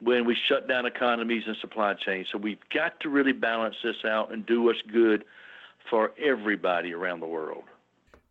when 0.00 0.24
we 0.24 0.34
shut 0.34 0.66
down 0.66 0.86
economies 0.86 1.44
and 1.46 1.56
supply 1.56 1.92
chains. 1.92 2.28
So 2.30 2.38
we've 2.38 2.58
got 2.72 3.00
to 3.00 3.10
really 3.10 3.32
balance 3.32 3.76
this 3.82 4.04
out 4.04 4.32
and 4.32 4.46
do 4.46 4.62
what's 4.62 4.80
good 4.82 5.24
for 5.90 6.12
everybody 6.22 6.92
around 6.92 7.20
the 7.20 7.26
world. 7.26 7.64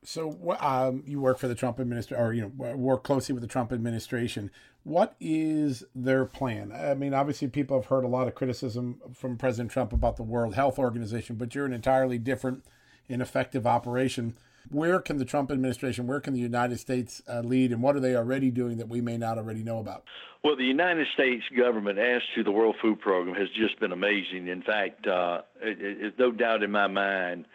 So 0.03 0.55
um, 0.61 1.03
you 1.05 1.19
work 1.19 1.37
for 1.37 1.47
the 1.47 1.55
Trump 1.55 1.79
administration, 1.79 2.23
or 2.23 2.33
you 2.33 2.41
know, 2.41 2.75
work 2.75 3.03
closely 3.03 3.33
with 3.33 3.41
the 3.41 3.47
Trump 3.47 3.73
administration. 3.73 4.51
What 4.83 5.15
is 5.19 5.83
their 5.93 6.23
plan? 6.23 6.71
I 6.71 6.93
mean, 6.93 7.13
obviously, 7.13 7.49
people 7.49 7.77
have 7.77 7.87
heard 7.87 8.05
a 8.05 8.07
lot 8.07 8.27
of 8.27 8.35
criticism 8.35 9.01
from 9.13 9.37
President 9.37 9.71
Trump 9.71 9.91
about 9.91 10.15
the 10.15 10.23
World 10.23 10.55
Health 10.55 10.79
Organization, 10.79 11.35
but 11.35 11.53
you're 11.53 11.65
an 11.65 11.73
entirely 11.73 12.17
different 12.17 12.63
and 13.09 13.21
effective 13.21 13.67
operation. 13.67 14.37
Where 14.69 14.99
can 14.99 15.17
the 15.17 15.25
Trump 15.25 15.51
administration, 15.51 16.07
where 16.07 16.19
can 16.19 16.33
the 16.33 16.39
United 16.39 16.79
States 16.79 17.21
uh, 17.29 17.41
lead, 17.41 17.71
and 17.71 17.81
what 17.81 17.95
are 17.95 17.99
they 17.99 18.15
already 18.15 18.51
doing 18.51 18.77
that 18.77 18.89
we 18.89 19.01
may 19.01 19.17
not 19.17 19.37
already 19.37 19.63
know 19.63 19.79
about? 19.79 20.03
Well, 20.43 20.55
the 20.55 20.65
United 20.65 21.07
States 21.13 21.43
government, 21.55 21.99
as 21.99 22.21
to 22.35 22.43
the 22.43 22.51
World 22.51 22.75
Food 22.81 22.99
Program, 22.99 23.35
has 23.35 23.49
just 23.49 23.79
been 23.79 23.91
amazing. 23.91 24.47
In 24.47 24.61
fact, 24.61 25.07
uh, 25.07 25.41
it, 25.61 25.77
it's 25.79 26.19
no 26.19 26.31
doubt 26.31 26.63
in 26.63 26.71
my 26.71 26.87
mind 26.87 27.45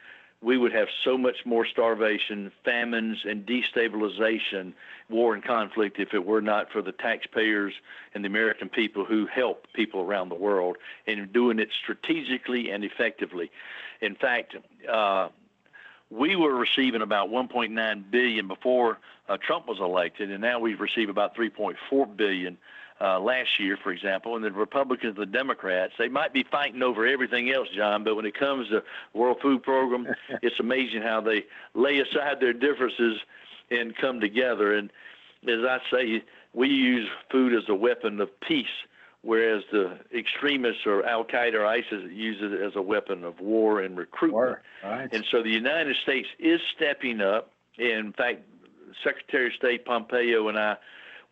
we 0.43 0.59
would 0.59 0.73
have 0.73 0.89
so 1.05 1.17
much 1.17 1.47
more 1.47 1.65
starvation, 1.65 2.51
famines, 2.65 3.19
and 3.25 3.47
destabilization, 3.47 4.73
war 5.09 5.35
and 5.35 5.45
conflict 5.45 6.01
if 6.01 6.13
it 6.13 6.27
were 6.27 6.43
not 6.43 6.71
for 6.73 6.83
the 6.83 6.93
taxpayers 6.93 7.73
and 8.15 8.25
the 8.25 8.29
American 8.29 8.69
people 8.69 9.05
who 9.05 9.27
help 9.27 9.67
people 9.73 10.01
around 10.01 10.29
the 10.29 10.35
world 10.35 10.77
and 11.07 11.33
doing 11.33 11.61
it 11.61 11.69
strategically 11.83 12.71
and 12.71 12.83
effectively. 12.83 13.51
In 14.01 14.17
fact, 14.17 14.57
uh, 14.93 15.29
we 16.13 16.37
were 16.37 16.55
receiving 16.55 17.01
about 17.01 17.31
1.9 17.31 18.11
billion 18.11 18.47
before 18.47 18.99
uh, 19.29 19.39
Trump 19.39 19.67
was 19.67 19.79
elected, 19.81 20.31
and 20.31 20.43
now 20.43 20.59
we've 20.59 20.81
received 20.81 21.11
about 21.11 21.35
3.4 21.35 22.17
billion 22.17 22.59
uh, 23.01 23.19
last 23.19 23.59
year, 23.59 23.79
for 23.83 23.91
example, 23.91 24.37
and 24.37 24.45
the 24.45 24.53
Republicans, 24.53 25.17
the 25.17 25.27
Democrats, 25.27 25.95
they 25.99 26.09
might 26.09 26.33
be 26.33 26.45
fighting 26.45 26.83
over 26.83 27.07
everything 27.07 27.51
else, 27.51 27.69
John, 27.75 28.05
but 28.05 28.15
when 28.15 28.27
it 28.27 28.39
comes 28.39 28.69
to 28.69 28.83
World 29.15 29.39
Food 29.41 29.63
Program, 29.63 30.07
it's 30.43 30.61
amazing 30.61 31.03
how 31.03 31.21
they 31.21 31.45
lay 31.75 31.99
aside 31.99 32.41
their 32.41 32.53
differences 32.53 33.19
and 33.71 33.97
come 33.97 34.21
together. 34.21 34.75
And 34.75 34.91
as 35.49 35.65
I 35.65 35.79
say, 35.91 36.23
we 36.53 36.69
use 36.69 37.09
food 37.31 37.55
as 37.55 37.69
a 37.69 37.75
weapon 37.75 38.21
of 38.21 38.29
peace, 38.41 38.67
whereas 39.23 39.62
the 39.73 39.99
extremists 40.16 40.83
or 40.87 41.05
Al 41.07 41.25
Qaeda 41.25 41.55
or 41.55 41.66
ISIS 41.66 42.11
use 42.11 42.39
it 42.41 42.61
as 42.61 42.73
a 42.77 42.83
weapon 42.83 43.25
of 43.25 43.41
war 43.41 43.81
and 43.81 43.97
recruitment. 43.97 44.59
Right. 44.85 45.09
And 45.12 45.25
so 45.31 45.43
the 45.43 45.51
United 45.51 45.97
States 46.03 46.29
is 46.39 46.61
stepping 46.77 47.20
up. 47.20 47.51
In 47.79 48.12
fact, 48.12 48.43
Secretary 49.03 49.47
of 49.47 49.53
State 49.55 49.85
Pompeo 49.85 50.49
and 50.49 50.59
I 50.59 50.77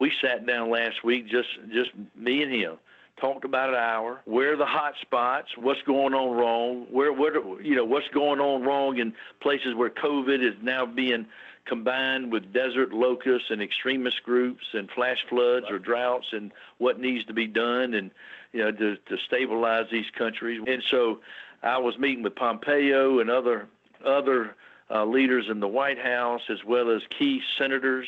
we 0.00 0.10
sat 0.22 0.46
down 0.46 0.70
last 0.70 1.04
week, 1.04 1.28
just 1.28 1.48
just 1.72 1.90
me 2.16 2.42
and 2.42 2.52
him, 2.52 2.78
talked 3.20 3.44
about 3.44 3.68
an 3.68 3.76
hour. 3.76 4.22
Where 4.24 4.54
are 4.54 4.56
the 4.56 4.66
hot 4.66 4.94
spots? 5.02 5.48
What's 5.56 5.82
going 5.82 6.14
on 6.14 6.36
wrong? 6.36 6.86
Where 6.90 7.12
what 7.12 7.34
you 7.62 7.76
know 7.76 7.84
what's 7.84 8.08
going 8.08 8.40
on 8.40 8.62
wrong 8.62 8.98
in 8.98 9.12
places 9.40 9.74
where 9.76 9.90
COVID 9.90 10.42
is 10.42 10.54
now 10.62 10.86
being 10.86 11.26
combined 11.64 12.32
with 12.32 12.52
desert 12.52 12.92
locusts 12.92 13.50
and 13.50 13.62
extremist 13.62 14.22
groups 14.22 14.64
and 14.72 14.90
flash 14.90 15.24
floods 15.28 15.66
or 15.70 15.78
droughts 15.78 16.26
and 16.32 16.52
what 16.78 16.98
needs 16.98 17.24
to 17.26 17.32
be 17.32 17.46
done 17.46 17.94
and 17.94 18.10
you 18.52 18.60
know 18.60 18.72
to, 18.72 18.96
to 18.96 19.16
stabilize 19.26 19.86
these 19.90 20.10
countries. 20.16 20.60
And 20.66 20.82
so 20.82 21.20
I 21.62 21.78
was 21.78 21.98
meeting 21.98 22.22
with 22.22 22.34
Pompeo 22.34 23.20
and 23.20 23.30
other 23.30 23.68
other 24.04 24.56
uh, 24.90 25.04
leaders 25.04 25.46
in 25.48 25.60
the 25.60 25.68
White 25.68 25.98
House 25.98 26.42
as 26.48 26.64
well 26.64 26.90
as 26.90 27.02
key 27.18 27.40
senators 27.58 28.06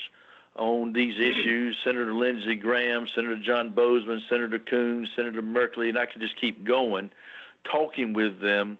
on 0.57 0.92
these 0.92 1.18
issues 1.18 1.76
Senator 1.84 2.12
Lindsey 2.12 2.57
Graham, 2.57 3.07
Senator 3.14 3.36
John 3.36 3.72
Boozman, 3.72 4.20
Senator 4.28 4.59
Coons, 4.59 5.09
Senator 5.16 5.42
Merkley, 5.42 5.88
and 5.88 5.98
I 5.98 6.07
could 6.07 6.20
just 6.20 6.38
keep 6.40 6.64
going, 6.64 7.11
talking 7.64 8.12
with 8.12 8.40
them. 8.40 8.78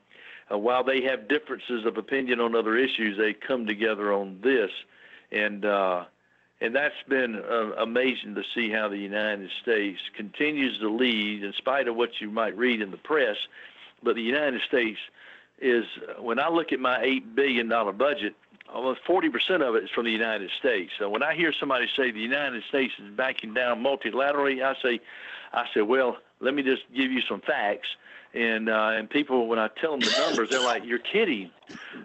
Uh, 0.53 0.59
while 0.59 0.84
they 0.84 1.03
have 1.03 1.28
differences 1.28 1.84
of 1.86 1.96
opinion 1.96 2.40
on 2.40 2.55
other 2.55 2.76
issues, 2.76 3.16
they 3.16 3.32
come 3.32 3.66
together 3.66 4.12
on 4.12 4.38
this. 4.42 4.70
And, 5.30 5.64
uh, 5.64 6.05
and 6.61 6.74
that's 6.74 6.94
been 7.09 7.36
uh, 7.36 7.72
amazing 7.78 8.34
to 8.34 8.42
see 8.55 8.70
how 8.70 8.88
the 8.88 8.98
United 8.98 9.50
States 9.62 10.00
continues 10.16 10.78
to 10.80 10.88
lead 10.88 11.42
in 11.42 11.53
spite 11.55 11.88
of 11.88 11.96
what 11.96 12.20
you 12.20 12.30
might 12.30 12.57
read 12.57 12.82
in 12.82 12.90
the 12.90 12.96
press. 12.98 13.36
But 14.03 14.16
the 14.16 14.22
United 14.22 14.61
States 14.62 14.98
is, 15.61 15.84
when 16.18 16.38
I 16.38 16.48
look 16.48 16.72
at 16.72 16.80
my 16.80 16.98
$8 16.98 17.34
billion 17.34 17.68
budget, 17.68 18.34
almost 18.72 19.00
40% 19.05 19.62
of 19.62 19.74
it 19.76 19.84
is 19.84 19.90
from 19.90 20.05
the 20.05 20.11
United 20.11 20.50
States. 20.59 20.92
So 20.98 21.09
when 21.09 21.22
I 21.22 21.34
hear 21.34 21.53
somebody 21.59 21.86
say 21.96 22.11
the 22.11 22.20
United 22.20 22.62
States 22.68 22.92
is 22.98 23.11
backing 23.14 23.55
down 23.55 23.82
multilaterally, 23.82 24.62
I 24.62 24.74
say, 24.82 25.00
I 25.53 25.66
say, 25.74 25.82
well, 25.82 26.18
let 26.43 26.55
me 26.55 26.62
just 26.62 26.82
give 26.95 27.11
you 27.11 27.22
some 27.22 27.40
facts. 27.40 27.88
And 28.34 28.68
uh, 28.68 28.93
and 28.95 29.09
people, 29.09 29.47
when 29.47 29.59
I 29.59 29.68
tell 29.80 29.93
them 29.93 30.01
the 30.01 30.14
numbers, 30.18 30.49
they're 30.51 30.61
like, 30.61 30.84
"You're 30.84 30.99
kidding." 30.99 31.51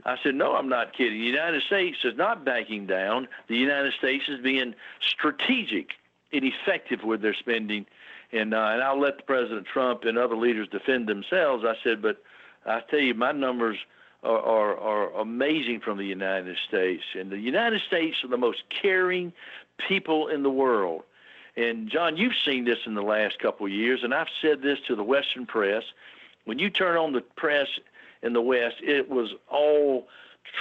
I 0.06 0.18
said, 0.24 0.36
"No, 0.36 0.56
I'm 0.56 0.68
not 0.68 0.94
kidding. 0.94 1.20
The 1.20 1.26
United 1.26 1.64
States 1.64 1.98
is 2.04 2.18
not 2.18 2.44
backing 2.44 2.86
down. 2.86 3.28
The 3.48 3.56
United 3.56 3.94
States 3.94 4.26
is 4.28 4.42
being 4.42 4.76
strategic 5.00 5.92
and 6.34 6.44
effective 6.44 7.04
with 7.04 7.22
their 7.22 7.34
spending." 7.34 7.86
And 8.34 8.54
uh, 8.54 8.72
and 8.74 8.84
I'll 8.84 9.00
let 9.00 9.26
President 9.26 9.68
Trump 9.68 10.04
and 10.04 10.18
other 10.18 10.36
leaders 10.36 10.68
defend 10.70 11.08
themselves. 11.08 11.64
I 11.66 11.76
said, 11.82 12.02
but 12.02 12.22
I 12.66 12.82
tell 12.82 13.00
you, 13.00 13.14
my 13.14 13.32
numbers 13.32 13.78
are, 14.24 14.40
are, 14.40 14.78
are 14.78 15.22
amazing 15.22 15.80
from 15.80 15.98
the 15.98 16.06
United 16.06 16.58
States. 16.68 17.04
And 17.18 17.32
the 17.32 17.40
United 17.40 17.82
States 17.88 18.18
are 18.24 18.28
the 18.28 18.38
most 18.38 18.64
caring 18.70 19.32
people 19.88 20.28
in 20.28 20.44
the 20.44 20.50
world. 20.50 21.04
And 21.58 21.90
John, 21.90 22.18
you've 22.18 22.38
seen 22.46 22.66
this 22.66 22.78
in 22.86 22.94
the 22.94 23.02
last 23.02 23.40
couple 23.40 23.66
of 23.66 23.72
years, 23.72 24.04
and 24.04 24.14
I've 24.14 24.28
said 24.42 24.62
this 24.62 24.78
to 24.88 24.96
the 24.96 25.04
Western 25.04 25.48
press. 25.48 25.84
When 26.46 26.60
you 26.60 26.70
turn 26.70 26.96
on 26.98 27.14
the 27.14 27.22
press 27.22 27.68
in 28.22 28.34
the 28.34 28.42
West, 28.42 28.76
it 28.82 29.10
was 29.10 29.34
all 29.50 30.08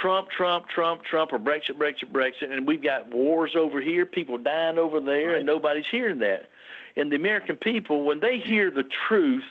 Trump, 0.01 0.29
Trump, 0.31 0.67
Trump, 0.67 1.03
Trump, 1.03 1.31
or 1.31 1.39
Brexit, 1.39 1.77
Brexit, 1.77 2.11
Brexit, 2.11 2.51
and 2.51 2.65
we've 2.67 2.81
got 2.81 3.09
wars 3.09 3.55
over 3.55 3.79
here, 3.79 4.07
people 4.07 4.39
dying 4.39 4.79
over 4.79 4.99
there, 4.99 5.29
right. 5.29 5.37
and 5.37 5.45
nobody's 5.45 5.85
hearing 5.89 6.19
that. 6.19 6.49
And 6.95 7.11
the 7.11 7.15
American 7.15 7.57
people, 7.57 8.03
when 8.03 8.19
they 8.19 8.39
hear 8.39 8.71
the 8.71 8.83
truth 9.07 9.45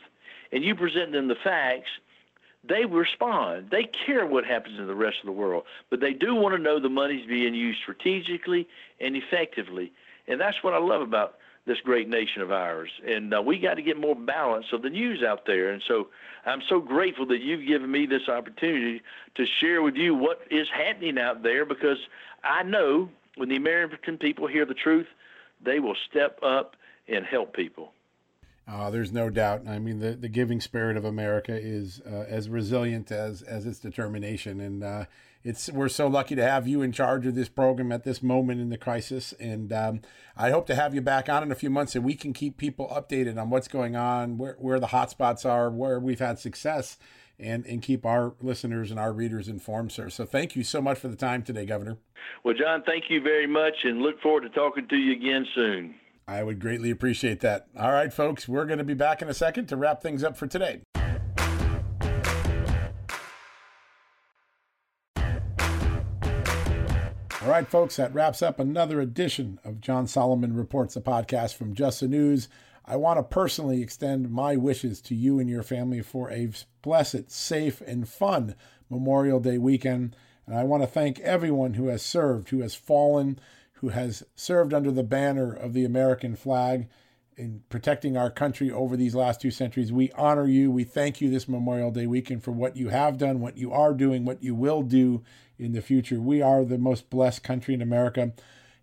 and 0.51 0.65
you 0.65 0.75
present 0.75 1.13
them 1.13 1.29
the 1.29 1.37
facts, 1.37 1.91
they 2.65 2.85
respond. 2.85 3.69
They 3.71 3.85
care 3.85 4.27
what 4.27 4.45
happens 4.45 4.81
in 4.81 4.89
the 4.89 4.97
rest 4.97 5.19
of 5.21 5.27
the 5.27 5.33
world, 5.33 5.63
but 5.91 6.01
they 6.01 6.13
do 6.13 6.35
want 6.35 6.57
to 6.57 6.61
know 6.61 6.81
the 6.81 6.89
money's 6.89 7.27
being 7.27 7.55
used 7.55 7.79
strategically 7.81 8.69
and 9.01 9.17
effectively. 9.17 9.93
And 10.29 10.41
that's 10.41 10.63
what 10.63 10.75
I 10.75 10.79
love 10.79 11.03
about 11.03 11.37
this 11.67 11.79
great 11.83 12.09
nation 12.09 12.43
of 12.43 12.53
ours. 12.53 12.91
And 13.07 13.35
uh, 13.35 13.43
we 13.43 13.59
got 13.59 13.75
to 13.75 13.83
get 13.83 13.99
more 13.99 14.15
balance 14.15 14.67
of 14.73 14.83
the 14.83 14.91
news 14.91 15.23
out 15.23 15.47
there. 15.47 15.71
And 15.71 15.83
so 15.87 16.09
I'm 16.45 16.63
so 16.69 16.81
grateful 16.81 17.27
that 17.27 17.41
you've 17.41 17.67
given 17.67 17.91
me 17.91 18.07
this 18.07 18.29
opportunity 18.29 19.03
to 19.35 19.45
share 19.61 19.83
with 19.83 19.97
you 19.97 20.15
what 20.15 20.41
is 20.51 20.69
happening 20.73 21.19
out 21.19 21.43
there 21.43 21.65
because 21.65 21.99
I 22.45 22.63
know 22.63 23.09
when 23.37 23.49
the 23.49 23.57
American 23.57 24.17
people 24.17 24.47
hear 24.47 24.65
the 24.65 24.75
truth, 24.75 25.09
they 25.63 25.81
will 25.81 25.97
step 26.09 26.39
up 26.43 26.77
and 27.09 27.25
help 27.25 27.55
people. 27.55 27.93
Uh, 28.69 28.91
there's 28.91 29.13
no 29.13 29.31
doubt. 29.31 29.63
I 29.69 29.79
mean, 29.79 30.01
the, 30.01 30.13
the 30.13 30.29
giving 30.29 30.61
spirit 30.61 30.97
of 30.97 31.05
America 31.05 31.57
is 31.57 32.01
uh, 32.05 32.25
as 32.29 32.49
resilient 32.49 33.13
as 33.13 33.43
as 33.43 33.65
its 33.65 33.79
determination, 33.79 34.61
and 34.61 34.83
uh, 34.83 35.05
it's 35.45 35.71
we're 35.71 35.89
so 35.89 36.09
lucky 36.09 36.35
to 36.35 36.43
have 36.43 36.67
you 36.67 36.83
in 36.83 36.91
charge 36.91 37.27
of 37.27 37.37
this 37.37 37.49
program 37.49 37.93
at 37.93 38.03
this 38.03 38.25
moment 38.25 38.61
in 38.61 38.69
the 38.69 38.77
crisis. 38.77 39.33
And 39.39 39.73
um, 39.73 40.01
I 40.37 40.51
hope 40.51 40.67
to 40.67 40.75
have 40.75 40.97
you 40.97 41.01
back 41.01 41.29
on 41.29 41.45
in 41.45 41.53
a 41.53 41.55
few 41.55 41.71
months, 41.71 41.95
and 41.95 42.05
we 42.05 42.15
can 42.15 42.33
keep 42.33 42.57
people 42.57 42.89
updated 42.89 43.41
on 43.41 43.51
what's 43.51 43.69
going 43.69 43.95
on, 43.95 44.37
where 44.37 44.57
where 44.59 44.81
the 44.81 44.89
hotspots 44.89 45.49
are, 45.49 45.71
where 45.71 46.01
we've 46.01 46.19
had 46.19 46.41
success, 46.41 46.99
and 47.39 47.65
and 47.67 47.83
keep 47.83 48.05
our 48.05 48.35
listeners 48.41 48.91
and 48.91 48.99
our 48.99 49.13
readers 49.13 49.49
informed, 49.49 49.93
sir. 49.93 50.11
So 50.11 50.27
thank 50.27 50.57
you 50.57 50.65
so 50.65 50.83
much 50.83 50.99
for 50.99 51.07
the 51.07 51.17
time 51.17 51.45
today, 51.45 51.67
Governor. 51.67 51.99
Well, 52.43 52.55
John, 52.55 52.83
thank 52.85 53.05
you 53.11 53.23
very 53.23 53.47
much, 53.47 53.75
and 53.85 54.01
look 54.03 54.21
forward 54.21 54.41
to 54.41 54.49
talking 54.49 54.89
to 54.89 54.97
you 54.97 55.13
again 55.13 55.47
soon. 55.55 55.95
I 56.29 56.43
would 56.43 56.59
greatly 56.59 56.91
appreciate 56.91 57.39
that. 57.41 57.69
All 57.79 57.93
right, 57.93 58.13
folks, 58.13 58.49
we're 58.49 58.65
going 58.65 58.79
to 58.79 58.85
be 58.85 58.95
back 58.95 59.23
in 59.23 59.29
a 59.29 59.35
second 59.35 59.67
to 59.69 59.77
wrap 59.77 60.03
things 60.03 60.25
up 60.25 60.37
for 60.37 60.49
today. 60.49 60.81
All 67.43 67.53
right, 67.53 67.69
folks, 67.69 67.95
that 67.95 68.13
wraps 68.13 68.43
up 68.43 68.59
another 68.59 69.01
edition 69.01 69.61
of 69.65 69.81
John 69.81 70.09
Solomon 70.09 70.57
Reports, 70.57 70.97
a 70.97 71.01
podcast 71.01 71.55
from 71.55 71.75
Just 71.75 72.01
the 72.01 72.09
News. 72.09 72.49
I 72.85 72.97
want 72.97 73.21
to 73.21 73.23
personally 73.23 73.81
extend 73.81 74.33
my 74.33 74.57
wishes 74.57 75.01
to 75.03 75.15
you 75.15 75.39
and 75.39 75.49
your 75.49 75.63
family 75.63 76.03
for 76.03 76.29
a 76.33 76.51
blessed, 76.83 77.31
safe, 77.31 77.81
and 77.83 78.09
fun 78.09 78.57
Memorial 78.91 79.39
Day 79.39 79.59
weekend. 79.59 80.17
And 80.45 80.57
I 80.57 80.65
want 80.65 80.83
to 80.83 80.89
thank 80.89 81.21
everyone 81.21 81.75
who 81.75 81.87
has 81.87 82.03
served, 82.03 82.49
who 82.49 82.63
has 82.63 82.75
fallen, 82.75 83.39
who 83.77 83.89
has 83.91 84.23
served 84.35 84.73
under 84.73 84.91
the 84.91 85.03
banner 85.03 85.53
of 85.53 85.73
the 85.73 85.85
American 85.85 86.35
flag 86.35 86.89
in 87.37 87.63
protecting 87.69 88.17
our 88.17 88.31
country 88.31 88.71
over 88.71 88.97
these 88.97 89.15
last 89.15 89.41
two 89.41 89.51
centuries. 89.51 89.93
We 89.93 90.11
honor 90.13 90.47
you. 90.47 90.71
We 90.71 90.85
thank 90.85 91.21
you 91.21 91.31
this 91.31 91.49
Memorial 91.49 91.91
Day 91.91 92.07
weekend 92.07 92.43
for 92.43 92.53
what 92.53 92.77
you 92.77 92.89
have 92.89 93.19
done, 93.19 93.41
what 93.41 93.59
you 93.59 93.73
are 93.73 93.93
doing, 93.93 94.25
what 94.25 94.43
you 94.43 94.55
will 94.55 94.83
do 94.83 95.23
in 95.59 95.73
the 95.73 95.83
future. 95.83 96.21
We 96.21 96.41
are 96.41 96.65
the 96.65 96.79
most 96.79 97.11
blessed 97.11 97.43
country 97.43 97.75
in 97.75 97.83
America. 97.83 98.33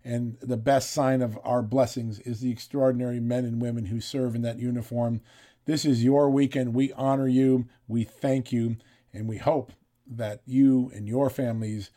And 0.04 0.36
the 0.40 0.56
best 0.56 0.92
sign 0.92 1.22
of 1.22 1.38
our 1.42 1.62
blessings 1.62 2.20
is 2.20 2.40
the 2.40 2.50
extraordinary 2.50 3.18
men 3.18 3.44
and 3.44 3.60
women 3.60 3.86
who 3.86 4.00
serve 4.00 4.34
in 4.36 4.42
that 4.42 4.60
uniform. 4.60 5.20
This 5.64 5.84
is 5.84 6.04
your 6.04 6.30
weekend. 6.30 6.74
We 6.74 6.92
honor 6.92 7.26
you. 7.26 7.66
We 7.88 8.04
thank 8.04 8.52
you. 8.52 8.76
And 9.12 9.26
we 9.26 9.38
hope 9.38 9.72
that 10.06 10.42
you 10.46 10.92
and 10.94 11.08
your 11.08 11.30
families 11.30 11.90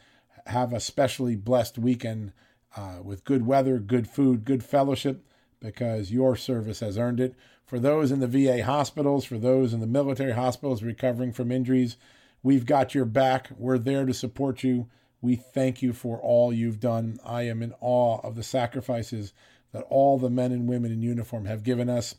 have 0.47 0.73
a 0.73 0.79
specially 0.79 1.35
blessed 1.35 1.77
weekend 1.77 2.31
uh, 2.77 3.01
with 3.03 3.25
good 3.25 3.45
weather, 3.45 3.79
good 3.79 4.07
food, 4.07 4.45
good 4.45 4.63
fellowship, 4.63 5.25
because 5.59 6.11
your 6.11 6.35
service 6.35 6.79
has 6.79 6.97
earned 6.97 7.19
it. 7.19 7.35
For 7.65 7.79
those 7.79 8.11
in 8.11 8.19
the 8.19 8.27
VA 8.27 8.63
hospitals, 8.63 9.25
for 9.25 9.37
those 9.37 9.73
in 9.73 9.79
the 9.79 9.87
military 9.87 10.33
hospitals 10.33 10.83
recovering 10.83 11.33
from 11.33 11.51
injuries, 11.51 11.97
we've 12.43 12.65
got 12.65 12.93
your 12.93 13.05
back. 13.05 13.49
We're 13.57 13.79
there 13.79 14.05
to 14.05 14.13
support 14.13 14.63
you. 14.63 14.87
We 15.19 15.35
thank 15.35 15.81
you 15.81 15.91
for 15.91 16.19
all 16.19 16.53
you've 16.53 16.79
done. 16.79 17.19
I 17.25 17.41
am 17.43 17.63
in 17.63 17.73
awe 17.81 18.19
of 18.21 18.35
the 18.35 18.43
sacrifices 18.43 19.33
that 19.71 19.85
all 19.89 20.19
the 20.19 20.29
men 20.29 20.51
and 20.51 20.69
women 20.69 20.91
in 20.91 21.01
uniform 21.01 21.45
have 21.45 21.63
given 21.63 21.89
us. 21.89 22.15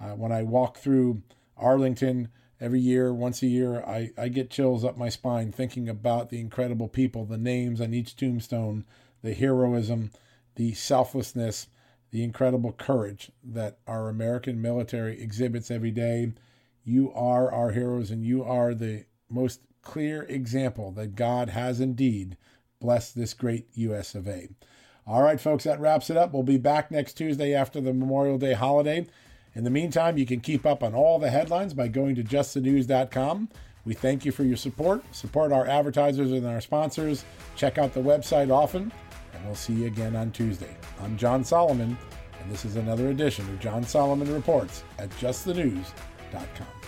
Uh, 0.00 0.10
when 0.10 0.32
I 0.32 0.42
walk 0.42 0.76
through 0.76 1.22
Arlington 1.56 2.28
every 2.60 2.80
year, 2.80 3.14
once 3.14 3.42
a 3.42 3.46
year, 3.46 3.80
I, 3.82 4.10
I 4.18 4.28
get 4.28 4.50
chills 4.50 4.84
up 4.84 4.98
my 4.98 5.08
spine 5.08 5.52
thinking 5.52 5.88
about 5.88 6.30
the 6.30 6.40
incredible 6.40 6.88
people, 6.88 7.24
the 7.24 7.38
names 7.38 7.80
on 7.80 7.94
each 7.94 8.16
tombstone, 8.16 8.84
the 9.22 9.34
heroism, 9.34 10.10
the 10.56 10.72
selflessness, 10.74 11.68
the 12.10 12.24
incredible 12.24 12.72
courage 12.72 13.30
that 13.42 13.78
our 13.86 14.08
American 14.08 14.60
military 14.60 15.20
exhibits 15.20 15.70
every 15.70 15.90
day. 15.90 16.32
You 16.84 17.12
are 17.12 17.52
our 17.52 17.70
heroes, 17.70 18.10
and 18.10 18.24
you 18.24 18.42
are 18.42 18.74
the 18.74 19.04
most 19.28 19.60
clear 19.82 20.22
example 20.24 20.90
that 20.92 21.14
God 21.14 21.50
has 21.50 21.80
indeed 21.80 22.36
blessed 22.80 23.14
this 23.14 23.34
great 23.34 23.66
U.S. 23.74 24.14
of 24.14 24.26
A. 24.26 24.48
All 25.06 25.22
right, 25.22 25.40
folks, 25.40 25.64
that 25.64 25.80
wraps 25.80 26.10
it 26.10 26.16
up. 26.16 26.32
We'll 26.32 26.42
be 26.42 26.58
back 26.58 26.90
next 26.90 27.14
Tuesday 27.14 27.54
after 27.54 27.80
the 27.80 27.92
Memorial 27.92 28.38
Day 28.38 28.54
holiday. 28.54 29.06
In 29.54 29.64
the 29.64 29.70
meantime, 29.70 30.18
you 30.18 30.26
can 30.26 30.40
keep 30.40 30.64
up 30.64 30.82
on 30.82 30.94
all 30.94 31.18
the 31.18 31.30
headlines 31.30 31.74
by 31.74 31.88
going 31.88 32.14
to 32.14 32.22
justthenews.com. 32.22 33.48
We 33.84 33.94
thank 33.94 34.24
you 34.24 34.32
for 34.32 34.44
your 34.44 34.56
support. 34.56 35.02
Support 35.14 35.52
our 35.52 35.66
advertisers 35.66 36.32
and 36.32 36.46
our 36.46 36.60
sponsors. 36.60 37.24
Check 37.56 37.78
out 37.78 37.92
the 37.92 38.00
website 38.00 38.50
often 38.50 38.92
and 39.40 39.46
we'll 39.46 39.56
see 39.56 39.72
you 39.72 39.86
again 39.86 40.14
on 40.16 40.30
Tuesday. 40.30 40.76
I'm 41.00 41.16
John 41.16 41.42
Solomon, 41.42 41.96
and 42.42 42.52
this 42.52 42.64
is 42.66 42.76
another 42.76 43.08
edition 43.08 43.48
of 43.48 43.58
John 43.58 43.82
Solomon 43.84 44.32
Reports 44.32 44.84
at 44.98 45.08
justthenews.com. 45.10 46.79